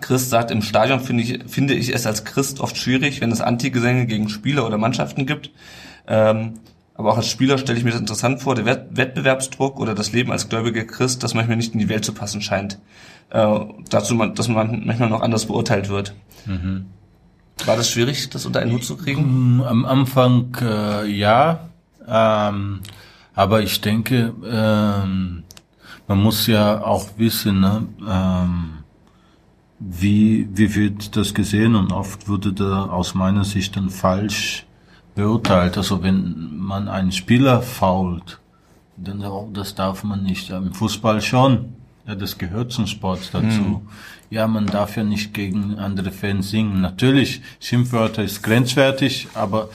Christ, 0.00 0.30
sagt, 0.30 0.50
im 0.50 0.62
Stadion 0.62 1.00
finde 1.00 1.22
ich, 1.24 1.50
finde 1.50 1.74
ich 1.74 1.92
es 1.92 2.06
als 2.06 2.24
Christ 2.24 2.60
oft 2.60 2.76
schwierig, 2.76 3.20
wenn 3.20 3.32
es 3.32 3.40
Antigesänge 3.40 4.06
gegen 4.06 4.28
Spieler 4.28 4.66
oder 4.66 4.78
Mannschaften 4.78 5.26
gibt. 5.26 5.50
Ähm, 6.06 6.60
aber 6.94 7.12
auch 7.12 7.16
als 7.16 7.28
Spieler 7.28 7.58
stelle 7.58 7.78
ich 7.78 7.84
mir 7.84 7.90
das 7.90 8.00
interessant 8.00 8.42
vor, 8.42 8.54
der 8.54 8.66
Wettbewerbsdruck 8.66 9.80
oder 9.80 9.94
das 9.94 10.12
Leben 10.12 10.32
als 10.32 10.48
gläubiger 10.48 10.84
Christ, 10.84 11.22
das 11.22 11.34
manchmal 11.34 11.56
nicht 11.56 11.72
in 11.72 11.80
die 11.80 11.88
Welt 11.88 12.04
zu 12.04 12.12
passen 12.12 12.42
scheint 12.42 12.78
äh, 13.30 13.58
dazu, 13.90 14.14
man, 14.14 14.34
dass 14.34 14.48
man 14.48 14.84
manchmal 14.86 15.10
noch 15.10 15.20
anders 15.20 15.46
beurteilt 15.46 15.88
wird. 15.88 16.14
Mhm. 16.46 16.86
War 17.64 17.76
das 17.76 17.90
schwierig, 17.90 18.30
das 18.30 18.46
unter 18.46 18.60
einen 18.60 18.72
Hut 18.72 18.84
zu 18.84 18.96
kriegen? 18.96 19.58
Mm, 19.58 19.62
am 19.62 19.84
Anfang 19.84 20.56
äh, 20.60 21.06
ja, 21.06 21.68
ähm, 22.06 22.80
aber 23.34 23.62
ich 23.62 23.80
denke, 23.80 24.34
ähm, 24.44 25.42
man 26.06 26.22
muss 26.22 26.46
ja 26.46 26.82
auch 26.82 27.06
wissen, 27.18 27.60
ne, 27.60 27.86
ähm, 28.08 28.78
wie, 29.78 30.48
wie 30.52 30.74
wird 30.74 31.16
das 31.16 31.34
gesehen 31.34 31.74
und 31.74 31.92
oft 31.92 32.28
wurde 32.28 32.52
da 32.52 32.86
aus 32.86 33.14
meiner 33.14 33.44
Sicht 33.44 33.76
dann 33.76 33.90
falsch 33.90 34.66
beurteilt. 35.14 35.76
Also 35.76 36.02
wenn 36.02 36.56
man 36.56 36.88
einen 36.88 37.12
Spieler 37.12 37.62
fault, 37.62 38.40
dann 38.96 39.24
oh, 39.24 39.50
das 39.52 39.74
darf 39.74 40.02
man 40.02 40.22
nicht. 40.22 40.50
Im 40.50 40.72
Fußball 40.72 41.20
schon. 41.20 41.74
Ja, 42.08 42.14
das 42.14 42.38
gehört 42.38 42.72
zum 42.72 42.86
Sport 42.86 43.28
dazu. 43.34 43.46
Mhm. 43.46 43.80
Ja, 44.30 44.46
man 44.46 44.64
darf 44.64 44.96
ja 44.96 45.04
nicht 45.04 45.34
gegen 45.34 45.78
andere 45.78 46.10
Fans 46.10 46.48
singen. 46.48 46.80
Natürlich, 46.80 47.42
Schimpfwörter 47.60 48.24
ist 48.24 48.42
grenzwertig, 48.42 49.28
aber 49.34 49.68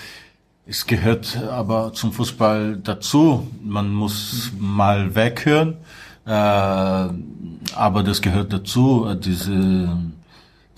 es 0.65 0.87
gehört 0.87 1.37
aber 1.37 1.93
zum 1.93 2.11
Fußball 2.11 2.77
dazu. 2.77 3.47
Man 3.63 3.93
muss 3.93 4.51
mal 4.57 5.13
weghören, 5.13 5.75
äh, 6.25 6.31
aber 6.31 8.03
das 8.03 8.19
gehört 8.19 8.51
dazu. 8.51 9.13
Diese, 9.13 9.95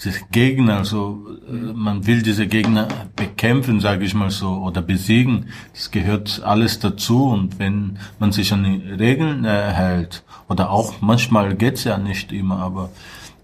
diese 0.04 0.22
Gegner, 0.32 0.78
also 0.78 1.26
äh, 1.48 1.54
man 1.54 2.06
will 2.06 2.22
diese 2.22 2.48
Gegner 2.48 2.88
bekämpfen, 3.16 3.80
sage 3.80 4.06
ich 4.06 4.14
mal 4.14 4.30
so, 4.30 4.50
oder 4.58 4.82
besiegen. 4.82 5.48
Das 5.74 5.92
gehört 5.92 6.42
alles 6.44 6.80
dazu. 6.80 7.26
Und 7.26 7.60
wenn 7.60 7.98
man 8.20 8.32
sich 8.32 8.52
an 8.52 8.64
die 8.64 8.92
Regeln 8.92 9.46
äh, 9.46 9.72
hält, 9.72 10.24
oder 10.48 10.70
auch 10.70 11.02
manchmal 11.02 11.56
geht's 11.56 11.86
ja 11.86 11.98
nicht 11.98 12.32
immer, 12.32 12.60
aber 12.60 12.90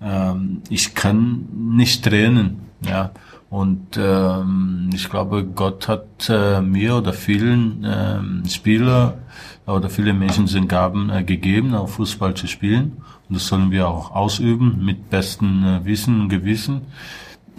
ähm, 0.01 0.61
ich 0.69 0.93
kann 0.93 1.47
nicht 1.75 2.03
tränen, 2.03 2.61
ja. 2.85 3.11
Und 3.49 3.97
ähm, 3.97 4.89
ich 4.93 5.09
glaube, 5.09 5.43
Gott 5.43 5.89
hat 5.89 6.29
äh, 6.29 6.61
mir 6.61 6.95
oder 6.95 7.11
vielen 7.11 7.85
ähm, 7.85 8.43
Spieler 8.47 9.17
oder 9.65 9.89
viele 9.89 10.13
Menschen 10.13 10.47
sind 10.47 10.69
Gaben 10.69 11.09
äh, 11.09 11.23
gegeben, 11.23 11.75
auch 11.75 11.89
Fußball 11.89 12.33
zu 12.33 12.47
spielen. 12.47 13.01
Und 13.31 13.35
das 13.37 13.47
sollen 13.47 13.71
wir 13.71 13.87
auch 13.87 14.11
ausüben 14.11 14.83
mit 14.83 15.09
bestem 15.09 15.63
äh, 15.63 15.85
Wissen 15.85 16.19
und 16.19 16.27
Gewissen. 16.27 16.81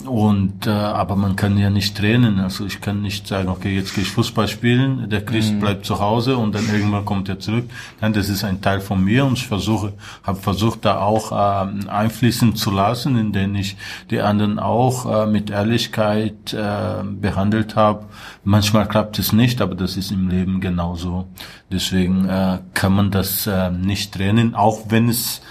Und 0.07 0.67
äh, 0.67 0.71
aber 0.71 1.15
man 1.17 1.37
kann 1.37 1.57
ja 1.59 1.71
nicht 1.71 1.97
trainen. 1.97 2.41
Also 2.41 2.67
ich 2.67 2.81
kann 2.81 3.03
nicht 3.03 3.29
sagen, 3.29 3.49
okay, 3.49 3.75
jetzt 3.75 3.95
gehe 3.95 4.03
ich 4.03 4.11
Fußball 4.11 4.49
spielen, 4.49 5.09
der 5.09 5.25
Christ 5.25 5.53
mhm. 5.53 5.61
bleibt 5.61 5.87
zu 5.87 6.01
Hause 6.01 6.37
und 6.37 6.55
dann 6.55 6.69
irgendwann 6.73 7.05
kommt 7.05 7.29
er 7.29 7.39
zurück. 7.39 7.71
Nein, 8.01 8.13
das 8.13 8.29
ist 8.29 8.43
ein 8.43 8.61
Teil 8.61 8.81
von 8.81 9.03
mir 9.05 9.25
und 9.25 9.35
ich 9.35 9.47
versuche, 9.47 9.93
habe 10.25 10.41
versucht, 10.41 10.85
da 10.85 11.01
auch 11.01 11.31
äh, 11.31 11.89
einfließen 11.89 12.57
zu 12.57 12.71
lassen, 12.71 13.17
indem 13.17 13.55
ich 13.55 13.77
die 14.11 14.21
anderen 14.21 14.59
auch 14.59 15.07
äh, 15.07 15.27
mit 15.27 15.51
Ehrlichkeit 15.51 16.53
äh, 16.53 17.05
behandelt 17.05 17.77
habe. 17.77 18.07
Manchmal 18.45 18.89
klappt 18.89 19.19
es 19.21 19.33
nicht, 19.33 19.61
aber 19.61 19.77
das 19.77 19.97
ist 19.97 20.11
im 20.11 20.29
Leben 20.29 20.61
genauso. 20.61 21.29
Deswegen 21.71 22.29
äh, 22.29 22.59
kann 22.75 22.93
man 22.93 23.11
das 23.13 23.47
äh, 23.47 23.71
nicht 23.71 24.15
trennen, 24.15 24.57
auch 24.57 24.87
wenn 24.89 25.09
es 25.09 25.43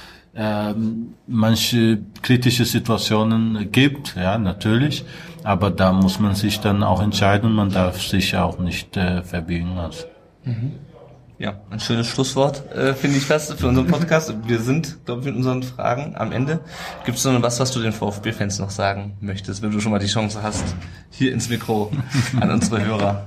manche 1.27 1.99
kritische 2.21 2.65
Situationen 2.65 3.71
gibt, 3.71 4.15
ja, 4.15 4.37
natürlich. 4.37 5.03
Aber 5.43 5.71
da 5.71 5.91
muss 5.91 6.19
man 6.19 6.35
sich 6.35 6.59
dann 6.59 6.83
auch 6.83 7.01
entscheiden, 7.01 7.51
man 7.51 7.71
darf 7.71 8.01
sich 8.01 8.37
auch 8.37 8.59
nicht 8.59 8.95
äh, 8.95 9.23
verbiegen 9.23 9.75
lassen. 9.75 10.05
Mhm. 10.45 10.71
Ja, 11.41 11.55
ein 11.71 11.79
schönes 11.79 12.05
Schlusswort, 12.05 12.71
äh, 12.71 12.93
finde 12.93 13.17
ich 13.17 13.25
fast, 13.25 13.51
für 13.53 13.67
unseren 13.67 13.87
Podcast. 13.87 14.31
Wir 14.45 14.59
sind, 14.59 15.03
glaube 15.05 15.21
ich, 15.21 15.25
mit 15.25 15.35
unseren 15.35 15.63
Fragen 15.63 16.13
am 16.15 16.31
Ende. 16.31 16.59
Gibt 17.03 17.17
es 17.17 17.25
noch 17.25 17.41
was, 17.41 17.59
was 17.59 17.71
du 17.71 17.79
den 17.79 17.93
VfB-Fans 17.93 18.59
noch 18.59 18.69
sagen 18.69 19.17
möchtest, 19.21 19.63
wenn 19.63 19.71
du 19.71 19.79
schon 19.79 19.91
mal 19.91 19.97
die 19.97 20.05
Chance 20.05 20.43
hast, 20.43 20.63
hier 21.09 21.33
ins 21.33 21.49
Mikro 21.49 21.91
an 22.39 22.51
unsere 22.51 22.85
Hörer? 22.85 23.25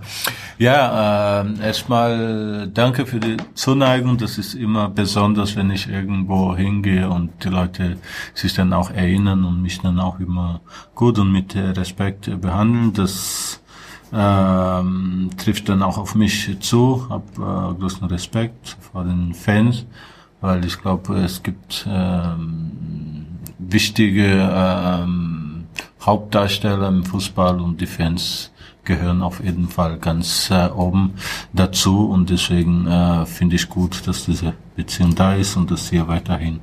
Ja, 0.58 1.42
äh, 1.42 1.66
erstmal 1.66 2.68
danke 2.72 3.04
für 3.04 3.18
die 3.18 3.36
Zuneigung. 3.54 4.16
Das 4.16 4.38
ist 4.38 4.54
immer 4.54 4.88
besonders, 4.90 5.56
wenn 5.56 5.72
ich 5.72 5.88
irgendwo 5.88 6.54
hingehe 6.54 7.10
und 7.10 7.42
die 7.42 7.48
Leute 7.48 7.96
sich 8.32 8.54
dann 8.54 8.72
auch 8.72 8.92
erinnern 8.92 9.44
und 9.44 9.60
mich 9.60 9.80
dann 9.80 9.98
auch 9.98 10.20
immer 10.20 10.60
gut 10.94 11.18
und 11.18 11.32
mit 11.32 11.56
Respekt 11.56 12.30
behandeln. 12.40 12.92
Das 12.92 13.60
ähm, 14.14 15.30
trifft 15.36 15.68
dann 15.68 15.82
auch 15.82 15.98
auf 15.98 16.14
mich 16.14 16.56
zu, 16.60 17.08
habe 17.08 17.24
äh, 17.36 17.80
großen 17.80 18.06
Respekt 18.06 18.76
vor 18.92 19.04
den 19.04 19.34
Fans, 19.34 19.86
weil 20.40 20.64
ich 20.64 20.80
glaube, 20.80 21.18
es 21.18 21.42
gibt 21.42 21.86
ähm, 21.88 23.26
wichtige 23.58 24.50
ähm, 24.54 25.64
Hauptdarsteller 26.00 26.88
im 26.88 27.04
Fußball 27.04 27.60
und 27.60 27.80
die 27.80 27.86
Fans 27.86 28.52
gehören 28.84 29.22
auf 29.22 29.42
jeden 29.42 29.68
Fall 29.68 29.98
ganz 29.98 30.50
äh, 30.50 30.68
oben 30.68 31.14
dazu 31.52 32.08
und 32.08 32.30
deswegen 32.30 32.86
äh, 32.86 33.26
finde 33.26 33.56
ich 33.56 33.68
gut, 33.68 34.06
dass 34.06 34.26
diese 34.26 34.52
Beziehung 34.76 35.14
da 35.14 35.34
ist 35.34 35.56
und 35.56 35.70
dass 35.70 35.90
hier 35.90 36.06
weiterhin 36.06 36.60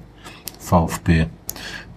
VfB 0.60 1.26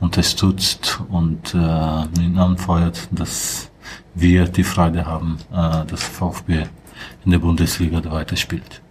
unterstützt 0.00 1.00
und 1.10 1.54
äh, 1.54 2.20
ihn 2.20 2.38
anfeuert, 2.38 3.08
dass 3.10 3.70
wir 4.14 4.46
die 4.46 4.64
Freude 4.64 5.06
haben, 5.06 5.38
äh, 5.52 5.84
dass 5.86 6.02
VfB 6.02 6.64
in 7.24 7.30
der 7.30 7.38
Bundesliga 7.38 8.00
da 8.00 8.12
weiterspielt. 8.12 8.82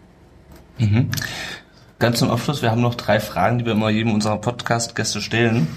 Mhm. 0.77 1.09
Ganz 1.99 2.19
zum 2.19 2.29
Abschluss, 2.29 2.61
wir 2.61 2.71
haben 2.71 2.81
noch 2.81 2.95
drei 2.95 3.19
Fragen, 3.19 3.59
die 3.59 3.65
wir 3.65 3.73
immer 3.73 3.89
jedem 3.89 4.13
unserer 4.13 4.37
Podcast-Gäste 4.37 5.21
stellen. 5.21 5.67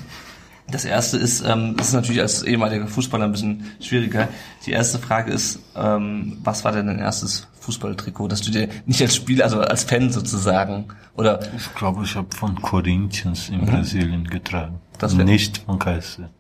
Das 0.69 0.85
erste 0.85 1.17
ist, 1.17 1.45
ähm, 1.47 1.77
das 1.77 1.89
ist 1.89 1.93
natürlich 1.95 2.21
als 2.21 2.43
ehemaliger 2.43 2.89
Fußballer 2.89 3.27
ein 3.27 3.33
bisschen 3.33 3.71
schwieriger. 3.81 4.29
Die 4.67 4.73
erste 4.73 4.99
Frage 4.99 5.31
ist, 5.33 5.61
ähm, 5.77 6.39
was 6.43 6.65
war 6.65 6.73
denn 6.73 6.89
dein 6.89 6.99
erstes 6.99 7.47
Fußballtrikot, 7.61 8.29
dass 8.29 8.41
du 8.41 8.51
dir 8.51 8.69
nicht 8.85 9.01
als 9.01 9.15
Spieler, 9.15 9.45
also 9.45 9.61
als 9.61 9.85
Fan 9.85 10.11
sozusagen, 10.11 10.87
oder? 11.15 11.39
Ich 11.57 11.73
glaube, 11.75 12.03
ich 12.03 12.17
habe 12.17 12.35
von 12.35 12.61
Corinthians 12.61 13.49
in 13.49 13.61
mhm. 13.61 13.67
Brasilien 13.67 14.25
getragen. 14.25 14.81
Das 14.99 15.15
nicht 15.15 15.59
von 15.59 15.79
Kaiser. 15.79 16.31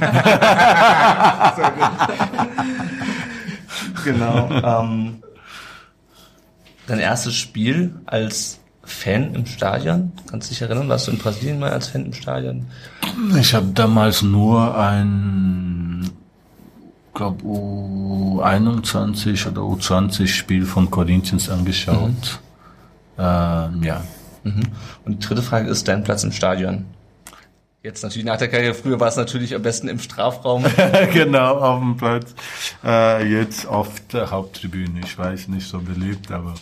genau. 4.04 4.50
Ähm, 4.50 5.22
dein 6.86 6.98
erstes 6.98 7.34
Spiel 7.34 7.94
als 8.06 8.60
Fan 8.82 9.34
im 9.34 9.46
Stadion? 9.46 10.12
Kannst 10.30 10.50
du 10.50 10.54
dich 10.54 10.62
erinnern? 10.62 10.88
Warst 10.88 11.06
du 11.06 11.12
in 11.12 11.18
Brasilien 11.18 11.58
mal 11.58 11.70
als 11.70 11.88
Fan 11.88 12.06
im 12.06 12.12
Stadion? 12.12 12.66
Ich 13.38 13.54
habe 13.54 13.66
damals 13.74 14.22
nur 14.22 14.76
ein, 14.76 16.10
glaube 17.14 17.44
U21 17.44 19.48
oder 19.48 19.62
U20 19.62 20.26
Spiel 20.26 20.66
von 20.66 20.90
Corinthians 20.90 21.48
angeschaut. 21.48 22.40
Mhm. 23.16 23.18
Ähm, 23.18 23.82
ja. 23.82 24.02
Mhm. 24.42 24.62
Und 25.04 25.22
die 25.22 25.26
dritte 25.26 25.42
Frage 25.42 25.70
ist 25.70 25.86
dein 25.88 26.02
Platz 26.02 26.24
im 26.24 26.32
Stadion. 26.32 26.86
Jetzt 27.82 28.02
natürlich 28.02 28.26
nach 28.26 28.36
der 28.36 28.48
Karriere. 28.48 28.74
Früher 28.74 29.00
war 29.00 29.08
es 29.08 29.16
natürlich 29.16 29.54
am 29.54 29.62
besten 29.62 29.88
im 29.88 29.98
Strafraum. 29.98 30.66
genau, 31.14 31.56
auf 31.56 31.80
dem 31.80 31.96
Platz. 31.96 32.34
Äh, 32.84 33.26
jetzt 33.26 33.66
auf 33.66 33.88
der 34.12 34.30
Haupttribüne. 34.30 35.00
Ich 35.02 35.16
weiß, 35.16 35.48
nicht 35.48 35.66
so 35.66 35.80
beliebt, 35.80 36.30
aber 36.30 36.52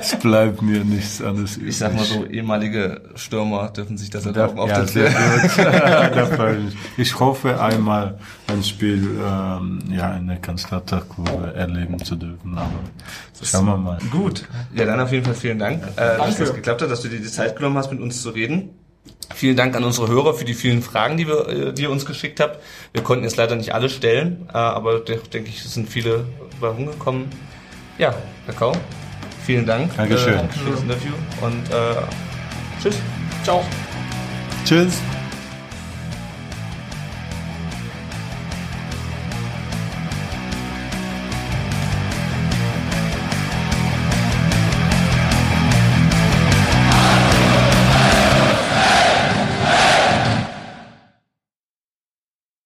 es 0.00 0.16
bleibt 0.20 0.60
mir 0.60 0.84
nichts 0.84 1.22
anderes 1.22 1.58
übrig. 1.58 1.68
Ich 1.68 1.78
sag 1.78 1.94
mal 1.94 2.04
so, 2.04 2.26
ehemalige 2.26 3.02
Stürmer 3.14 3.68
dürfen 3.68 3.96
sich 3.96 4.10
das 4.10 4.26
erlauben 4.26 4.58
auf 4.58 4.68
ja, 4.68 4.84
sehr 4.84 5.12
gut. 5.12 6.72
ich 6.96 7.20
hoffe 7.20 7.62
einmal 7.62 8.18
ein 8.48 8.64
Spiel 8.64 9.20
ähm, 9.24 9.78
ja, 9.92 10.16
in 10.16 10.26
der 10.26 10.38
Kanzlerkurve 10.38 11.54
erleben 11.54 12.04
zu 12.04 12.16
dürfen. 12.16 12.58
Aber 12.58 12.80
schauen 13.40 13.66
wir 13.66 13.76
mal. 13.76 13.98
Gut. 14.10 14.42
Ja, 14.74 14.86
dann 14.86 14.98
auf 14.98 15.12
jeden 15.12 15.24
Fall 15.24 15.34
vielen 15.34 15.60
Dank, 15.60 15.84
äh, 15.94 16.18
dass 16.18 16.36
das 16.36 16.52
geklappt 16.52 16.82
hat, 16.82 16.90
dass 16.90 17.02
du 17.02 17.08
dir 17.08 17.20
die 17.20 17.30
Zeit 17.30 17.54
genommen 17.54 17.78
hast, 17.78 17.92
mit 17.92 18.00
uns 18.00 18.20
zu 18.22 18.30
reden. 18.30 18.70
Vielen 19.34 19.56
Dank 19.56 19.74
an 19.76 19.84
unsere 19.84 20.08
Hörer 20.08 20.34
für 20.34 20.44
die 20.44 20.54
vielen 20.54 20.82
Fragen, 20.82 21.16
die, 21.16 21.26
wir, 21.26 21.48
äh, 21.48 21.72
die 21.72 21.82
ihr 21.82 21.90
uns 21.90 22.06
geschickt 22.06 22.40
habt. 22.40 22.58
Wir 22.92 23.02
konnten 23.02 23.24
jetzt 23.24 23.36
leider 23.36 23.56
nicht 23.56 23.74
alle 23.74 23.88
stellen, 23.88 24.48
äh, 24.52 24.56
aber 24.56 25.00
denke 25.00 25.48
ich, 25.48 25.64
es 25.64 25.74
sind 25.74 25.88
viele 25.88 26.24
bei 26.60 26.68
rumgekommen. 26.68 27.28
Ja, 27.98 28.14
Kakao, 28.46 28.72
vielen 29.44 29.66
Dank 29.66 29.96
Dankeschön. 29.96 30.34
Äh, 30.34 30.48
für 30.48 30.70
das 30.70 30.80
Interview 30.82 31.12
und 31.40 31.70
äh, 31.70 32.82
tschüss. 32.82 32.96
Ciao. 33.44 33.64
Tschüss. 34.64 35.00